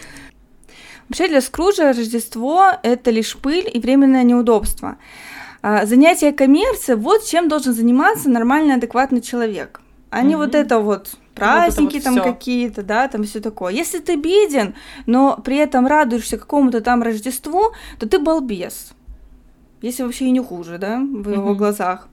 Вообще 1.09 1.29
для 1.29 1.41
Скруджа 1.41 1.93
Рождество— 1.93 2.73
это 2.83 3.13
лишь 3.13 3.37
пыль 3.37 3.71
и 3.73 3.79
временное 3.79 4.25
неудобство. 4.25 4.97
А, 5.69 5.85
занятие 5.85 6.31
коммерцией, 6.31 6.97
вот 6.97 7.25
чем 7.25 7.49
должен 7.49 7.75
заниматься 7.75 8.31
нормальный, 8.31 8.77
адекватный 8.77 9.21
человек. 9.21 9.81
А 10.11 10.23
не 10.23 10.35
mm-hmm. 10.35 10.37
вот 10.37 10.55
это 10.55 10.79
вот 10.79 11.15
праздники 11.35 11.97
вот 11.97 12.05
вот 12.05 12.15
там 12.15 12.23
какие-то, 12.23 12.85
да, 12.85 13.09
там 13.09 13.25
все 13.25 13.41
такое. 13.41 13.73
Если 13.73 13.99
ты 13.99 14.15
беден, 14.15 14.77
но 15.07 15.37
при 15.45 15.57
этом 15.57 15.89
радуешься 15.89 16.39
какому-то 16.39 16.83
там 16.83 17.03
Рождеству, 17.03 17.73
то 17.99 18.09
ты 18.09 18.21
балбес. 18.21 18.93
Если 19.83 20.05
вообще 20.05 20.27
и 20.27 20.31
не 20.31 20.39
хуже, 20.39 20.79
да, 20.79 21.01
в 21.01 21.33
его 21.33 21.51
mm-hmm. 21.51 21.57
глазах. 21.57 22.09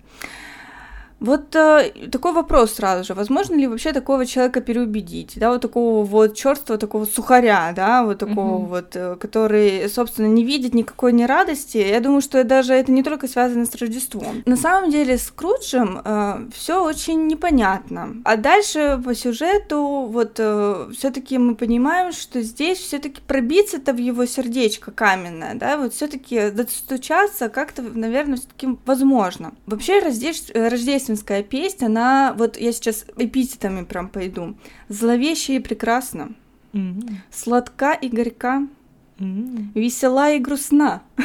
Вот 1.24 1.56
э, 1.56 2.10
такой 2.12 2.34
вопрос 2.34 2.74
сразу 2.74 3.06
же. 3.06 3.14
Возможно 3.14 3.56
ли 3.56 3.66
вообще 3.66 3.94
такого 3.94 4.26
человека 4.26 4.60
переубедить? 4.60 5.34
Да, 5.38 5.52
вот 5.52 5.62
такого 5.62 6.04
вот 6.04 6.36
черства, 6.36 6.78
такого 6.78 7.06
сухаря, 7.06 7.72
да, 7.74 8.04
вот 8.04 8.18
такого 8.18 8.58
mm-hmm. 8.58 8.68
вот, 8.68 8.96
э, 8.96 9.16
который, 9.16 9.90
собственно, 9.90 10.28
не 10.28 10.44
видит 10.44 10.74
никакой 10.74 11.14
не 11.14 11.26
радости. 11.26 11.78
Я 11.78 12.02
думаю, 12.02 12.22
что 12.22 12.44
даже 12.44 12.74
это 12.74 12.92
не 12.92 13.04
только 13.04 13.30
связано 13.30 13.66
с 13.66 13.74
Рождеством. 13.76 14.44
На 14.46 14.58
самом 14.58 14.92
деле 14.92 15.18
с 15.18 15.32
Круджем 15.32 16.02
э, 16.04 16.50
все 16.54 16.84
очень 16.84 17.28
непонятно. 17.28 18.18
А 18.26 18.36
дальше 18.36 19.02
по 19.04 19.16
сюжету 19.16 20.10
вот 20.12 20.34
э, 20.40 20.90
все-таки 20.94 21.38
мы 21.38 21.56
понимаем, 21.56 22.12
что 22.12 22.42
здесь 22.42 22.80
все-таки 22.80 23.22
пробиться-то 23.26 23.94
в 23.94 23.98
его 23.98 24.26
сердечко 24.26 24.92
каменное, 24.92 25.56
да, 25.56 25.78
вот 25.78 25.94
все-таки 25.94 26.50
достучаться 26.50 27.48
как-то, 27.48 27.82
наверное, 27.82 28.36
все-таки 28.36 28.78
возможно. 28.86 29.54
Вообще 29.66 30.00
рождественское 30.00 31.13
рождественская 31.14 31.44
песня, 31.44 31.86
она, 31.88 32.34
вот 32.38 32.58
я 32.58 32.72
сейчас 32.72 33.06
эпитетами 33.18 33.84
прям 33.84 34.10
пойду, 34.10 34.56
зловещая 34.90 35.58
и 35.58 35.60
прекрасна, 35.60 36.34
mm-hmm. 36.74 37.16
сладка 37.32 37.94
и 37.94 38.10
горька, 38.10 38.68
mm-hmm. 39.20 39.68
весела 39.76 40.32
и 40.32 40.40
грустна. 40.40 41.02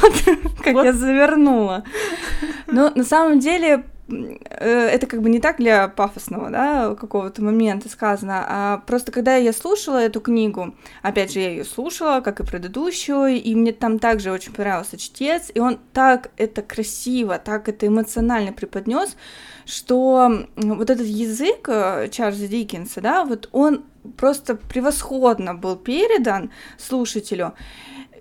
Вот 0.00 0.14
как 0.64 0.84
я 0.84 0.92
завернула. 0.94 1.84
Но 2.68 2.90
на 2.94 3.04
самом 3.04 3.38
деле 3.38 3.84
это 4.08 5.06
как 5.06 5.20
бы 5.20 5.28
не 5.28 5.38
так 5.38 5.58
для 5.58 5.86
пафосного, 5.88 6.50
да, 6.50 6.94
какого-то 6.94 7.42
момента 7.42 7.88
сказано, 7.88 8.44
а 8.48 8.78
просто 8.86 9.12
когда 9.12 9.36
я 9.36 9.52
слушала 9.52 9.98
эту 9.98 10.20
книгу, 10.20 10.74
опять 11.02 11.32
же, 11.32 11.40
я 11.40 11.50
ее 11.50 11.64
слушала, 11.64 12.20
как 12.20 12.40
и 12.40 12.44
предыдущую, 12.44 13.40
и 13.40 13.54
мне 13.54 13.72
там 13.72 13.98
также 13.98 14.32
очень 14.32 14.52
понравился 14.52 14.96
чтец, 14.96 15.50
и 15.52 15.60
он 15.60 15.78
так 15.92 16.30
это 16.36 16.62
красиво, 16.62 17.38
так 17.38 17.68
это 17.68 17.86
эмоционально 17.86 18.52
преподнес, 18.52 19.16
что 19.66 20.46
вот 20.56 20.88
этот 20.88 21.06
язык 21.06 21.68
э, 21.68 22.08
Чарльза 22.10 22.48
Диккенса, 22.48 23.02
да, 23.02 23.24
вот 23.26 23.50
он 23.52 23.84
просто 24.16 24.54
превосходно 24.54 25.54
был 25.54 25.76
передан 25.76 26.50
слушателю. 26.78 27.52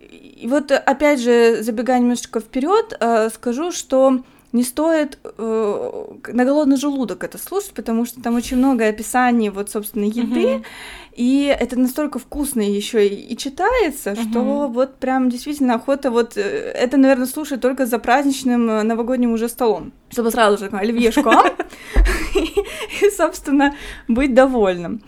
И 0.01 0.47
вот 0.49 0.71
опять 0.71 1.21
же, 1.21 1.63
забегая 1.63 1.99
немножечко 1.99 2.41
вперед, 2.41 2.95
э, 2.99 3.29
скажу, 3.29 3.71
что 3.71 4.23
не 4.53 4.63
стоит 4.63 5.19
э, 5.23 6.05
на 6.27 6.45
голодный 6.45 6.77
желудок 6.77 7.23
это 7.23 7.37
слушать, 7.37 7.73
потому 7.73 8.05
что 8.05 8.21
там 8.21 8.35
очень 8.35 8.57
много 8.57 8.87
описаний 8.87 9.49
вот, 9.49 9.69
собственно, 9.69 10.05
еды, 10.05 10.45
uh-huh. 10.45 10.65
и 11.13 11.55
это 11.59 11.77
настолько 11.77 12.17
вкусно 12.19 12.61
еще 12.61 13.05
и, 13.05 13.13
и 13.33 13.37
читается, 13.37 14.11
uh-huh. 14.11 14.29
что 14.29 14.67
вот 14.67 14.95
прям 14.95 15.29
действительно 15.29 15.75
охота 15.75 16.11
вот 16.11 16.37
э, 16.37 16.41
это, 16.41 16.97
наверное, 16.97 17.27
слушать 17.27 17.61
только 17.61 17.85
за 17.85 17.99
праздничным 17.99 18.69
э, 18.69 18.83
новогодним 18.83 19.33
уже 19.33 19.49
столом, 19.49 19.91
чтобы 20.09 20.31
сразу 20.31 20.57
же 20.57 20.69
оливьешку, 20.71 21.29
и 22.35 23.09
собственно, 23.09 23.75
быть 24.07 24.33
довольным. 24.33 25.01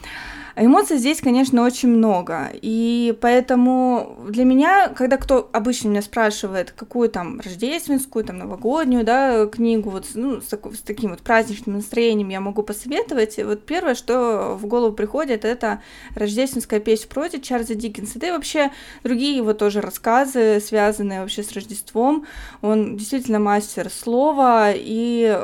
А 0.59 0.65
эмоций 0.65 0.97
здесь, 0.97 1.21
конечно, 1.21 1.63
очень 1.63 1.87
много. 1.87 2.49
И 2.51 3.17
поэтому 3.21 4.17
для 4.27 4.43
меня, 4.43 4.89
когда 4.89 5.15
кто 5.15 5.49
обычно 5.53 5.87
меня 5.87 6.01
спрашивает, 6.01 6.71
какую 6.71 7.07
там 7.07 7.39
рождественскую, 7.39 8.25
там 8.25 8.39
новогоднюю, 8.39 9.05
да, 9.05 9.45
книгу 9.45 9.89
вот 9.89 10.07
ну, 10.15 10.41
с, 10.41 10.49
с 10.49 10.81
таким 10.81 11.11
вот 11.11 11.21
праздничным 11.21 11.77
настроением 11.77 12.27
я 12.27 12.41
могу 12.41 12.61
посоветовать, 12.61 13.37
вот 13.37 13.65
первое, 13.65 13.95
что 13.95 14.57
в 14.59 14.65
голову 14.65 14.91
приходит, 14.91 15.45
это 15.45 15.81
рождественская 16.13 16.81
песня 16.81 17.05
в 17.05 17.09
прозе 17.09 17.39
Чарльза 17.39 17.75
Диккенса. 17.75 18.19
Да 18.19 18.27
и 18.27 18.31
вообще 18.31 18.69
другие 19.01 19.37
его 19.37 19.53
тоже 19.53 19.79
рассказы, 19.79 20.59
связанные 20.59 21.21
вообще 21.21 21.41
с 21.41 21.53
Рождеством. 21.53 22.25
Он 22.61 22.97
действительно 22.97 23.39
мастер 23.39 23.89
слова, 23.89 24.73
и 24.75 25.39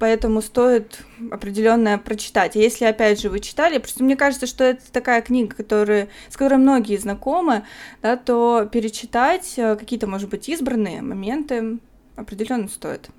поэтому 0.00 0.42
стоит 0.42 1.04
определенное 1.30 1.98
прочитать. 1.98 2.56
Если, 2.56 2.84
опять 2.86 3.20
же, 3.20 3.28
вы 3.28 3.38
читали, 3.38 3.78
просто 3.78 4.02
мне 4.02 4.16
кажется, 4.16 4.46
что 4.46 4.64
это 4.64 4.82
такая 4.90 5.22
книга, 5.22 5.54
которая, 5.54 6.08
с 6.28 6.36
которой 6.36 6.56
многие 6.56 6.96
знакомы, 6.96 7.62
да, 8.02 8.16
то 8.16 8.68
перечитать 8.72 9.54
э, 9.58 9.76
какие-то, 9.76 10.08
может 10.08 10.30
быть, 10.30 10.48
избранные 10.48 11.02
моменты 11.02 11.78
определенно 12.16 12.68
стоит. 12.68 13.10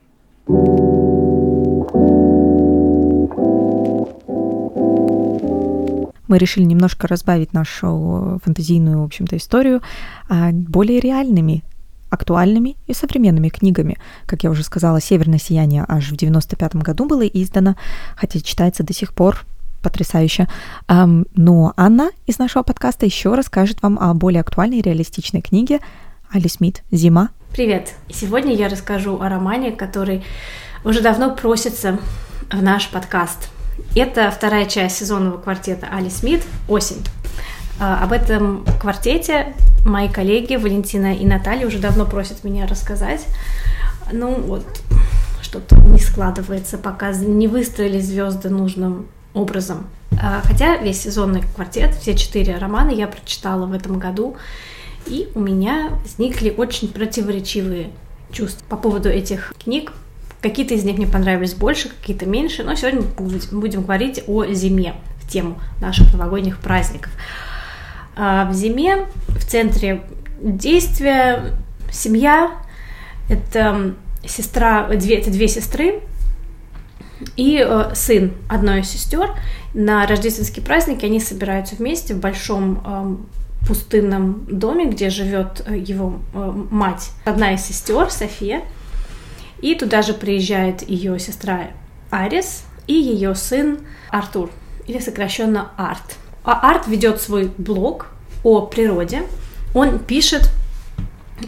мы 6.27 6.37
решили 6.37 6.63
немножко 6.63 7.09
разбавить 7.09 7.51
нашу 7.51 8.39
фантазийную, 8.41 9.01
в 9.01 9.03
общем-то, 9.03 9.35
историю 9.35 9.81
а, 10.29 10.51
более 10.53 11.01
реальными 11.01 11.61
актуальными 12.11 12.77
и 12.85 12.93
современными 12.93 13.49
книгами. 13.49 13.97
Как 14.27 14.43
я 14.43 14.51
уже 14.51 14.63
сказала, 14.63 15.01
«Северное 15.01 15.39
сияние» 15.39 15.83
аж 15.87 16.11
в 16.11 16.15
95 16.15 16.75
году 16.75 17.05
было 17.07 17.25
издано, 17.25 17.75
хотя 18.15 18.39
читается 18.39 18.83
до 18.83 18.93
сих 18.93 19.13
пор 19.13 19.43
потрясающе. 19.81 20.47
Но 20.87 21.73
Анна 21.75 22.11
из 22.27 22.37
нашего 22.37 22.61
подкаста 22.61 23.07
еще 23.07 23.33
расскажет 23.33 23.81
вам 23.81 23.97
о 23.97 24.13
более 24.13 24.41
актуальной 24.41 24.77
и 24.77 24.81
реалистичной 24.83 25.41
книге 25.41 25.79
Али 26.31 26.47
Смит 26.47 26.83
«Зима». 26.91 27.29
Привет! 27.51 27.93
Сегодня 28.09 28.53
я 28.53 28.69
расскажу 28.69 29.19
о 29.19 29.27
романе, 29.27 29.71
который 29.71 30.23
уже 30.83 31.01
давно 31.01 31.35
просится 31.35 31.99
в 32.51 32.61
наш 32.61 32.89
подкаст. 32.89 33.49
Это 33.95 34.29
вторая 34.31 34.65
часть 34.65 34.97
сезонного 34.97 35.37
квартета 35.37 35.87
Али 35.91 36.09
Смит 36.09 36.43
«Осень». 36.69 37.03
А, 37.83 38.03
об 38.03 38.11
этом 38.11 38.63
квартете 38.79 39.55
мои 39.83 40.07
коллеги 40.07 40.55
Валентина 40.55 41.15
и 41.15 41.25
Наталья 41.25 41.65
уже 41.65 41.79
давно 41.79 42.05
просят 42.05 42.43
меня 42.43 42.67
рассказать. 42.67 43.25
Ну 44.11 44.35
вот, 44.35 44.63
что-то 45.41 45.77
не 45.77 45.97
складывается, 45.97 46.77
пока 46.77 47.11
не 47.11 47.47
выстроили 47.47 47.99
звезды 47.99 48.49
нужным 48.49 49.07
образом. 49.33 49.87
А, 50.21 50.41
хотя 50.43 50.77
весь 50.77 51.01
сезонный 51.01 51.41
квартет, 51.55 51.95
все 51.95 52.15
четыре 52.15 52.55
романа 52.59 52.91
я 52.91 53.07
прочитала 53.07 53.65
в 53.65 53.73
этом 53.73 53.97
году, 53.97 54.37
и 55.07 55.29
у 55.33 55.39
меня 55.39 55.89
возникли 56.03 56.53
очень 56.55 56.87
противоречивые 56.87 57.89
чувства 58.31 58.63
по 58.69 58.77
поводу 58.77 59.09
этих 59.09 59.55
книг. 59.57 59.91
Какие-то 60.41 60.75
из 60.75 60.83
них 60.83 60.97
мне 60.97 61.07
понравились 61.07 61.55
больше, 61.55 61.89
какие-то 61.89 62.27
меньше, 62.27 62.63
но 62.63 62.75
сегодня 62.75 63.01
будем 63.51 63.81
говорить 63.81 64.23
о 64.27 64.45
зиме 64.45 64.93
в 65.19 65.27
тему 65.27 65.59
наших 65.81 66.13
новогодних 66.13 66.59
праздников. 66.59 67.11
А 68.15 68.45
в 68.45 68.53
зиме 68.53 69.05
в 69.27 69.45
центре 69.45 70.03
действия 70.41 71.53
семья, 71.91 72.51
это 73.29 73.95
сестра, 74.25 74.87
две, 74.87 75.19
это 75.19 75.31
две 75.31 75.47
сестры 75.47 76.01
и 77.35 77.63
э, 77.65 77.91
сын 77.93 78.33
одной 78.49 78.81
из 78.81 78.89
сестер. 78.89 79.31
На 79.73 80.05
рождественские 80.05 80.65
праздники 80.65 81.05
они 81.05 81.19
собираются 81.19 81.75
вместе 81.75 82.13
в 82.13 82.19
большом 82.19 82.83
э, 82.85 83.65
пустынном 83.67 84.45
доме, 84.47 84.85
где 84.85 85.09
живет 85.09 85.63
э, 85.65 85.77
его 85.77 86.19
э, 86.33 86.51
мать, 86.71 87.11
одна 87.25 87.53
из 87.53 87.61
сестер, 87.61 88.09
София. 88.09 88.63
И 89.61 89.75
туда 89.75 90.01
же 90.01 90.13
приезжает 90.13 90.87
ее 90.87 91.19
сестра 91.19 91.67
Арис 92.09 92.63
и 92.87 92.93
ее 92.93 93.35
сын 93.35 93.79
Артур, 94.09 94.49
или 94.87 94.99
сокращенно 94.99 95.71
Арт. 95.77 96.17
А 96.43 96.69
Арт 96.69 96.87
ведет 96.87 97.21
свой 97.21 97.51
блог 97.57 98.07
о 98.43 98.61
природе. 98.61 99.23
Он 99.73 99.99
пишет 99.99 100.49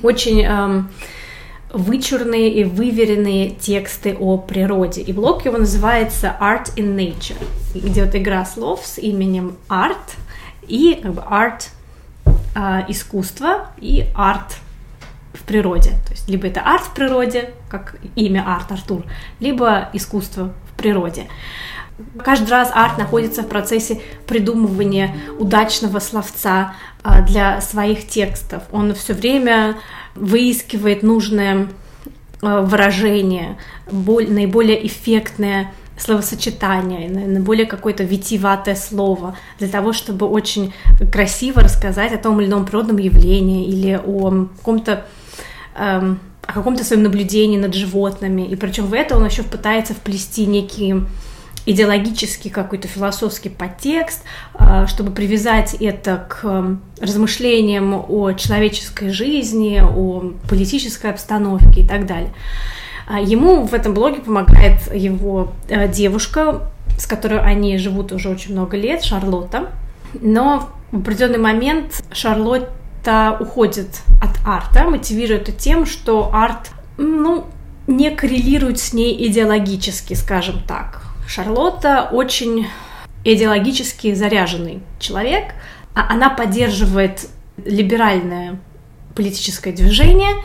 очень 0.01 0.41
эм, 0.43 0.89
вычурные 1.71 2.49
и 2.53 2.63
выверенные 2.63 3.49
тексты 3.49 4.15
о 4.15 4.37
природе. 4.37 5.01
И 5.01 5.11
блог 5.11 5.45
его 5.45 5.57
называется 5.57 6.35
Art 6.39 6.75
in 6.75 6.95
Nature. 6.95 7.43
Идет 7.73 8.15
игра 8.15 8.45
слов 8.45 8.85
с 8.85 8.99
именем 8.99 9.57
Art 9.67 10.15
и 10.67 10.99
как 11.01 11.13
бы 11.13 11.21
Art 11.21 11.69
э, 12.55 12.85
искусство 12.87 13.71
и 13.77 14.05
арт 14.15 14.57
в 15.33 15.41
природе. 15.43 15.91
То 16.05 16.11
есть 16.11 16.29
либо 16.29 16.47
это 16.47 16.61
арт 16.61 16.83
в 16.83 16.93
природе, 16.93 17.51
как 17.69 17.97
имя 18.15 18.43
арт 18.47 18.71
Артур, 18.71 19.03
либо 19.39 19.89
искусство 19.93 20.53
в 20.71 20.77
природе. 20.77 21.27
Каждый 22.23 22.49
раз 22.49 22.71
арт 22.73 22.97
находится 22.97 23.43
в 23.43 23.47
процессе 23.47 24.01
придумывания 24.25 25.15
удачного 25.37 25.99
словца 25.99 26.73
а, 27.03 27.21
для 27.21 27.61
своих 27.61 28.07
текстов. 28.07 28.63
Он 28.71 28.93
все 28.95 29.13
время 29.13 29.77
выискивает 30.15 31.03
нужное 31.03 31.67
а, 32.41 32.61
выражение, 32.61 33.57
наиболее 33.91 34.85
эффектное 34.87 35.71
словосочетание, 35.97 37.09
наиболее 37.09 37.67
какое-то 37.67 38.03
витиеватое 38.03 38.75
слово, 38.75 39.37
для 39.59 39.67
того, 39.67 39.93
чтобы 39.93 40.27
очень 40.27 40.73
красиво 41.11 41.61
рассказать 41.61 42.11
о 42.13 42.17
том 42.17 42.41
или 42.41 42.47
ином 42.47 42.65
природном 42.65 42.97
явлении 42.97 43.67
или 43.67 43.99
о 44.03 44.47
каком-то 44.57 45.05
эм, 45.75 46.19
о 46.45 46.53
каком-то 46.53 46.83
своем 46.83 47.03
наблюдении 47.03 47.57
над 47.57 47.73
животными. 47.73 48.41
И 48.41 48.55
причем 48.55 48.87
в 48.87 48.93
это 48.93 49.15
он 49.15 49.25
еще 49.25 49.43
пытается 49.43 49.93
вплести 49.93 50.45
некие 50.45 51.05
идеологический 51.65 52.49
какой-то 52.49 52.87
философский 52.87 53.49
подтекст, 53.49 54.23
а, 54.53 54.87
чтобы 54.87 55.11
привязать 55.11 55.75
это 55.75 56.25
к 56.29 56.77
размышлениям 56.99 58.05
о 58.07 58.33
человеческой 58.33 59.09
жизни, 59.09 59.81
о 59.81 60.33
политической 60.49 61.11
обстановке 61.11 61.81
и 61.81 61.87
так 61.87 62.05
далее. 62.05 62.33
А, 63.07 63.19
ему 63.19 63.65
в 63.65 63.73
этом 63.73 63.93
блоге 63.93 64.21
помогает 64.21 64.93
его 64.93 65.53
э, 65.67 65.87
девушка, 65.87 66.69
с 66.97 67.05
которой 67.05 67.41
они 67.41 67.77
живут 67.77 68.11
уже 68.11 68.29
очень 68.29 68.53
много 68.53 68.77
лет, 68.77 69.03
Шарлотта. 69.03 69.69
Но 70.21 70.69
в 70.91 70.99
определенный 70.99 71.39
момент 71.39 72.03
Шарлотта 72.11 73.37
уходит 73.39 74.01
от 74.21 74.37
арта, 74.45 74.83
мотивируя 74.89 75.37
это 75.37 75.51
тем, 75.51 75.85
что 75.85 76.29
арт, 76.33 76.71
ну, 76.97 77.45
не 77.87 78.11
коррелирует 78.11 78.79
с 78.79 78.93
ней 78.93 79.27
идеологически, 79.27 80.13
скажем 80.13 80.61
так. 80.65 81.02
Шарлотта 81.33 82.09
очень 82.11 82.67
идеологически 83.23 84.13
заряженный 84.13 84.83
человек. 84.99 85.55
а 85.95 86.13
Она 86.13 86.29
поддерживает 86.29 87.27
либеральное 87.65 88.59
политическое 89.15 89.71
движение, 89.71 90.35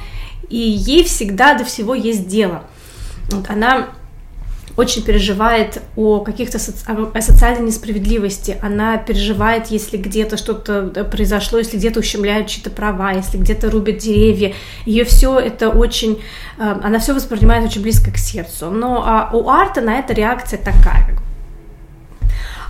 и 0.49 0.57
ей 0.57 1.05
всегда 1.05 1.53
до 1.53 1.65
всего 1.65 1.95
есть 1.95 2.27
дело. 2.27 2.65
Вот 3.31 3.51
она 3.51 3.91
очень 4.79 5.03
переживает 5.03 5.83
о 5.97 6.21
каких-то 6.21 6.61
соци... 6.61 6.85
о 6.87 7.21
социальной 7.21 7.67
несправедливости. 7.67 8.57
Она 8.63 8.97
переживает, 8.97 9.67
если 9.73 9.97
где-то 9.97 10.37
что-то 10.37 11.05
произошло, 11.11 11.59
если 11.59 11.77
где-то 11.77 11.99
ущемляют 11.99 12.47
чьи-то 12.47 12.71
права, 12.71 13.11
если 13.11 13.39
где-то 13.39 13.73
рубят 13.73 13.99
деревья. 13.99 14.55
Ее 14.87 15.05
все 15.05 15.41
это 15.41 15.71
очень, 15.71 16.23
э, 16.59 16.77
она 16.81 17.01
все 17.01 17.13
воспринимает 17.13 17.65
очень 17.65 17.83
близко 17.83 18.13
к 18.13 18.19
сердцу. 18.19 18.71
Но 18.71 19.03
а 19.05 19.31
у 19.33 19.49
Арта 19.49 19.81
на 19.81 19.99
это 19.99 20.13
реакция 20.13 20.61
такая. 20.61 21.19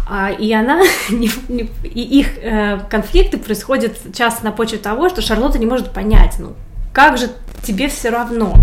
А, 0.08 0.30
и 0.30 0.50
она, 0.50 0.80
и 1.10 1.68
их 1.84 2.38
э, 2.38 2.80
конфликты 2.88 3.36
происходят 3.36 3.98
часто 4.14 4.46
на 4.46 4.52
почве 4.52 4.78
того, 4.78 5.10
что 5.10 5.20
Шарлотта 5.20 5.58
не 5.58 5.66
может 5.66 5.92
понять, 5.92 6.36
ну, 6.38 6.54
как 6.94 7.18
же 7.18 7.28
тебе 7.62 7.88
все 7.88 8.08
равно, 8.08 8.54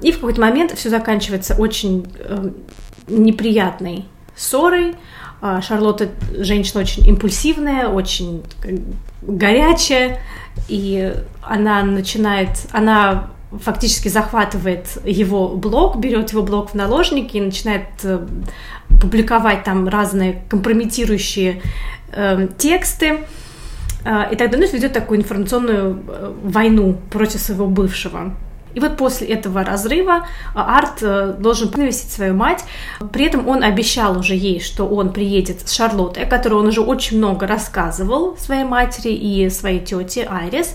и 0.00 0.10
в 0.10 0.16
какой-то 0.16 0.40
момент 0.40 0.72
все 0.72 0.90
заканчивается 0.90 1.54
очень 1.54 2.06
э, 2.18 2.50
неприятной 3.06 4.06
ссорой. 4.34 4.96
А, 5.40 5.60
Шарлотта 5.60 6.08
женщина 6.38 6.80
очень 6.80 7.06
импульсивная, 7.06 7.88
очень 7.88 8.42
горячая, 9.22 10.20
и 10.68 11.14
она 11.42 11.82
начинает, 11.84 12.50
она 12.72 13.30
фактически 13.52 14.08
захватывает 14.08 14.98
его 15.04 15.48
блог, 15.48 15.98
берет 15.98 16.30
его 16.32 16.42
блог 16.42 16.70
в 16.70 16.74
наложники 16.74 17.36
и 17.36 17.40
начинает 17.40 17.86
э, 18.02 18.26
публиковать 19.00 19.62
там 19.62 19.88
разные 19.88 20.42
компрометирующие 20.48 21.62
э, 22.12 22.48
тексты. 22.58 23.20
А, 24.04 24.24
и 24.24 24.34
тогда 24.34 24.58
ну, 24.58 24.66
ведет 24.66 24.92
такую 24.92 25.20
информационную 25.20 26.02
войну 26.42 26.98
против 27.10 27.40
своего 27.40 27.66
бывшего. 27.66 28.34
И 28.74 28.80
вот 28.80 28.96
после 28.96 29.28
этого 29.28 29.64
разрыва 29.64 30.26
а, 30.54 30.78
Арт 30.78 31.02
э, 31.02 31.34
должен 31.38 31.70
навестить 31.74 32.12
свою 32.12 32.34
мать. 32.34 32.64
При 33.12 33.26
этом 33.26 33.48
он 33.48 33.62
обещал 33.62 34.18
уже 34.18 34.34
ей, 34.34 34.60
что 34.60 34.86
он 34.86 35.12
приедет 35.12 35.68
с 35.68 35.72
Шарлоттой, 35.72 36.24
о 36.24 36.26
которой 36.26 36.54
он 36.54 36.66
уже 36.66 36.80
очень 36.80 37.18
много 37.18 37.46
рассказывал 37.46 38.36
своей 38.36 38.64
матери 38.64 39.12
и 39.12 39.50
своей 39.50 39.80
тете 39.80 40.26
Айрис. 40.30 40.74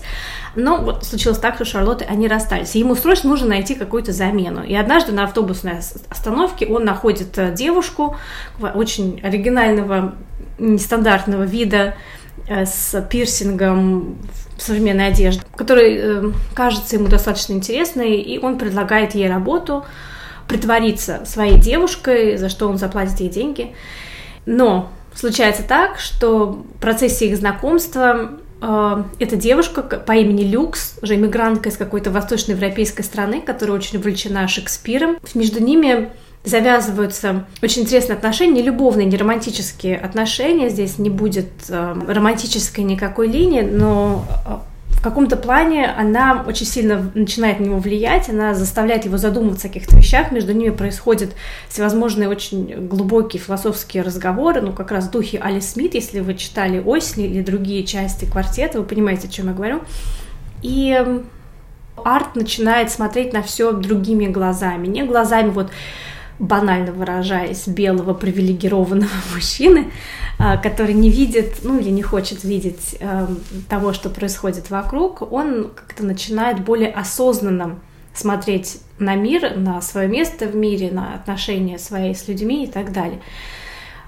Но 0.54 0.78
вот 0.78 1.04
случилось 1.04 1.38
так, 1.38 1.56
что 1.56 1.64
Шарлотты, 1.64 2.04
они 2.04 2.28
расстались. 2.28 2.74
ему 2.74 2.94
срочно 2.94 3.30
нужно 3.30 3.48
найти 3.48 3.74
какую-то 3.74 4.12
замену. 4.12 4.62
И 4.62 4.74
однажды 4.74 5.12
на 5.12 5.24
автобусной 5.24 5.78
остановке 6.08 6.66
он 6.66 6.84
находит 6.84 7.36
э, 7.38 7.52
девушку 7.52 8.16
очень 8.74 9.20
оригинального, 9.22 10.14
нестандартного 10.58 11.44
вида, 11.44 11.94
э, 12.48 12.66
с 12.66 13.00
пирсингом 13.10 14.18
современной 14.58 15.08
одежды, 15.08 15.42
которая 15.56 15.90
э, 15.90 16.32
кажется 16.54 16.96
ему 16.96 17.08
достаточно 17.08 17.52
интересной, 17.52 18.16
и 18.16 18.38
он 18.38 18.58
предлагает 18.58 19.14
ей 19.14 19.28
работу, 19.28 19.84
притвориться 20.46 21.24
своей 21.26 21.58
девушкой, 21.58 22.36
за 22.36 22.48
что 22.48 22.68
он 22.68 22.78
заплатит 22.78 23.20
ей 23.20 23.28
деньги. 23.28 23.74
Но 24.46 24.90
случается 25.14 25.62
так, 25.62 25.98
что 25.98 26.46
в 26.46 26.80
процессе 26.80 27.28
их 27.28 27.36
знакомства 27.36 28.32
э, 28.60 29.02
эта 29.18 29.36
девушка 29.36 29.82
по 29.82 30.12
имени 30.12 30.42
Люкс, 30.42 30.98
уже 31.02 31.16
иммигрантка 31.16 31.68
из 31.68 31.76
какой-то 31.76 32.10
восточноевропейской 32.10 33.04
страны, 33.04 33.40
которая 33.40 33.76
очень 33.76 33.98
увлечена 33.98 34.48
Шекспиром, 34.48 35.18
между 35.34 35.62
ними 35.62 36.10
завязываются 36.48 37.46
очень 37.62 37.82
интересные 37.82 38.16
отношения, 38.16 38.54
не 38.54 38.62
любовные, 38.62 39.06
не 39.06 39.16
романтические 39.16 39.96
отношения. 39.96 40.68
Здесь 40.68 40.98
не 40.98 41.10
будет 41.10 41.48
э, 41.68 41.94
романтической 42.08 42.84
никакой 42.84 43.28
линии, 43.28 43.62
но 43.62 44.24
э, 44.46 44.56
в 44.98 45.02
каком-то 45.02 45.36
плане 45.36 45.86
она 45.86 46.44
очень 46.46 46.66
сильно 46.66 47.12
начинает 47.14 47.60
на 47.60 47.66
него 47.66 47.78
влиять, 47.78 48.28
она 48.28 48.52
заставляет 48.54 49.04
его 49.04 49.16
задумываться 49.16 49.68
о 49.68 49.70
каких-то 49.70 49.96
вещах, 49.96 50.32
между 50.32 50.52
ними 50.52 50.70
происходят 50.70 51.30
всевозможные 51.68 52.28
очень 52.28 52.88
глубокие 52.88 53.40
философские 53.40 54.02
разговоры, 54.02 54.60
ну, 54.60 54.72
как 54.72 54.90
раз 54.90 55.06
в 55.06 55.12
духе 55.12 55.38
Али 55.38 55.60
Смит, 55.60 55.94
если 55.94 56.18
вы 56.18 56.34
читали 56.34 56.82
«Осень» 56.84 57.22
или 57.22 57.42
другие 57.42 57.84
части 57.84 58.24
квартета, 58.24 58.80
вы 58.80 58.84
понимаете, 58.84 59.28
о 59.28 59.30
чем 59.30 59.46
я 59.46 59.52
говорю. 59.52 59.82
И 60.62 61.00
арт 62.04 62.34
начинает 62.34 62.90
смотреть 62.90 63.32
на 63.32 63.42
все 63.42 63.72
другими 63.72 64.26
глазами, 64.26 64.88
не 64.88 65.04
глазами 65.04 65.50
вот 65.50 65.70
банально 66.38 66.92
выражаясь, 66.92 67.66
белого 67.66 68.14
привилегированного 68.14 69.10
мужчины, 69.34 69.90
а, 70.38 70.56
который 70.56 70.94
не 70.94 71.10
видит, 71.10 71.58
ну 71.62 71.78
или 71.78 71.90
не 71.90 72.02
хочет 72.02 72.44
видеть 72.44 72.96
эм, 73.00 73.40
того, 73.68 73.92
что 73.92 74.08
происходит 74.08 74.70
вокруг, 74.70 75.32
он 75.32 75.70
как-то 75.74 76.04
начинает 76.04 76.64
более 76.64 76.90
осознанно 76.90 77.80
смотреть 78.14 78.80
на 78.98 79.14
мир, 79.14 79.56
на 79.56 79.80
свое 79.80 80.08
место 80.08 80.46
в 80.46 80.54
мире, 80.54 80.90
на 80.90 81.14
отношения 81.14 81.78
свои 81.78 82.14
с 82.14 82.28
людьми 82.28 82.64
и 82.64 82.66
так 82.66 82.92
далее. 82.92 83.20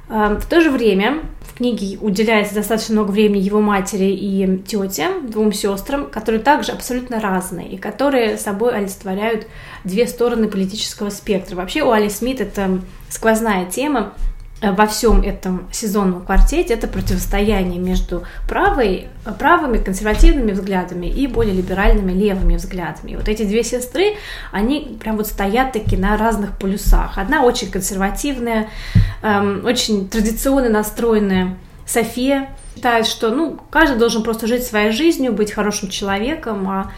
Эм, 0.08 0.38
в 0.38 0.46
то 0.46 0.60
же 0.60 0.70
время 0.70 1.22
в 1.40 1.58
книге 1.58 1.98
уделяется 2.00 2.54
достаточно 2.54 2.94
много 2.94 3.10
времени 3.10 3.42
его 3.42 3.60
матери 3.60 4.12
и 4.12 4.58
тете, 4.58 5.08
двум 5.22 5.52
сестрам, 5.52 6.08
которые 6.08 6.40
также 6.40 6.72
абсолютно 6.72 7.20
разные 7.20 7.68
и 7.68 7.76
которые 7.76 8.38
собой 8.38 8.74
олицетворяют 8.76 9.46
две 9.84 10.06
стороны 10.06 10.48
политического 10.48 11.10
спектра. 11.10 11.56
Вообще 11.56 11.82
у 11.82 11.90
Али 11.90 12.08
Смит 12.08 12.40
это 12.40 12.80
сквозная 13.08 13.66
тема, 13.66 14.14
во 14.62 14.86
всем 14.86 15.22
этом 15.22 15.68
сезонном 15.72 16.24
квартете 16.24 16.74
это 16.74 16.86
противостояние 16.86 17.78
между 17.80 18.24
правой, 18.46 19.08
правыми 19.38 19.82
консервативными 19.82 20.52
взглядами 20.52 21.06
и 21.06 21.26
более 21.26 21.54
либеральными 21.54 22.12
левыми 22.12 22.56
взглядами. 22.56 23.12
И 23.12 23.16
вот 23.16 23.28
эти 23.28 23.44
две 23.44 23.64
сестры, 23.64 24.16
они 24.52 24.98
прям 25.00 25.16
вот 25.16 25.26
стоят 25.26 25.72
таки 25.72 25.96
на 25.96 26.16
разных 26.16 26.58
полюсах. 26.58 27.16
Одна 27.16 27.42
очень 27.42 27.70
консервативная, 27.70 28.68
эм, 29.22 29.64
очень 29.64 30.08
традиционно 30.08 30.68
настроенная 30.68 31.56
София, 31.86 32.50
считает, 32.74 33.06
что 33.06 33.30
ну, 33.30 33.58
каждый 33.70 33.98
должен 33.98 34.22
просто 34.22 34.46
жить 34.46 34.64
своей 34.64 34.92
жизнью, 34.92 35.32
быть 35.32 35.52
хорошим 35.52 35.88
человеком, 35.88 36.68
а 36.68 36.92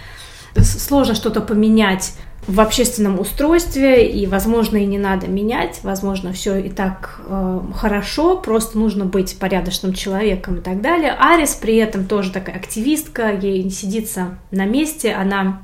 сложно 0.60 1.14
что-то 1.14 1.40
поменять 1.40 2.14
в 2.46 2.60
общественном 2.60 3.20
устройстве, 3.20 4.10
и, 4.10 4.26
возможно, 4.26 4.76
и 4.76 4.84
не 4.84 4.98
надо 4.98 5.28
менять, 5.28 5.80
возможно, 5.84 6.32
все 6.32 6.56
и 6.56 6.68
так 6.68 7.20
э, 7.26 7.60
хорошо, 7.74 8.36
просто 8.36 8.78
нужно 8.78 9.04
быть 9.04 9.38
порядочным 9.38 9.92
человеком 9.92 10.56
и 10.56 10.60
так 10.60 10.80
далее. 10.80 11.12
Арис 11.12 11.54
при 11.54 11.76
этом 11.76 12.06
тоже 12.06 12.32
такая 12.32 12.56
активистка, 12.56 13.30
ей 13.30 13.62
не 13.62 13.70
сидится 13.70 14.38
на 14.50 14.64
месте, 14.64 15.12
она 15.12 15.62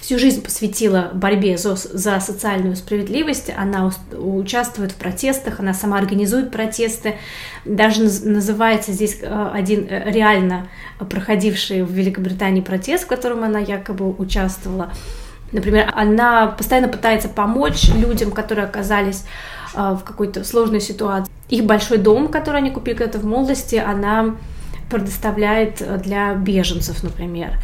всю 0.00 0.18
жизнь 0.18 0.42
посвятила 0.42 1.10
борьбе 1.12 1.58
за, 1.58 1.74
за 1.74 2.20
социальную 2.20 2.76
справедливость, 2.76 3.50
она 3.56 3.90
участвует 4.12 4.92
в 4.92 4.96
протестах, 4.96 5.58
она 5.58 5.74
сама 5.74 5.98
организует 5.98 6.52
протесты, 6.52 7.16
даже 7.64 8.04
называется 8.04 8.92
здесь 8.92 9.18
э, 9.20 9.50
один 9.52 9.88
э, 9.90 10.10
реально 10.12 10.68
проходивший 11.10 11.82
в 11.82 11.90
Великобритании 11.90 12.60
протест, 12.60 13.04
в 13.04 13.08
котором 13.08 13.42
она 13.42 13.58
якобы 13.58 14.08
участвовала. 14.10 14.92
Например, 15.52 15.92
она 15.94 16.48
постоянно 16.48 16.88
пытается 16.88 17.28
помочь 17.28 17.88
людям, 17.94 18.30
которые 18.30 18.66
оказались 18.66 19.24
э, 19.74 19.96
в 19.98 20.04
какой-то 20.04 20.44
сложной 20.44 20.80
ситуации. 20.80 21.30
Их 21.48 21.64
большой 21.64 21.98
дом, 21.98 22.28
который 22.28 22.58
они 22.58 22.70
купили 22.70 22.96
когда-то 22.96 23.18
в 23.18 23.24
молодости, 23.24 23.76
она 23.76 24.36
предоставляет 24.90 25.82
для 26.02 26.34
беженцев, 26.34 27.02
например. 27.02 27.58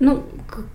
Ну, 0.00 0.24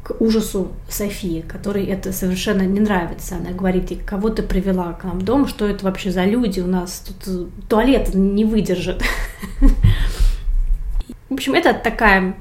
к, 0.03 0.15
ужасу 0.21 0.71
Софии, 0.87 1.41
которой 1.41 1.85
это 1.85 2.13
совершенно 2.13 2.61
не 2.61 2.79
нравится. 2.79 3.35
Она 3.35 3.51
говорит, 3.51 3.91
и 3.91 3.95
кого 3.95 4.29
ты 4.29 4.43
привела 4.43 4.93
к 4.93 5.03
нам 5.03 5.19
в 5.19 5.23
дом, 5.23 5.45
что 5.47 5.67
это 5.67 5.83
вообще 5.83 6.11
за 6.11 6.23
люди 6.23 6.61
у 6.61 6.67
нас, 6.67 7.03
тут 7.05 7.27
э, 7.27 7.45
туалет 7.67 8.13
не 8.13 8.45
выдержит. 8.45 9.03
В 11.29 11.33
общем, 11.33 11.53
это 11.53 11.73
такая 11.73 12.35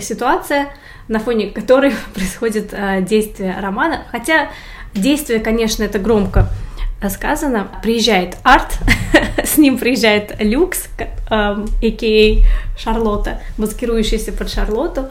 ситуация, 0.00 0.68
на 1.08 1.18
фоне 1.18 1.48
которой 1.48 1.92
происходит 2.14 2.72
э, 2.72 3.02
действие 3.02 3.56
романа. 3.58 4.04
Хотя 4.10 4.50
действие, 4.94 5.40
конечно, 5.40 5.82
это 5.82 5.98
громко 5.98 6.48
сказано. 7.08 7.68
Приезжает 7.82 8.36
Арт, 8.42 8.78
с 9.44 9.56
ним 9.56 9.78
приезжает 9.78 10.36
Люкс, 10.38 10.88
а.к.а. 11.30 12.78
Шарлотта, 12.78 13.40
маскирующаяся 13.56 14.32
под 14.32 14.50
Шарлотту. 14.50 15.08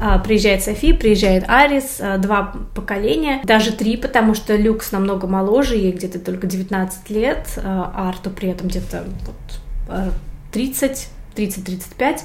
Э, 0.00 0.18
приезжает 0.24 0.62
Софи, 0.62 0.92
приезжает 0.92 1.44
Арис, 1.48 2.00
два 2.18 2.54
поколения, 2.74 3.40
даже 3.44 3.72
три, 3.72 3.96
потому 3.96 4.34
что 4.34 4.56
Люкс 4.56 4.92
намного 4.92 5.26
моложе, 5.26 5.76
ей 5.76 5.92
где-то 5.92 6.18
только 6.18 6.46
19 6.46 7.10
лет, 7.10 7.46
э, 7.56 7.84
Арту 7.94 8.30
при 8.30 8.48
этом 8.50 8.68
где-то 8.68 9.04
вот, 9.26 10.06
30, 10.52 11.08
30-35. 11.34 12.20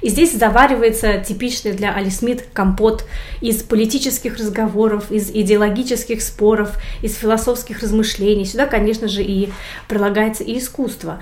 И 0.00 0.08
здесь 0.08 0.32
заваривается 0.32 1.18
типичный 1.18 1.72
для 1.72 1.94
Али 1.94 2.10
Смит 2.10 2.44
компот 2.52 3.04
из 3.40 3.62
политических 3.62 4.36
разговоров, 4.36 5.10
из 5.10 5.30
идеологических 5.30 6.22
споров, 6.22 6.76
из 7.02 7.16
философских 7.16 7.80
размышлений. 7.80 8.44
Сюда, 8.44 8.66
конечно 8.66 9.08
же, 9.08 9.22
и 9.22 9.50
прилагается 9.88 10.44
и 10.44 10.58
искусство. 10.58 11.20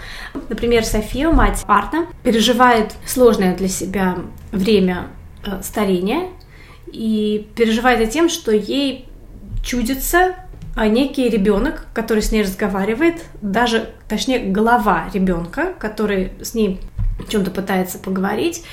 Например, 0.48 0.84
София, 0.84 1.30
мать 1.30 1.62
Арта, 1.66 2.06
переживает 2.22 2.92
сложное 3.06 3.56
для 3.56 3.68
себя 3.68 4.18
время 4.52 5.08
э, 5.44 5.60
старения 5.62 6.28
и 6.86 7.48
переживает 7.54 8.00
это 8.00 8.10
тем, 8.10 8.28
что 8.28 8.52
ей 8.52 9.06
чудится 9.64 10.34
а 10.76 10.88
некий 10.88 11.30
ребенок, 11.30 11.86
который 11.94 12.22
с 12.22 12.30
ней 12.30 12.42
разговаривает, 12.42 13.24
даже, 13.40 13.94
точнее, 14.10 14.40
голова 14.40 15.08
ребенка, 15.12 15.72
который 15.78 16.32
с 16.42 16.52
ней 16.52 16.80
о 17.18 17.24
чем-то 17.24 17.50
пытается 17.50 17.98
поговорить, 17.98 18.64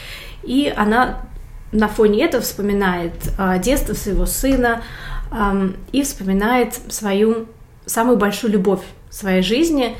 и 0.43 0.73
она 0.75 1.21
на 1.71 1.87
фоне 1.87 2.23
этого 2.23 2.43
вспоминает 2.43 3.13
э, 3.37 3.59
детство 3.59 3.93
своего 3.93 4.25
сына 4.25 4.83
и 5.91 6.03
вспоминает 6.03 6.75
свою 6.89 7.47
самую 7.85 8.17
большую 8.17 8.53
любовь 8.53 8.81
в 9.09 9.15
своей 9.15 9.41
жизни, 9.41 9.95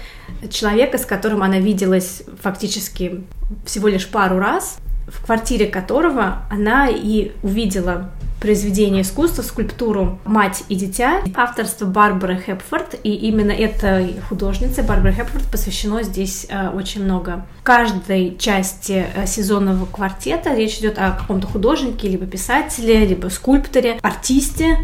человека, 0.49 0.97
с 0.97 1.05
которым 1.05 1.43
она 1.43 1.59
виделась 1.59 2.23
фактически 2.41 3.23
всего 3.65 3.87
лишь 3.87 4.07
пару 4.07 4.39
раз, 4.39 4.77
в 5.07 5.25
квартире 5.25 5.67
которого 5.67 6.43
она 6.49 6.87
и 6.89 7.31
увидела 7.41 8.11
произведение 8.43 9.03
искусства, 9.03 9.41
скульптуру 9.41 10.19
«Мать 10.25 10.65
и 10.67 10.75
дитя» 10.75 11.21
авторства 11.33 11.85
Барбары 11.85 12.37
Хепфорд, 12.45 12.99
и 13.01 13.13
именно 13.13 13.51
этой 13.51 14.19
художнице 14.27 14.83
Барбары 14.83 15.13
Хепфорд 15.13 15.45
посвящено 15.49 16.03
здесь 16.03 16.47
э, 16.49 16.67
очень 16.71 17.05
много. 17.05 17.45
В 17.61 17.63
каждой 17.63 18.35
части 18.37 19.05
э, 19.15 19.25
сезонного 19.27 19.85
квартета 19.85 20.53
речь 20.53 20.77
идет 20.79 20.99
о 20.99 21.11
каком-то 21.11 21.47
художнике, 21.47 22.09
либо 22.09 22.25
писателе, 22.25 23.05
либо 23.05 23.29
скульпторе, 23.29 23.97
артисте. 24.01 24.79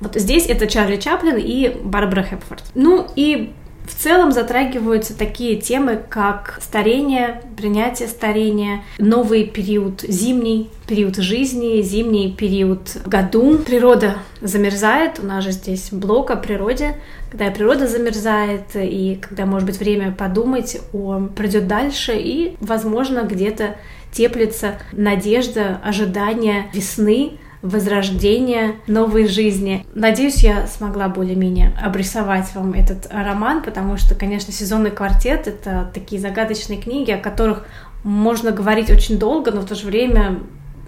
Вот 0.00 0.14
здесь 0.14 0.46
это 0.46 0.66
Чарли 0.66 0.96
Чаплин 0.96 1.36
и 1.36 1.68
Барбара 1.84 2.22
Хепфорд. 2.22 2.64
Ну 2.74 3.06
и 3.14 3.52
В 3.84 3.94
целом 3.94 4.32
затрагиваются 4.32 5.16
такие 5.16 5.56
темы, 5.56 6.00
как 6.08 6.58
старение, 6.62 7.42
принятие 7.56 8.08
старения, 8.08 8.82
новый 8.98 9.44
период, 9.44 10.02
зимний 10.02 10.70
период 10.86 11.16
жизни, 11.16 11.82
зимний 11.82 12.32
период 12.32 12.96
году. 13.06 13.58
Природа 13.58 14.18
замерзает, 14.40 15.18
у 15.20 15.26
нас 15.26 15.42
же 15.44 15.52
здесь 15.52 15.88
блок 15.90 16.30
о 16.30 16.36
природе, 16.36 16.96
когда 17.30 17.50
природа 17.50 17.86
замерзает, 17.86 18.66
и 18.74 19.18
когда, 19.20 19.46
может 19.46 19.66
быть, 19.66 19.78
время 19.78 20.12
подумать, 20.12 20.78
он 20.92 21.28
пройдет 21.28 21.66
дальше, 21.66 22.12
и, 22.14 22.56
возможно, 22.60 23.22
где-то 23.22 23.76
теплится 24.12 24.78
надежда, 24.92 25.80
ожидание 25.82 26.66
весны, 26.72 27.38
возрождения 27.62 28.74
новой 28.86 29.28
жизни. 29.28 29.86
Надеюсь, 29.94 30.42
я 30.42 30.66
смогла 30.66 31.08
более-менее 31.08 31.72
обрисовать 31.80 32.52
вам 32.54 32.72
этот 32.72 33.06
роман, 33.10 33.62
потому 33.62 33.96
что, 33.96 34.14
конечно, 34.14 34.52
сезонный 34.52 34.90
квартет— 34.90 35.46
это 35.46 35.90
такие 35.94 36.20
загадочные 36.20 36.80
книги, 36.80 37.12
о 37.12 37.18
которых 37.18 37.64
можно 38.02 38.50
говорить 38.50 38.90
очень 38.90 39.18
долго, 39.18 39.52
но 39.52 39.60
в 39.60 39.66
то 39.66 39.74
же 39.74 39.86
время 39.86 40.40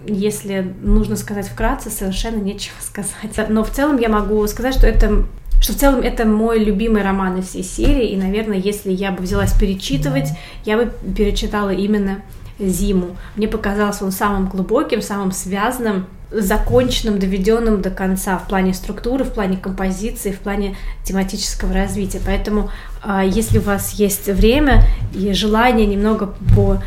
если 0.07 0.75
нужно 0.81 1.15
сказать 1.15 1.47
вкратце, 1.47 1.89
совершенно 1.89 2.39
нечего 2.39 2.75
сказать. 2.79 3.49
Но 3.49 3.63
в 3.63 3.71
целом 3.71 3.97
я 3.97 4.09
могу 4.09 4.45
сказать, 4.47 4.75
что 4.75 4.87
это 4.87 5.25
что 5.61 5.73
в 5.73 5.77
целом 5.77 6.01
это 6.01 6.25
мой 6.25 6.63
любимый 6.63 7.01
роман 7.01 7.39
из 7.39 7.47
всей 7.47 7.63
серии, 7.63 8.09
и, 8.09 8.17
наверное, 8.17 8.57
если 8.57 8.91
я 8.91 9.11
бы 9.11 9.23
взялась 9.23 9.53
перечитывать, 9.53 10.29
я 10.63 10.77
бы 10.77 10.91
перечитала 11.15 11.71
именно 11.71 12.21
«Зиму». 12.59 13.15
Мне 13.35 13.47
показался 13.47 14.05
он 14.05 14.11
самым 14.11 14.47
глубоким, 14.47 15.01
самым 15.01 15.31
связанным, 15.31 16.07
законченным, 16.41 17.19
доведенным 17.19 17.81
до 17.81 17.89
конца 17.89 18.37
в 18.37 18.47
плане 18.47 18.73
структуры, 18.73 19.23
в 19.23 19.33
плане 19.33 19.57
композиции, 19.57 20.31
в 20.31 20.39
плане 20.39 20.75
тематического 21.03 21.73
развития. 21.73 22.21
Поэтому, 22.25 22.69
а, 23.01 23.23
если 23.23 23.59
у 23.59 23.61
вас 23.61 23.91
есть 23.93 24.27
время 24.27 24.83
и 25.13 25.33
желание 25.33 25.85
немного 25.85 26.35
по 26.55 26.81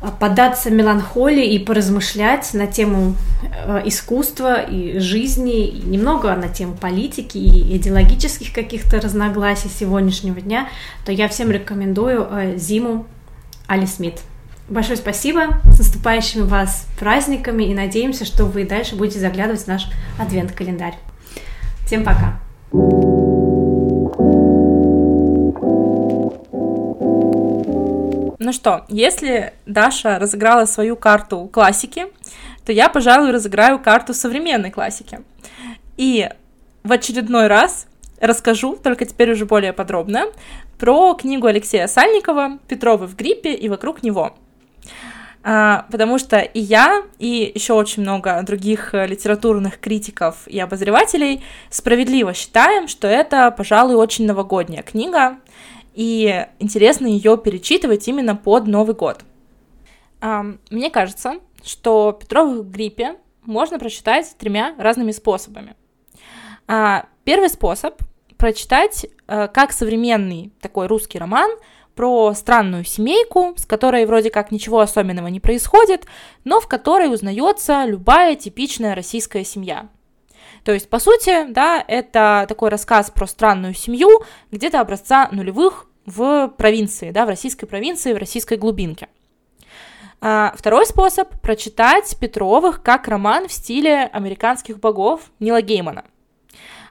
а, 0.00 0.10
поддаться 0.10 0.70
меланхолии 0.70 1.54
и 1.54 1.58
поразмышлять 1.58 2.52
на 2.54 2.66
тему 2.66 3.14
э, 3.42 3.82
искусства 3.84 4.60
и 4.60 4.98
жизни, 4.98 5.66
и 5.66 5.86
немного 5.86 6.34
на 6.34 6.48
тему 6.48 6.74
политики 6.74 7.38
и 7.38 7.76
идеологических 7.76 8.52
каких-то 8.52 9.00
разногласий 9.00 9.70
сегодняшнего 9.70 10.40
дня, 10.40 10.68
то 11.04 11.12
я 11.12 11.28
всем 11.28 11.50
рекомендую 11.50 12.56
«Зиму» 12.56 13.06
Али 13.68 13.86
Смит. 13.86 14.20
Большое 14.68 14.96
спасибо, 14.96 15.60
с 15.64 15.78
наступающими 15.78 16.42
вас 16.42 16.86
праздниками 16.98 17.64
и 17.64 17.74
надеемся, 17.74 18.24
что 18.24 18.44
вы 18.44 18.64
дальше 18.64 18.96
будете 18.96 19.18
заглядывать 19.18 19.62
в 19.62 19.66
наш 19.66 19.88
адвент-календарь. 20.18 20.94
Всем 21.86 22.04
пока! 22.04 22.40
Ну 28.38 28.52
что, 28.52 28.84
если 28.88 29.52
Даша 29.66 30.18
разыграла 30.18 30.64
свою 30.64 30.96
карту 30.96 31.48
классики, 31.52 32.06
то 32.64 32.72
я, 32.72 32.88
пожалуй, 32.88 33.30
разыграю 33.30 33.78
карту 33.78 34.14
современной 34.14 34.70
классики. 34.70 35.20
И 35.96 36.28
в 36.82 36.92
очередной 36.92 37.46
раз 37.46 37.86
расскажу, 38.20 38.76
только 38.76 39.04
теперь 39.04 39.32
уже 39.32 39.46
более 39.46 39.72
подробно, 39.72 40.26
про 40.78 41.14
книгу 41.14 41.46
Алексея 41.46 41.86
Сальникова 41.86 42.58
«Петровы 42.68 43.06
в 43.06 43.16
гриппе 43.16 43.52
и 43.52 43.68
вокруг 43.68 44.02
него». 44.02 44.34
А, 45.44 45.86
потому 45.90 46.18
что 46.18 46.38
и 46.38 46.60
я, 46.60 47.02
и 47.18 47.50
еще 47.54 47.72
очень 47.72 48.02
много 48.02 48.40
других 48.42 48.94
э, 48.94 49.06
литературных 49.06 49.80
критиков 49.80 50.46
и 50.46 50.60
обозревателей 50.60 51.42
справедливо 51.68 52.32
считаем, 52.32 52.86
что 52.86 53.08
это, 53.08 53.50
пожалуй, 53.50 53.96
очень 53.96 54.26
новогодняя 54.26 54.82
книга, 54.82 55.38
и 55.94 56.46
интересно 56.60 57.06
ее 57.06 57.36
перечитывать 57.36 58.06
именно 58.06 58.36
под 58.36 58.66
Новый 58.66 58.94
год. 58.94 59.24
Мне 60.70 60.88
кажется, 60.88 61.34
что 61.64 62.16
Петров 62.18 62.48
в 62.50 62.70
гриппе 62.70 63.16
можно 63.42 63.78
прочитать 63.78 64.34
тремя 64.38 64.74
разными 64.78 65.10
способами. 65.10 65.74
А, 66.68 67.06
первый 67.24 67.48
способ 67.48 68.00
прочитать 68.38 69.06
э, 69.26 69.48
как 69.48 69.72
современный 69.72 70.52
такой 70.60 70.86
русский 70.86 71.18
роман– 71.18 71.50
про 71.94 72.34
странную 72.34 72.84
семейку, 72.84 73.54
с 73.56 73.66
которой 73.66 74.06
вроде 74.06 74.30
как 74.30 74.50
ничего 74.50 74.80
особенного 74.80 75.28
не 75.28 75.40
происходит, 75.40 76.06
но 76.44 76.60
в 76.60 76.68
которой 76.68 77.12
узнается 77.12 77.84
любая 77.84 78.36
типичная 78.36 78.94
российская 78.94 79.44
семья. 79.44 79.88
То 80.64 80.72
есть, 80.72 80.88
по 80.88 80.98
сути, 80.98 81.50
да, 81.50 81.84
это 81.86 82.46
такой 82.48 82.70
рассказ 82.70 83.10
про 83.10 83.26
странную 83.26 83.74
семью 83.74 84.22
где-то 84.50 84.80
образца 84.80 85.28
нулевых 85.32 85.86
в 86.06 86.48
провинции, 86.56 87.10
да, 87.10 87.26
в 87.26 87.28
российской 87.28 87.66
провинции, 87.66 88.12
в 88.12 88.18
российской 88.18 88.58
глубинке. 88.58 89.08
А 90.20 90.54
второй 90.56 90.86
способ– 90.86 91.28
прочитать 91.42 92.16
Петровых 92.20 92.82
как 92.82 93.08
роман 93.08 93.48
в 93.48 93.52
стиле 93.52 94.04
американских 94.04 94.78
богов 94.78 95.32
Нила 95.40 95.62
Геймана 95.62 96.04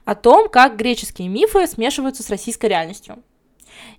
о 0.04 0.14
том, 0.14 0.48
как 0.48 0.76
греческие 0.76 1.28
мифы 1.28 1.66
смешиваются 1.66 2.22
с 2.22 2.30
российской 2.30 2.66
реальностью. 2.66 3.22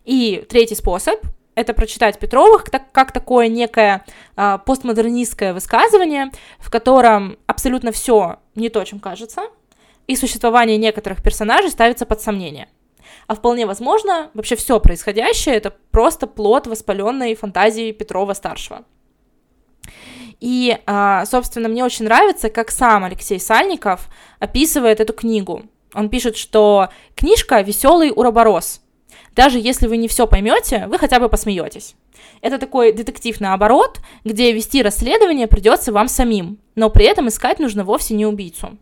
И 0.05 0.45
третий 0.49 0.75
способ— 0.75 1.19
это 1.55 1.73
прочитать 1.73 2.19
Петровых 2.19 2.65
как, 2.65 2.91
как 2.91 3.11
такое 3.11 3.47
некое 3.47 4.05
а, 4.35 4.57
постмодернистское 4.57 5.53
высказывание, 5.53 6.31
в 6.59 6.69
котором 6.69 7.37
абсолютно 7.45 7.91
все 7.91 8.37
не 8.55 8.69
то, 8.69 8.83
чем 8.83 8.99
кажется, 8.99 9.43
и 10.07 10.15
существование 10.15 10.77
некоторых 10.77 11.21
персонажей 11.21 11.69
ставится 11.69 12.05
под 12.05 12.21
сомнение. 12.21 12.67
А 13.27 13.35
вполне 13.35 13.65
возможно, 13.65 14.29
вообще 14.33 14.55
все 14.55 14.79
происходящее 14.79 15.55
это 15.55 15.73
просто 15.91 16.27
плод 16.27 16.67
воспаленной 16.67 17.35
фантазии 17.35 17.91
Петрова-старшего. 17.91 18.83
И, 20.39 20.77
а, 20.85 21.25
собственно, 21.25 21.69
мне 21.69 21.85
очень 21.85 22.05
нравится, 22.05 22.49
как 22.49 22.69
сам 22.71 23.05
Алексей 23.05 23.39
Сальников 23.39 24.09
описывает 24.39 24.99
эту 24.99 25.13
книгу. 25.13 25.63
Он 25.93 26.09
пишет, 26.09 26.35
что 26.35 26.89
книжка 27.15 27.61
веселый 27.61 28.11
уроборос, 28.13 28.81
даже 29.35 29.59
если 29.59 29.87
вы 29.87 29.97
не 29.97 30.07
все 30.07 30.27
поймете, 30.27 30.87
вы 30.87 30.97
хотя 30.97 31.19
бы 31.19 31.29
посмеетесь. 31.29 31.95
Это 32.41 32.57
такой 32.57 32.93
детектив 32.93 33.39
наоборот, 33.39 33.99
где 34.23 34.51
вести 34.51 34.81
расследование 34.81 35.47
придется 35.47 35.91
вам 35.91 36.07
самим, 36.07 36.59
но 36.75 36.89
при 36.89 37.05
этом 37.05 37.27
искать 37.27 37.59
нужно 37.59 37.83
вовсе 37.83 38.13
не 38.13 38.25
убийцу. 38.25 38.77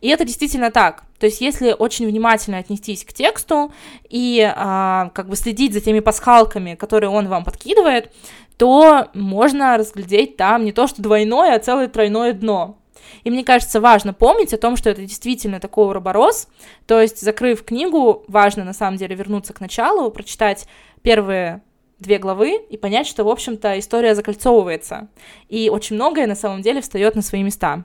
И 0.00 0.08
это 0.08 0.24
действительно 0.24 0.70
так. 0.70 1.04
То 1.18 1.26
есть, 1.26 1.40
если 1.40 1.72
очень 1.72 2.06
внимательно 2.06 2.58
отнестись 2.58 3.04
к 3.04 3.12
тексту 3.12 3.72
и 4.10 4.40
а, 4.54 5.10
как 5.14 5.28
бы 5.28 5.36
следить 5.36 5.72
за 5.72 5.80
теми 5.80 6.00
пасхалками, 6.00 6.74
которые 6.74 7.10
он 7.10 7.28
вам 7.28 7.44
подкидывает, 7.44 8.12
то 8.58 9.08
можно 9.14 9.76
разглядеть 9.78 10.36
там 10.36 10.64
не 10.64 10.72
то 10.72 10.86
что 10.86 11.00
двойное, 11.00 11.56
а 11.56 11.58
целое 11.58 11.88
тройное 11.88 12.32
дно. 12.32 12.76
И 13.22 13.30
мне 13.30 13.44
кажется, 13.44 13.80
важно 13.80 14.12
помнить 14.12 14.52
о 14.52 14.58
том, 14.58 14.76
что 14.76 14.90
это 14.90 15.02
действительно 15.02 15.60
такой 15.60 15.86
уроборос, 15.86 16.48
то 16.86 17.00
есть, 17.00 17.20
закрыв 17.20 17.64
книгу, 17.64 18.24
важно 18.28 18.64
на 18.64 18.72
самом 18.72 18.96
деле 18.96 19.14
вернуться 19.14 19.52
к 19.52 19.60
началу, 19.60 20.10
прочитать 20.10 20.66
первые 21.02 21.62
две 21.98 22.18
главы 22.18 22.56
и 22.70 22.76
понять, 22.76 23.06
что, 23.06 23.24
в 23.24 23.28
общем-то, 23.28 23.78
история 23.78 24.14
закольцовывается, 24.14 25.08
и 25.48 25.70
очень 25.70 25.96
многое 25.96 26.26
на 26.26 26.34
самом 26.34 26.62
деле 26.62 26.80
встает 26.80 27.14
на 27.14 27.22
свои 27.22 27.42
места. 27.42 27.84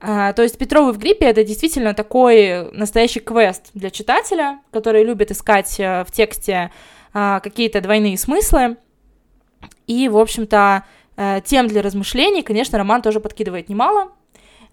А, 0.00 0.32
то 0.34 0.42
есть 0.42 0.58
Петровы 0.58 0.92
в 0.92 0.98
гриппе 0.98 1.26
это 1.26 1.42
действительно 1.42 1.94
такой 1.94 2.70
настоящий 2.72 3.20
квест 3.20 3.70
для 3.72 3.90
читателя, 3.90 4.60
который 4.70 5.04
любит 5.04 5.30
искать 5.30 5.80
э, 5.80 6.04
в 6.04 6.12
тексте 6.12 6.70
а, 7.14 7.40
какие-то 7.40 7.80
двойные 7.80 8.18
смыслы. 8.18 8.76
И, 9.86 10.08
в 10.08 10.18
общем-то, 10.18 10.84
тем 11.44 11.66
для 11.66 11.82
размышлений, 11.82 12.42
конечно, 12.42 12.78
роман 12.78 13.02
тоже 13.02 13.20
подкидывает 13.20 13.68
немало. 13.68 14.12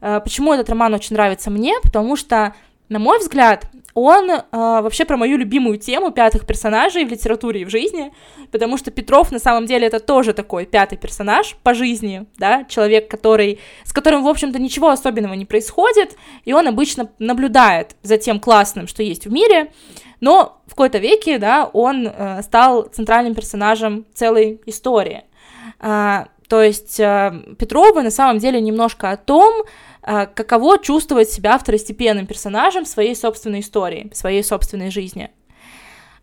Э, 0.04 0.20
почему 0.20 0.54
этот 0.54 0.70
роман 0.70 0.94
очень 0.94 1.16
нравится 1.16 1.50
мне? 1.50 1.76
Потому 1.82 2.18
что, 2.18 2.54
на 2.90 3.00
мой 3.00 3.20
взгляд, 3.20 3.68
он 3.94 4.30
э, 4.30 4.42
вообще 4.52 5.06
про 5.06 5.16
мою 5.16 5.38
любимую 5.38 5.78
тему 5.78 6.12
пятых 6.12 6.46
персонажей 6.46 7.06
в 7.06 7.10
литературе 7.10 7.62
и 7.62 7.66
в 7.66 7.70
жизни, 7.70 8.12
потому 8.52 8.78
что 8.78 8.92
Петров 8.92 9.32
на 9.32 9.40
самом 9.40 9.66
деле 9.66 9.88
это 9.88 10.00
тоже 10.00 10.34
такой 10.34 10.66
пятый 10.66 10.98
персонаж 10.98 11.56
по 11.64 11.74
жизни, 11.74 12.26
да, 12.38 12.66
человек, 12.66 13.10
который, 13.10 13.60
с 13.86 13.94
которым, 13.94 14.24
в 14.24 14.28
общем-то, 14.28 14.60
ничего 14.60 14.90
особенного 14.90 15.36
не 15.36 15.46
происходит, 15.46 16.18
и 16.44 16.52
он 16.52 16.68
обычно 16.68 17.10
наблюдает 17.20 17.96
за 18.02 18.18
тем 18.18 18.40
классным, 18.40 18.88
что 18.88 19.04
есть 19.04 19.26
в 19.26 19.32
мире, 19.32 19.72
но 20.20 20.62
в 20.66 20.72
какой-то 20.72 20.98
веке, 20.98 21.38
да, 21.38 21.70
он 21.72 22.08
э, 22.08 22.42
стал 22.42 22.84
центральным 22.84 23.36
персонажем 23.36 24.06
целой 24.14 24.60
истории. 24.66 25.24
А, 25.80 26.28
то 26.54 26.62
есть 26.62 27.00
э, 27.00 27.34
Петрова 27.58 28.04
на 28.04 28.12
самом 28.12 28.38
деле 28.38 28.62
немножко 28.62 29.10
о 29.10 29.18
том, 29.18 29.64
э, 30.04 30.28
каково 30.28 30.78
чувствовать 30.78 31.28
себя 31.28 31.58
второстепенным 31.58 32.28
персонажем 32.28 32.86
своей 32.86 33.16
собственной 33.16 33.62
истории, 33.62 34.12
своей 34.14 34.44
собственной 34.44 34.92
жизни. 34.92 35.32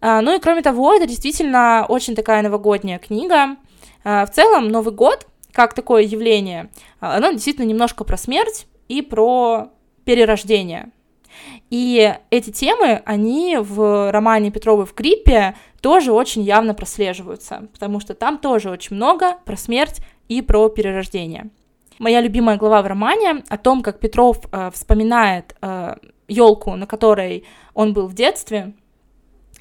А, 0.01 0.21
ну 0.21 0.37
и 0.37 0.39
кроме 0.39 0.63
того, 0.63 0.95
это 0.95 1.09
действительно 1.09 1.85
очень 1.89 2.15
такая 2.15 2.43
новогодняя 2.43 3.01
книга. 3.01 3.57
В 4.05 4.29
целом, 4.33 4.69
Новый 4.69 4.95
год, 4.95 5.27
как 5.51 5.75
такое 5.75 6.03
явление, 6.05 6.71
оно 7.01 7.33
действительно 7.33 7.67
немножко 7.67 8.05
про 8.05 8.17
смерть 8.17 8.69
и 8.87 9.03
про 9.03 9.71
перерождение. 10.05 10.93
И 11.71 12.15
эти 12.31 12.51
темы, 12.51 13.03
они 13.05 13.59
в 13.61 14.13
романе 14.13 14.53
Петровой 14.53 14.87
в 14.87 14.95
гриппе 14.95 15.57
тоже 15.81 16.13
очень 16.13 16.43
явно 16.43 16.75
прослеживаются, 16.75 17.69
потому 17.73 17.99
что 17.99 18.15
там 18.15 18.39
тоже 18.39 18.71
очень 18.71 18.95
много 18.95 19.37
про 19.45 19.57
смерть 19.57 20.01
и 20.31 20.43
про 20.43 20.69
перерождение. 20.69 21.51
Моя 21.99 22.21
любимая 22.23 22.57
глава 22.57 22.81
в 22.83 22.87
романе 22.87 23.43
о 23.49 23.59
том, 23.59 23.83
как 23.83 23.99
Петров 23.99 24.39
э, 24.53 24.71
вспоминает 24.73 25.57
э, 25.61 25.97
елку, 26.29 26.77
на 26.77 26.87
которой 26.87 27.45
он 27.75 27.93
был 27.93 28.07
в 28.07 28.15
детстве, 28.15 28.73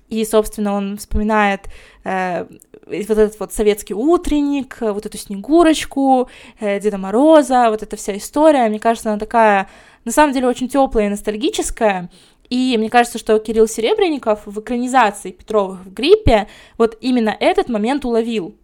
и, 0.09 0.23
собственно, 0.23 0.73
он 0.73 0.97
вспоминает 0.97 1.61
э, 2.03 2.45
вот 2.85 3.17
этот 3.17 3.39
вот 3.39 3.51
советский 3.51 3.95
утренник, 3.95 4.77
вот 4.79 5.05
эту 5.05 5.17
Снегурочку, 5.17 6.29
э, 6.59 6.79
Деда 6.79 6.99
Мороза, 6.99 7.69
вот 7.71 7.81
эта 7.81 7.95
вся 7.97 8.15
история. 8.15 8.69
Мне 8.69 8.79
кажется, 8.79 9.09
она 9.09 9.19
такая, 9.19 9.67
на 10.05 10.11
самом 10.11 10.33
деле, 10.33 10.47
очень 10.47 10.69
теплая 10.69 11.07
и 11.07 11.09
ностальгическая. 11.09 12.09
И 12.49 12.75
мне 12.77 12.89
кажется, 12.89 13.17
что 13.17 13.37
Кирилл 13.39 13.67
Серебренников 13.67 14.41
в 14.45 14.59
экранизации 14.59 15.31
Петровых 15.31 15.85
в 15.85 15.93
гриппе 15.93 16.47
вот 16.77 16.95
именно 17.01 17.35
этот 17.39 17.69
момент 17.69 18.05
уловил. 18.05 18.55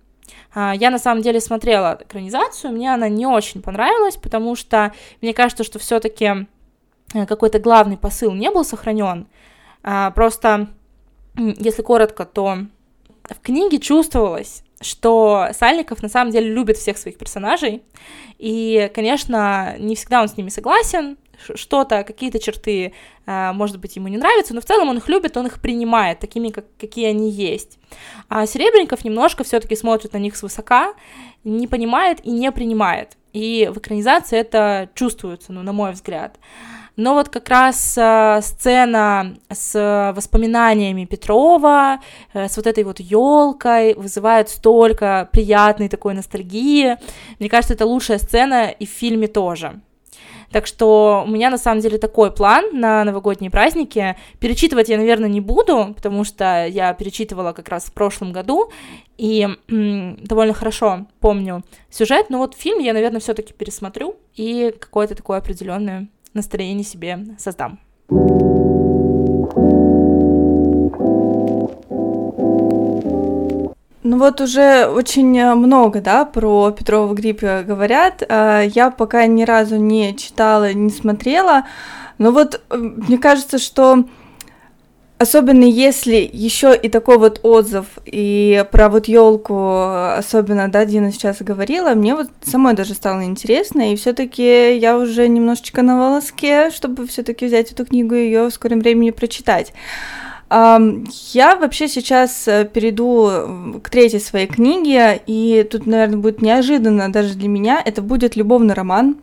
А, 0.53 0.73
я 0.75 0.89
на 0.89 0.99
самом 0.99 1.21
деле 1.21 1.39
смотрела 1.39 1.99
экранизацию, 2.01 2.73
мне 2.73 2.93
она 2.93 3.09
не 3.09 3.25
очень 3.25 3.61
понравилась, 3.61 4.17
потому 4.17 4.55
что 4.55 4.93
мне 5.21 5.33
кажется, 5.33 5.63
что 5.63 5.79
все-таки 5.79 6.47
э, 7.13 7.25
какой-то 7.25 7.59
главный 7.59 7.97
посыл 7.97 8.33
не 8.33 8.49
был 8.51 8.63
сохранен. 8.63 9.27
А, 9.83 10.11
просто 10.11 10.69
если 11.35 11.81
коротко, 11.81 12.25
то 12.25 12.59
в 13.29 13.39
книге 13.41 13.79
чувствовалось, 13.79 14.63
что 14.81 15.47
Сальников 15.53 16.01
на 16.01 16.09
самом 16.09 16.31
деле 16.31 16.51
любит 16.51 16.77
всех 16.77 16.97
своих 16.97 17.17
персонажей, 17.17 17.83
и, 18.37 18.91
конечно, 18.93 19.75
не 19.79 19.95
всегда 19.95 20.21
он 20.21 20.27
с 20.27 20.37
ними 20.37 20.49
согласен, 20.49 21.17
что-то, 21.55 22.03
какие-то 22.03 22.39
черты, 22.39 22.93
а, 23.25 23.53
может 23.53 23.79
быть, 23.79 23.95
ему 23.95 24.07
не 24.07 24.17
нравятся, 24.17 24.53
но 24.53 24.61
в 24.61 24.65
целом 24.65 24.89
он 24.89 24.97
их 24.97 25.07
любит, 25.09 25.37
он 25.37 25.47
их 25.47 25.61
принимает 25.61 26.19
такими, 26.19 26.49
как, 26.49 26.65
какие 26.79 27.07
они 27.07 27.29
есть. 27.29 27.79
А 28.29 28.45
Серебренников 28.45 29.03
немножко 29.03 29.43
все-таки 29.43 29.75
смотрит 29.75 30.13
на 30.13 30.17
них 30.17 30.35
свысока, 30.35 30.93
не 31.43 31.67
понимает 31.67 32.19
и 32.25 32.31
не 32.31 32.51
принимает. 32.51 33.17
И 33.33 33.69
в 33.73 33.79
экранизации 33.79 34.39
это 34.39 34.89
чувствуется, 34.93 35.51
ну, 35.51 35.61
на 35.61 35.73
мой 35.73 35.91
взгляд. 35.91 36.37
Но 36.95 37.13
вот 37.13 37.29
как 37.29 37.49
раз 37.49 37.97
э, 37.97 38.39
сцена 38.41 39.35
с 39.49 40.13
воспоминаниями 40.15 41.03
Петрова, 41.05 41.99
э, 42.33 42.47
с 42.47 42.55
вот 42.55 42.67
этой 42.67 42.85
вот 42.85 43.01
елкой 43.01 43.95
вызывает 43.95 44.47
столько 44.49 45.27
приятной 45.31 45.89
такой 45.89 46.13
ностальгии. 46.13 46.97
Мне 47.39 47.49
кажется, 47.49 47.73
это 47.73 47.85
лучшая 47.85 48.17
сцена 48.17 48.69
и 48.69 48.85
в 48.85 48.89
фильме 48.89 49.27
тоже. 49.27 49.81
Так 50.51 50.67
что 50.67 51.23
у 51.25 51.29
меня 51.29 51.49
на 51.49 51.57
самом 51.57 51.81
деле 51.81 51.97
такой 51.97 52.31
план 52.31 52.65
на 52.73 53.03
новогодние 53.03 53.51
праздники. 53.51 54.15
Перечитывать 54.39 54.89
я, 54.89 54.97
наверное, 54.97 55.29
не 55.29 55.41
буду, 55.41 55.93
потому 55.95 56.23
что 56.23 56.65
я 56.65 56.93
перечитывала 56.93 57.51
как 57.53 57.69
раз 57.69 57.85
в 57.85 57.93
прошлом 57.93 58.31
году 58.31 58.69
и 59.17 59.47
довольно 59.67 60.53
хорошо 60.53 61.07
помню 61.19 61.63
сюжет. 61.89 62.29
Но 62.29 62.39
вот 62.39 62.55
фильм 62.55 62.79
я, 62.79 62.93
наверное, 62.93 63.19
все-таки 63.19 63.53
пересмотрю 63.53 64.15
и 64.35 64.73
какое-то 64.79 65.15
такое 65.15 65.37
определенное 65.37 66.07
настроение 66.33 66.83
себе 66.83 67.19
создам. 67.37 67.79
Ну 74.07 74.19
вот 74.19 74.39
уже 74.39 74.85
очень 74.85 75.43
много, 75.55 75.99
да, 75.99 76.25
про 76.25 76.69
Петрова 76.69 77.11
грипп 77.15 77.41
говорят. 77.41 78.21
А, 78.29 78.61
я 78.61 78.91
пока 78.91 79.25
ни 79.25 79.41
разу 79.41 79.77
не 79.77 80.15
читала, 80.15 80.71
не 80.73 80.91
смотрела. 80.91 81.63
Но 82.19 82.31
вот 82.31 82.61
э, 82.69 82.77
мне 82.77 83.17
кажется, 83.17 83.57
что 83.57 84.05
Особенно 85.17 85.63
если 85.63 86.29
еще 86.33 86.75
и 86.75 86.89
такой 86.89 87.17
вот 87.17 87.39
отзыв, 87.41 87.85
и 88.05 88.65
про 88.69 88.89
вот 88.89 89.07
елку, 89.07 90.13
особенно, 90.17 90.67
да, 90.67 90.83
Дина 90.83 91.13
сейчас 91.13 91.37
говорила, 91.41 91.91
мне 91.91 92.15
вот 92.15 92.27
самой 92.43 92.73
даже 92.73 92.95
стало 92.95 93.23
интересно, 93.23 93.93
и 93.93 93.95
все-таки 93.95 94.77
я 94.77 94.97
уже 94.97 95.29
немножечко 95.29 95.83
на 95.83 95.97
волоске, 95.97 96.69
чтобы 96.69 97.07
все-таки 97.07 97.45
взять 97.45 97.71
эту 97.71 97.85
книгу 97.85 98.13
и 98.13 98.25
ее 98.25 98.47
в 98.49 98.53
скором 98.53 98.81
времени 98.81 99.11
прочитать. 99.11 99.71
Я 100.49 101.55
вообще 101.59 101.87
сейчас 101.87 102.47
э, 102.47 102.69
перейду 102.71 103.79
к 103.81 103.89
третьей 103.89 104.19
своей 104.19 104.45
книге, 104.45 105.19
и 105.25 105.67
тут, 105.69 105.87
наверное, 105.87 106.17
будет 106.17 106.41
неожиданно 106.41 107.11
даже 107.11 107.33
для 107.33 107.47
меня. 107.47 107.81
Это 107.83 108.01
будет 108.03 108.35
любовный 108.35 108.75
роман. 108.75 109.17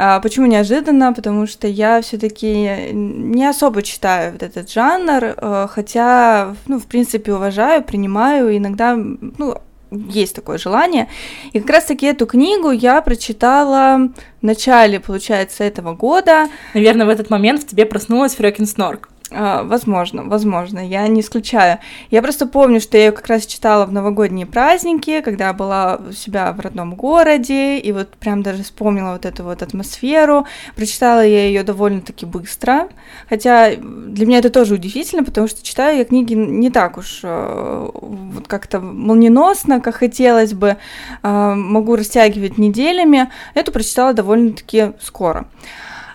А, 0.00 0.20
почему 0.20 0.46
неожиданно? 0.46 1.12
Потому 1.12 1.48
что 1.48 1.66
я 1.66 2.00
все-таки 2.02 2.92
не 2.92 3.44
особо 3.44 3.82
читаю 3.82 4.32
вот 4.32 4.44
этот 4.44 4.70
жанр, 4.70 5.34
э, 5.36 5.66
хотя, 5.68 6.54
ну, 6.68 6.78
в 6.78 6.86
принципе, 6.86 7.34
уважаю, 7.34 7.82
принимаю, 7.82 8.56
иногда, 8.56 8.94
ну, 8.96 9.56
есть 9.90 10.36
такое 10.36 10.58
желание. 10.58 11.08
И 11.52 11.58
как 11.58 11.70
раз-таки 11.70 12.06
эту 12.06 12.26
книгу 12.26 12.70
я 12.70 13.00
прочитала 13.02 14.10
в 14.40 14.44
начале, 14.44 15.00
получается, 15.00 15.64
этого 15.64 15.94
года. 15.94 16.48
Наверное, 16.74 17.06
в 17.06 17.08
этот 17.08 17.28
момент 17.30 17.62
в 17.62 17.66
тебе 17.66 17.84
проснулась 17.84 18.36
Фрёкин 18.36 18.66
Снорк. 18.66 19.08
А, 19.30 19.62
возможно, 19.62 20.24
возможно, 20.24 20.78
я 20.78 21.06
не 21.06 21.20
исключаю. 21.20 21.78
Я 22.10 22.22
просто 22.22 22.46
помню, 22.46 22.80
что 22.80 22.96
я 22.96 23.06
ее 23.06 23.12
как 23.12 23.26
раз 23.26 23.46
читала 23.46 23.84
в 23.84 23.92
новогодние 23.92 24.46
праздники, 24.46 25.20
когда 25.20 25.52
была 25.52 26.00
у 26.08 26.12
себя 26.12 26.52
в 26.52 26.60
родном 26.60 26.94
городе, 26.94 27.78
и 27.78 27.92
вот 27.92 28.08
прям 28.16 28.42
даже 28.42 28.62
вспомнила 28.62 29.12
вот 29.12 29.26
эту 29.26 29.44
вот 29.44 29.62
атмосферу. 29.62 30.46
Прочитала 30.76 31.24
я 31.24 31.46
ее 31.46 31.62
довольно-таки 31.62 32.24
быстро, 32.24 32.88
хотя 33.28 33.76
для 33.76 34.26
меня 34.26 34.38
это 34.38 34.50
тоже 34.50 34.74
удивительно, 34.74 35.24
потому 35.24 35.46
что 35.46 35.62
читаю 35.62 35.98
я 35.98 36.04
книги 36.04 36.32
не 36.32 36.70
так 36.70 36.96
уж 36.96 37.20
э, 37.22 37.90
вот 37.92 38.48
как-то 38.48 38.80
молниеносно, 38.80 39.80
как 39.80 39.96
хотелось 39.96 40.54
бы, 40.54 40.78
э, 41.22 41.54
могу 41.54 41.96
растягивать 41.96 42.56
неделями. 42.56 43.30
Эту 43.54 43.72
прочитала 43.72 44.14
довольно-таки 44.14 44.92
скоро. 45.00 45.46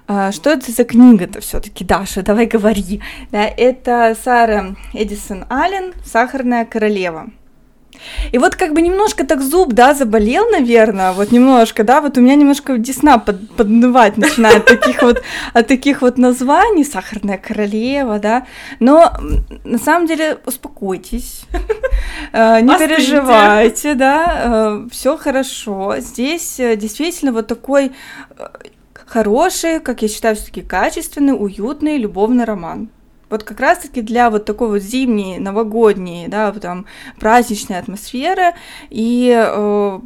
А, 0.08 0.32
что 0.32 0.50
это 0.50 0.72
за 0.72 0.84
книга-то 0.84 1.40
все-таки, 1.42 1.86
Даша? 1.86 2.24
Давай 2.24 2.46
говори. 2.46 3.02
Да, 3.32 3.44
это 3.46 4.16
Сара 4.22 4.76
Эдисон 4.94 5.46
Аллен 5.50 5.94
«Сахарная 6.06 6.66
королева». 6.66 7.30
И 8.32 8.38
вот 8.38 8.56
как 8.56 8.74
бы 8.74 8.82
немножко 8.82 9.26
так 9.26 9.42
зуб, 9.42 9.74
да, 9.74 9.94
заболел, 9.94 10.50
наверное, 10.50 11.14
вот 11.14 11.32
немножко, 11.32 11.84
да, 11.84 12.02
вот 12.02 12.18
у 12.18 12.22
меня 12.22 12.36
немножко 12.36 12.78
десна 12.78 13.18
под, 13.18 13.50
поднывать 13.56 14.18
начинает 14.18 14.66
таких 14.66 15.02
вот, 15.02 15.22
от 15.54 15.68
таких 15.68 16.02
вот 16.02 16.18
названий, 16.18 16.84
сахарная 16.84 17.38
королева, 17.38 18.20
да, 18.20 18.46
но 18.80 19.14
на 19.64 19.78
самом 19.78 20.08
деле 20.08 20.38
успокойтесь, 20.46 21.46
э, 22.34 22.62
не 22.62 22.78
переживайте, 22.78 23.94
да, 23.94 24.42
э, 24.44 24.88
все 24.92 25.16
хорошо, 25.16 25.96
здесь 26.00 26.60
э, 26.60 26.76
действительно 26.76 27.32
вот 27.32 27.48
такой 27.48 27.92
хороший, 29.14 29.80
как 29.80 30.02
я 30.02 30.08
считаю, 30.08 30.36
все-таки 30.36 30.62
качественный, 30.62 31.34
уютный 31.34 31.98
любовный 31.98 32.46
роман. 32.46 32.90
Вот 33.30 33.44
как 33.44 33.60
раз-таки 33.60 34.02
для 34.02 34.30
вот 34.32 34.46
такой 34.46 34.70
вот 34.70 34.82
зимней, 34.82 35.38
новогодней, 35.38 36.28
да, 36.28 36.52
там 36.52 36.86
праздничной 37.20 37.78
атмосферы 37.78 38.54
и 38.90 39.32
э, 39.36 40.00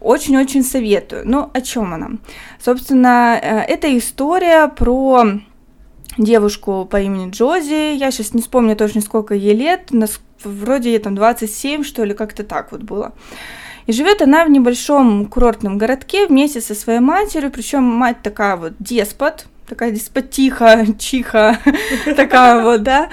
очень-очень 0.00 0.62
советую. 0.62 1.22
Ну, 1.24 1.50
о 1.52 1.60
чем 1.60 1.94
она? 1.94 2.10
Собственно, 2.64 3.38
э, 3.42 3.58
это 3.60 3.98
история 3.98 4.68
про 4.68 5.24
девушку 6.16 6.86
по 6.88 7.00
имени 7.00 7.30
Джози. 7.30 7.96
Я 7.96 8.12
сейчас 8.12 8.34
не 8.34 8.42
вспомню 8.42 8.76
точно, 8.76 9.00
сколько 9.00 9.34
ей 9.34 9.54
лет. 9.54 9.90
Вроде 10.44 10.90
ей 10.90 10.98
там 11.00 11.16
27, 11.16 11.82
что 11.82 12.04
ли, 12.04 12.14
как-то 12.14 12.44
так 12.44 12.70
вот 12.70 12.82
было. 12.82 13.14
И 13.86 13.92
живет 13.92 14.22
она 14.22 14.44
в 14.44 14.50
небольшом 14.50 15.26
курортном 15.26 15.78
городке 15.78 16.26
вместе 16.26 16.60
со 16.60 16.74
своей 16.74 17.00
матерью, 17.00 17.50
причем 17.50 17.82
мать 17.82 18.22
такая 18.22 18.56
вот 18.56 18.72
деспот, 18.78 19.46
такая 19.68 19.90
деспотиха, 19.90 20.86
чиха, 20.98 21.58
такая 22.16 22.62
вот, 22.62 22.82
да. 22.82 23.08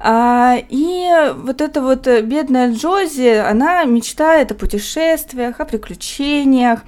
А, 0.00 0.56
и 0.68 1.32
вот 1.36 1.60
эта 1.60 1.80
вот 1.82 2.06
бедная 2.22 2.72
Джози, 2.72 3.36
она 3.36 3.84
мечтает 3.84 4.52
о 4.52 4.54
путешествиях, 4.54 5.60
о 5.60 5.64
приключениях. 5.64 6.80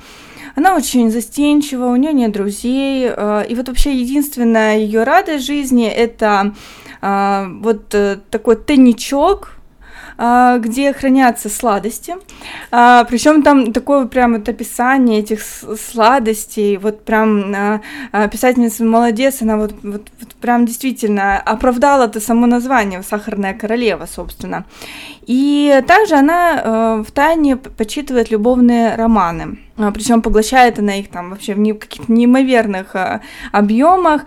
Она 0.54 0.74
очень 0.74 1.10
застенчива, 1.10 1.86
у 1.86 1.96
нее 1.96 2.14
нет 2.14 2.32
друзей, 2.32 3.10
а, 3.10 3.42
и 3.42 3.54
вот 3.54 3.68
вообще 3.68 3.94
единственная 3.94 4.78
ее 4.78 5.04
радость 5.04 5.44
жизни 5.44 5.86
это 5.86 6.54
а, 7.02 7.48
вот 7.60 7.94
э, 7.94 8.18
такой 8.30 8.56
тайничок 8.56 9.52
а, 9.52 9.55
где 10.18 10.92
хранятся 10.92 11.48
сладости. 11.48 12.16
А, 12.70 13.04
Причем 13.04 13.42
там 13.42 13.72
такое 13.72 14.06
прям 14.06 14.34
вот 14.34 14.48
описание 14.48 15.20
этих 15.20 15.40
сладостей, 15.42 16.78
вот 16.78 17.04
прям 17.04 17.54
а, 18.12 18.28
писательница 18.28 18.84
молодец, 18.84 19.42
она 19.42 19.56
вот, 19.56 19.74
вот, 19.82 20.08
вот 20.20 20.34
прям 20.40 20.64
действительно 20.64 21.38
оправдала 21.38 22.04
это 22.04 22.20
само 22.20 22.46
название 22.46 23.02
«Сахарная 23.02 23.54
королева», 23.54 24.06
собственно. 24.06 24.64
И 25.26 25.82
также 25.86 26.14
она 26.14 27.02
в 27.06 27.10
тайне 27.12 27.56
почитывает 27.56 28.30
любовные 28.30 28.94
романы, 28.94 29.58
причем 29.92 30.22
поглощает 30.22 30.78
она 30.78 30.96
их 30.98 31.10
там 31.10 31.30
вообще 31.30 31.54
в 31.54 31.78
каких-то 31.78 32.10
неимоверных 32.12 32.94
объемах. 33.52 34.22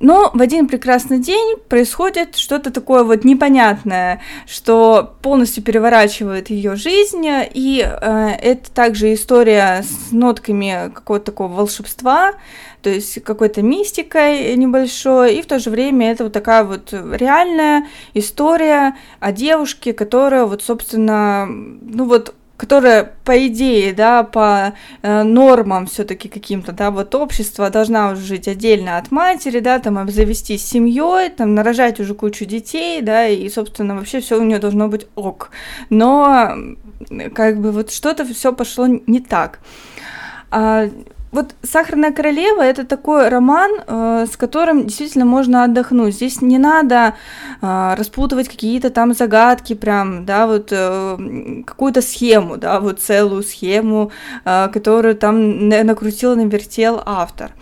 Но 0.00 0.30
в 0.32 0.40
один 0.40 0.68
прекрасный 0.68 1.18
день 1.18 1.56
происходит 1.68 2.36
что-то 2.36 2.70
такое 2.70 3.02
вот 3.02 3.24
непонятное, 3.24 4.22
что 4.46 5.16
полностью 5.22 5.62
переворачивает 5.62 6.50
ее 6.50 6.76
жизнь, 6.76 7.26
и 7.26 7.84
э, 7.84 8.28
это 8.40 8.70
также 8.70 9.12
история 9.14 9.82
с 9.82 10.12
нотками 10.12 10.92
какого-то 10.94 11.26
такого 11.26 11.52
волшебства, 11.52 12.34
то 12.82 12.90
есть 12.90 13.22
какой-то 13.24 13.62
мистикой 13.62 14.54
небольшой, 14.54 15.34
и 15.34 15.42
в 15.42 15.46
то 15.46 15.58
же 15.58 15.70
время 15.70 16.12
это 16.12 16.24
вот 16.24 16.32
такая 16.32 16.62
вот 16.62 16.92
реальная 16.92 17.88
история 18.14 18.96
о 19.18 19.32
девушке, 19.32 19.92
которая 19.92 20.44
вот, 20.44 20.62
собственно, 20.62 21.46
ну 21.46 22.04
вот 22.04 22.34
которая, 22.58 23.12
по 23.24 23.46
идее, 23.46 23.92
да, 23.92 24.24
по 24.24 24.74
э, 25.02 25.22
нормам 25.22 25.86
все-таки 25.86 26.28
каким-то, 26.28 26.72
да, 26.72 26.90
вот 26.90 27.14
общество 27.14 27.70
должна 27.70 28.10
уже 28.10 28.22
жить 28.22 28.48
отдельно 28.48 28.98
от 28.98 29.12
матери, 29.12 29.60
да, 29.60 29.78
там 29.78 29.96
обзавестись 29.96 30.66
семьей, 30.66 31.30
там 31.30 31.54
нарожать 31.54 32.00
уже 32.00 32.14
кучу 32.14 32.44
детей, 32.44 33.00
да, 33.00 33.28
и, 33.28 33.48
собственно, 33.48 33.94
вообще 33.94 34.20
все 34.20 34.40
у 34.40 34.42
нее 34.42 34.58
должно 34.58 34.88
быть 34.88 35.06
ок. 35.14 35.50
Но 35.88 36.56
как 37.32 37.60
бы 37.60 37.70
вот 37.70 37.92
что-то 37.92 38.24
все 38.24 38.52
пошло 38.52 38.88
не 38.88 39.20
так. 39.20 39.60
А, 40.50 40.90
вот 41.30 41.54
«Сахарная 41.62 42.12
королева»— 42.12 42.62
это 42.62 42.84
такой 42.84 43.28
роман, 43.28 43.70
э, 43.86 44.26
с 44.30 44.36
которым 44.36 44.86
действительно 44.86 45.24
можно 45.24 45.64
отдохнуть. 45.64 46.14
Здесь 46.14 46.40
не 46.40 46.58
надо 46.58 47.14
э, 47.60 47.94
распутывать 47.96 48.48
какие-то 48.48 48.90
там 48.90 49.14
загадки 49.14 49.74
прям, 49.74 50.24
да, 50.24 50.46
вот 50.46 50.68
э, 50.70 51.62
какую-то 51.66 52.02
схему, 52.02 52.56
да, 52.56 52.80
вот 52.80 53.00
целую 53.00 53.42
схему, 53.42 54.10
э, 54.44 54.68
которую 54.72 55.16
там 55.16 55.68
накрутил, 55.68 56.34
навертел 56.36 57.02
автор. 57.04 57.52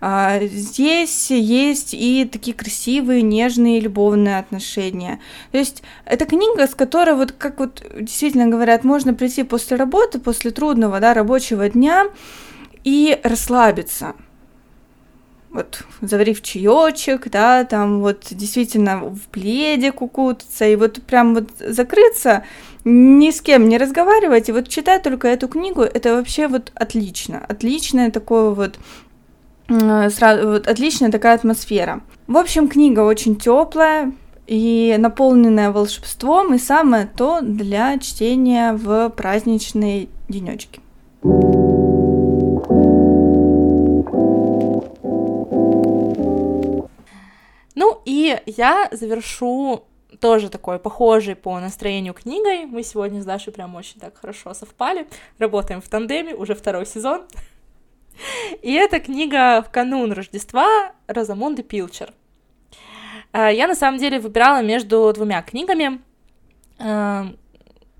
А, 0.00 0.40
здесь 0.40 1.30
есть 1.30 1.92
и 1.92 2.24
такие 2.24 2.56
красивые, 2.56 3.20
нежные, 3.22 3.80
любовные 3.80 4.38
отношения. 4.38 5.20
То 5.52 5.58
есть 5.58 5.82
это 6.06 6.24
книга, 6.24 6.66
с 6.66 6.74
которой 6.74 7.14
вот, 7.14 7.32
как 7.32 7.58
вот 7.58 7.82
действительно 8.00 8.46
говорят, 8.46 8.82
можно 8.82 9.12
прийти 9.12 9.42
после 9.42 9.76
работы, 9.76 10.18
после 10.18 10.52
трудного, 10.52 11.00
да, 11.00 11.12
рабочего 11.12 11.68
дня, 11.68 12.06
и 12.84 13.18
расслабиться. 13.22 14.14
Вот, 15.50 15.82
заварив 16.00 16.42
чаечек, 16.42 17.28
да, 17.28 17.64
там 17.64 18.00
вот 18.02 18.28
действительно 18.30 18.98
в 18.98 19.20
пледе 19.32 19.90
кукутаться, 19.90 20.64
и 20.64 20.76
вот 20.76 21.02
прям 21.02 21.34
вот 21.34 21.50
закрыться, 21.58 22.44
ни 22.84 23.32
с 23.32 23.40
кем 23.40 23.68
не 23.68 23.76
разговаривать, 23.76 24.48
и 24.48 24.52
вот 24.52 24.68
читать 24.68 25.02
только 25.02 25.26
эту 25.26 25.48
книгу, 25.48 25.82
это 25.82 26.14
вообще 26.14 26.46
вот 26.46 26.70
отлично, 26.76 27.44
отличная 27.48 28.12
такое 28.12 28.50
вот 28.50 28.78
сразу, 29.68 30.48
вот 30.48 30.68
отличная 30.68 31.10
такая 31.10 31.34
атмосфера. 31.34 32.00
В 32.28 32.36
общем, 32.36 32.68
книга 32.68 33.00
очень 33.00 33.34
теплая 33.34 34.12
и 34.46 34.94
наполненная 34.98 35.72
волшебством, 35.72 36.54
и 36.54 36.58
самое 36.58 37.06
то 37.06 37.40
для 37.40 37.98
чтения 37.98 38.72
в 38.72 39.10
праздничные 39.10 40.08
денечки. 40.28 40.80
Ну 47.74 48.02
и 48.04 48.40
я 48.46 48.88
завершу 48.90 49.84
тоже 50.20 50.48
такой 50.48 50.78
похожей 50.78 51.36
по 51.36 51.58
настроению 51.60 52.14
книгой. 52.14 52.66
Мы 52.66 52.82
сегодня 52.82 53.22
с 53.22 53.24
Дашей 53.24 53.52
прям 53.52 53.74
очень 53.76 54.00
так 54.00 54.16
хорошо 54.18 54.54
совпали. 54.54 55.06
Работаем 55.38 55.80
в 55.80 55.88
тандеме, 55.88 56.34
уже 56.34 56.54
второй 56.54 56.86
сезон. 56.86 57.22
И 58.62 58.72
эта 58.72 59.00
книга 59.00 59.62
в 59.62 59.70
канун 59.70 60.12
Рождества 60.12 60.92
Розамунды 61.06 61.62
Пилчер. 61.62 62.12
Э, 63.32 63.50
я 63.52 63.66
на 63.68 63.74
самом 63.74 63.98
деле 63.98 64.18
выбирала 64.18 64.62
между 64.62 65.12
двумя 65.14 65.40
книгами, 65.42 66.00
э, 66.78 67.24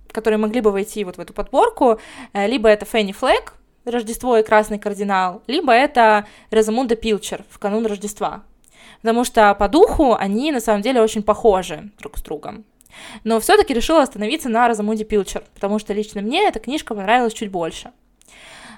которые 0.08 0.38
могли 0.38 0.60
бы 0.60 0.72
войти 0.72 1.04
вот 1.04 1.16
в 1.16 1.20
эту 1.20 1.32
подборку. 1.32 2.00
Э, 2.32 2.46
либо 2.48 2.68
это 2.68 2.84
Фенни 2.84 3.12
Флэг 3.12 3.54
Рождество 3.84 4.36
и 4.36 4.42
Красный 4.42 4.78
Кардинал, 4.78 5.42
либо 5.46 5.72
это 5.72 6.26
Розамунда 6.50 6.96
Пилчер 6.96 7.44
в 7.48 7.58
канун 7.58 7.86
Рождества 7.86 8.42
потому 9.03 9.24
что 9.24 9.55
по 9.55 9.68
духу 9.68 10.14
они 10.14 10.53
на 10.53 10.61
самом 10.61 10.82
деле 10.82 11.03
очень 11.03 11.22
похожи 11.22 11.90
друг 11.98 12.18
с 12.18 12.22
другом. 12.22 12.64
Но 13.24 13.40
все-таки 13.40 13.72
решила 13.72 14.03
остановиться 14.03 14.48
на 14.48 14.68
Розамунде 14.68 15.05
Пилчер, 15.05 15.44
потому 15.55 15.78
что 15.78 15.92
лично 15.92 16.20
мне 16.20 16.46
эта 16.46 16.59
книжка 16.59 16.94
понравилась 16.94 17.32
чуть 17.32 17.51
больше. 17.51 17.92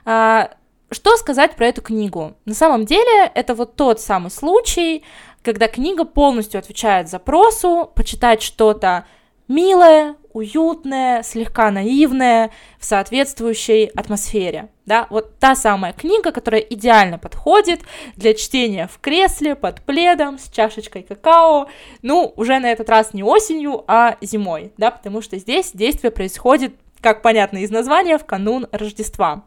А, 0.04 0.50
что 0.90 1.16
сказать 1.16 1.56
про 1.56 1.66
эту 1.66 1.82
книгу? 1.82 2.34
На 2.44 2.54
самом 2.54 2.84
деле 2.84 3.30
это 3.34 3.54
вот 3.54 3.76
тот 3.76 4.00
самый 4.00 4.30
случай, 4.30 5.04
когда 5.42 5.66
книга 5.66 6.04
полностью 6.04 6.58
отвечает 6.58 7.08
запросу 7.08 7.90
почитать 7.94 8.42
что-то 8.42 9.06
милое, 9.48 10.16
уютное, 10.32 11.22
слегка 11.22 11.70
наивное, 11.70 12.50
в 12.78 12.84
соответствующей 12.84 13.86
атмосфере. 13.86 14.68
Да, 14.84 15.06
вот 15.10 15.38
та 15.38 15.54
самая 15.54 15.92
книга, 15.92 16.32
которая 16.32 16.60
идеально 16.60 17.18
подходит 17.18 17.80
для 18.16 18.34
чтения 18.34 18.88
в 18.92 18.98
кресле, 18.98 19.54
под 19.54 19.82
пледом, 19.82 20.38
с 20.38 20.50
чашечкой 20.50 21.02
какао, 21.02 21.68
ну, 22.02 22.32
уже 22.36 22.58
на 22.58 22.72
этот 22.72 22.88
раз 22.88 23.14
не 23.14 23.22
осенью, 23.22 23.84
а 23.86 24.16
зимой, 24.20 24.72
да, 24.76 24.90
потому 24.90 25.22
что 25.22 25.38
здесь 25.38 25.70
действие 25.72 26.10
происходит, 26.10 26.74
как 27.00 27.22
понятно 27.22 27.58
из 27.58 27.70
названия, 27.70 28.18
в 28.18 28.24
канун 28.24 28.66
Рождества. 28.72 29.44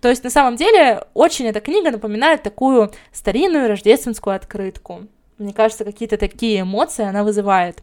То 0.00 0.08
есть, 0.08 0.24
на 0.24 0.30
самом 0.30 0.56
деле, 0.56 1.04
очень 1.14 1.46
эта 1.46 1.60
книга 1.60 1.90
напоминает 1.90 2.42
такую 2.42 2.92
старинную 3.12 3.68
рождественскую 3.68 4.36
открытку. 4.36 5.02
Мне 5.38 5.52
кажется, 5.52 5.84
какие-то 5.84 6.16
такие 6.16 6.60
эмоции 6.62 7.04
она 7.04 7.24
вызывает. 7.24 7.78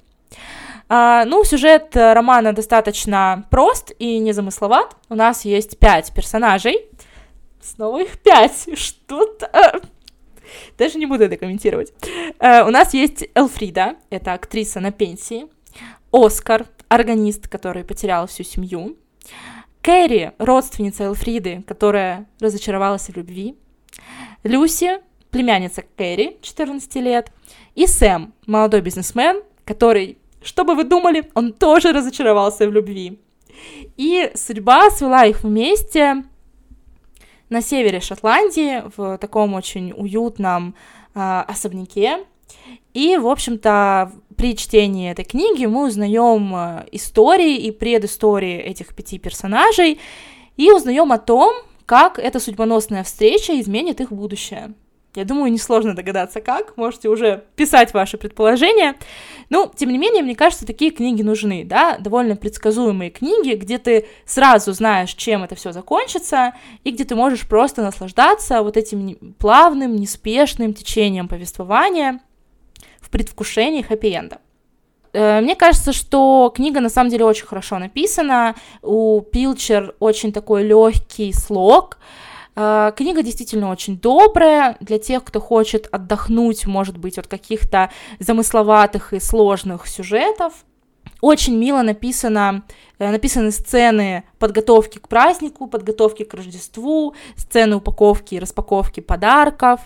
А, 0.87 1.25
ну, 1.25 1.43
сюжет 1.43 1.95
э, 1.95 2.13
романа 2.13 2.53
достаточно 2.53 3.45
прост 3.49 3.91
и 3.97 4.19
незамысловат. 4.19 4.95
У 5.09 5.15
нас 5.15 5.45
есть 5.45 5.79
пять 5.79 6.13
персонажей. 6.13 6.87
Снова 7.61 8.01
их 8.03 8.19
пять. 8.19 8.67
Что-то... 8.77 9.81
Даже 10.77 10.99
не 10.99 11.07
буду 11.07 11.23
это 11.23 11.37
комментировать. 11.37 11.91
Uh, 12.39 12.67
у 12.67 12.69
нас 12.69 12.93
есть 12.93 13.27
Элфрида, 13.33 13.95
это 14.11 14.33
актриса 14.33 14.79
на 14.79 14.91
пенсии. 14.91 15.47
Оскар, 16.11 16.67
органист, 16.87 17.47
который 17.47 17.83
потерял 17.83 18.27
всю 18.27 18.43
семью. 18.43 18.95
Кэрри, 19.81 20.33
родственница 20.37 21.05
Элфриды, 21.05 21.63
которая 21.67 22.27
разочаровалась 22.39 23.07
в 23.07 23.15
любви. 23.15 23.55
Люси, 24.43 24.99
племянница 25.31 25.83
Кэрри, 25.97 26.37
14 26.41 26.95
лет. 26.95 27.31
И 27.73 27.87
Сэм, 27.87 28.33
молодой 28.45 28.81
бизнесмен, 28.81 29.41
который 29.65 30.19
что 30.45 30.63
бы 30.63 30.75
вы 30.75 30.83
думали, 30.83 31.29
он 31.33 31.51
тоже 31.53 31.91
разочаровался 31.91 32.67
в 32.67 32.71
любви. 32.71 33.19
И 33.97 34.31
судьба 34.35 34.91
свела 34.91 35.25
их 35.25 35.43
вместе 35.43 36.23
на 37.49 37.61
севере 37.61 37.99
Шотландии, 37.99 38.83
в 38.95 39.17
таком 39.17 39.53
очень 39.53 39.91
уютном 39.91 40.75
э, 41.13 41.43
особняке. 41.47 42.25
И, 42.93 43.17
в 43.17 43.27
общем-то, 43.27 44.11
при 44.37 44.55
чтении 44.55 45.11
этой 45.11 45.25
книги 45.25 45.65
мы 45.65 45.87
узнаем 45.87 46.55
а, 46.55 46.85
истории 46.91 47.57
и 47.57 47.71
предыстории 47.71 48.57
этих 48.57 48.95
пяти 48.95 49.17
персонажей 49.17 49.99
и 50.57 50.71
узнаем 50.71 51.11
о 51.11 51.17
том, 51.17 51.53
как 51.85 52.19
эта 52.19 52.39
судьбоносная 52.39 53.03
встреча 53.03 53.59
изменит 53.59 54.01
их 54.01 54.11
будущее. 54.11 54.73
Я 55.15 55.23
думаю, 55.23 55.51
несложно 55.51 55.95
догадаться, 55.95 56.41
как. 56.41 56.75
Можете 56.77 57.09
уже 57.09 57.45
писать 57.55 57.93
ваши 57.93 58.17
предположения. 58.17 58.95
Ну, 59.49 59.71
тем 59.73 59.89
не 59.89 59.97
менее, 59.97 60.23
мне 60.23 60.35
кажется, 60.35 60.65
такие 60.65 60.91
книги 60.91 61.21
нужны, 61.21 61.63
да, 61.63 61.97
довольно 61.97 62.35
предсказуемые 62.35 63.11
книги, 63.11 63.55
где 63.55 63.77
ты 63.77 64.07
сразу 64.25 64.73
знаешь, 64.73 65.13
чем 65.13 65.43
это 65.43 65.55
все 65.55 65.71
закончится, 65.71 66.53
и 66.83 66.91
где 66.91 67.05
ты 67.05 67.15
можешь 67.15 67.47
просто 67.47 67.81
наслаждаться 67.81 68.61
вот 68.61 68.75
этим 68.75 69.35
плавным, 69.39 69.95
неспешным 69.95 70.73
течением 70.73 71.27
повествования 71.27 72.19
в 72.99 73.09
предвкушении 73.09 73.83
хэппи-энда. 73.83 74.39
Э, 75.15 75.39
мне 75.39 75.55
кажется, 75.55 75.93
что 75.93 76.51
книга 76.53 76.81
на 76.81 76.89
самом 76.89 77.09
деле 77.09 77.23
очень 77.23 77.45
хорошо 77.45 77.79
написана. 77.79 78.55
У 78.81 79.21
Пилчер 79.21 79.95
очень 79.99 80.33
такой 80.33 80.63
легкий 80.63 81.31
слог, 81.31 81.97
книга 82.55 83.21
действительно 83.21 83.69
очень 83.69 83.99
добрая 83.99 84.77
для 84.79 84.97
тех, 84.97 85.23
кто 85.23 85.39
хочет 85.39 85.87
отдохнуть, 85.91 86.65
может 86.65 86.97
быть, 86.97 87.17
от 87.17 87.27
каких-то 87.27 87.91
замысловатых 88.19 89.13
и 89.13 89.19
сложных 89.19 89.87
сюжетов. 89.87 90.53
Очень 91.25 91.57
мило 91.57 91.81
написано, 91.81 92.61
э, 92.99 93.09
написаны 93.09 93.49
сцены 93.49 94.25
подготовки 94.37 94.99
к 94.99 95.07
празднику, 95.07 95.65
подготовки 95.65 96.23
к 96.23 96.31
Рождеству, 96.35 97.15
сцены 97.35 97.77
упаковки 97.77 98.35
и 98.35 98.39
распаковки 98.39 98.99
подарков. 98.99 99.79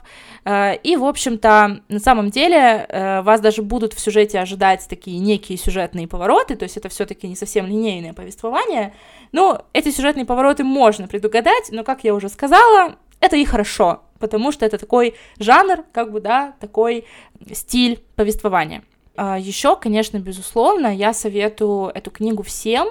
Э, 0.43 0.75
и, 0.75 0.97
в 0.97 1.05
общем-то, 1.05 1.79
на 1.87 1.99
самом 1.99 2.29
деле 2.29 2.85
вас 3.23 3.39
даже 3.39 3.61
будут 3.61 3.93
в 3.93 4.01
сюжете 4.01 4.41
ожидать 4.41 4.85
такие 4.89 5.17
некие 5.19 5.57
сюжетные 5.57 6.09
повороты, 6.09 6.57
то 6.57 6.63
есть 6.63 6.75
это 6.75 6.89
все-таки 6.89 7.25
не 7.29 7.37
совсем 7.37 7.67
линейное 7.67 8.13
повествование, 8.13 8.93
ну, 9.31 9.59
эти 9.71 9.91
сюжетные 9.91 10.25
повороты 10.25 10.65
можно 10.65 11.07
предугадать, 11.07 11.69
но, 11.71 11.85
как 11.85 12.03
я 12.03 12.13
уже 12.13 12.27
сказала, 12.27 12.97
Это 13.21 13.35
и 13.35 13.45
хорошо, 13.45 14.01
потому 14.19 14.51
что 14.51 14.65
это 14.65 14.77
такой 14.77 15.13
жанр, 15.39 15.83
как 15.91 16.11
бы, 16.11 16.21
да, 16.21 16.53
такой 16.59 17.05
стиль 17.53 18.03
повествования. 18.15 18.83
А, 19.21 19.37
Еще, 19.37 19.75
конечно, 19.75 20.17
безусловно, 20.17 20.87
я 20.95 21.13
советую 21.13 21.91
эту 21.93 22.09
книгу 22.09 22.41
всем, 22.41 22.87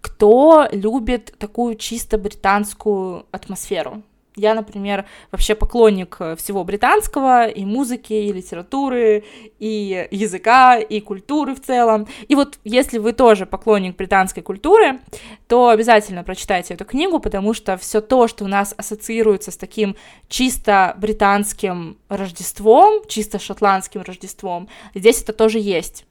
кто 0.00 0.68
любит 0.70 1.34
такую 1.38 1.74
чисто 1.74 2.18
британскую 2.18 3.26
атмосферу. 3.32 4.00
Я, 4.34 4.54
например, 4.54 5.04
вообще 5.30 5.54
поклонник 5.54 6.16
э, 6.18 6.36
всего 6.36 6.64
британского, 6.64 7.46
и 7.46 7.66
музыки, 7.66 8.14
и 8.14 8.32
литературы, 8.32 9.24
и 9.58 10.08
языка, 10.10 10.78
и 10.78 11.00
культуры 11.00 11.54
в 11.54 11.60
целом. 11.60 12.08
И 12.28 12.34
вот 12.34 12.58
если 12.64 12.96
вы 12.96 13.12
тоже 13.12 13.44
поклонник 13.44 13.96
британской 13.96 14.42
культуры, 14.42 15.00
то 15.48 15.68
обязательно 15.68 16.24
прочитайте 16.24 16.74
эту 16.74 16.86
книгу, 16.86 17.20
потому 17.20 17.52
что 17.52 17.76
все 17.76 18.00
то, 18.00 18.26
что 18.26 18.44
у 18.44 18.48
нас 18.48 18.74
ассоциируется 18.76 19.50
с 19.50 19.56
таким 19.56 19.96
чисто 20.28 20.94
британским 20.96 21.98
Рождеством, 22.08 23.02
чисто 23.06 23.38
шотландским 23.38 24.00
Рождеством, 24.00 24.68
здесь 24.94 25.22
это 25.22 25.34
тоже 25.34 25.58
есть. 25.58 26.06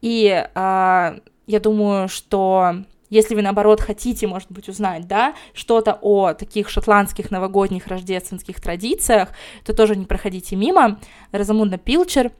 И 0.00 0.26
э, 0.26 1.18
я 1.46 1.60
думаю, 1.60 2.08
что 2.08 2.84
если 3.14 3.36
вы, 3.36 3.42
наоборот, 3.42 3.80
хотите, 3.80 4.26
может 4.26 4.50
быть, 4.50 4.68
узнать, 4.68 5.06
да, 5.06 5.34
что-то 5.52 5.96
о 6.02 6.34
таких 6.34 6.68
шотландских 6.68 7.30
новогодних 7.30 7.86
рождественских 7.86 8.60
традициях, 8.60 9.28
то 9.64 9.72
тоже 9.72 9.94
не 9.94 10.04
проходите 10.04 10.56
мимо. 10.56 10.98
Розамунда 11.30 11.78
Пилчер 11.78 12.32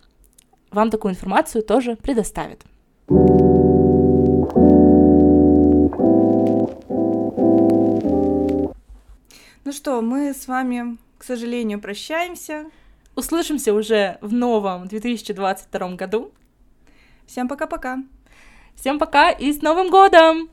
вам 0.73 0.91
такую 0.91 1.13
информацию 1.13 1.63
тоже 1.63 1.95
предоставит. 1.95 2.63
Ну 9.65 9.73
что, 9.73 10.03
мы 10.03 10.35
с 10.35 10.49
вами, 10.49 10.99
к 11.19 11.25
сожалению, 11.25 11.81
прощаемся. 11.81 12.67
Услышимся 13.15 13.73
уже 13.73 14.19
в 14.21 14.33
новом 14.33 14.89
2022 14.89 15.91
году. 15.91 16.33
Всем 17.27 17.47
пока-пока. 17.49 17.99
Всем 18.75 18.99
пока 18.99 19.31
и 19.31 19.53
с 19.53 19.63
Новым 19.63 19.89
годом! 19.89 20.51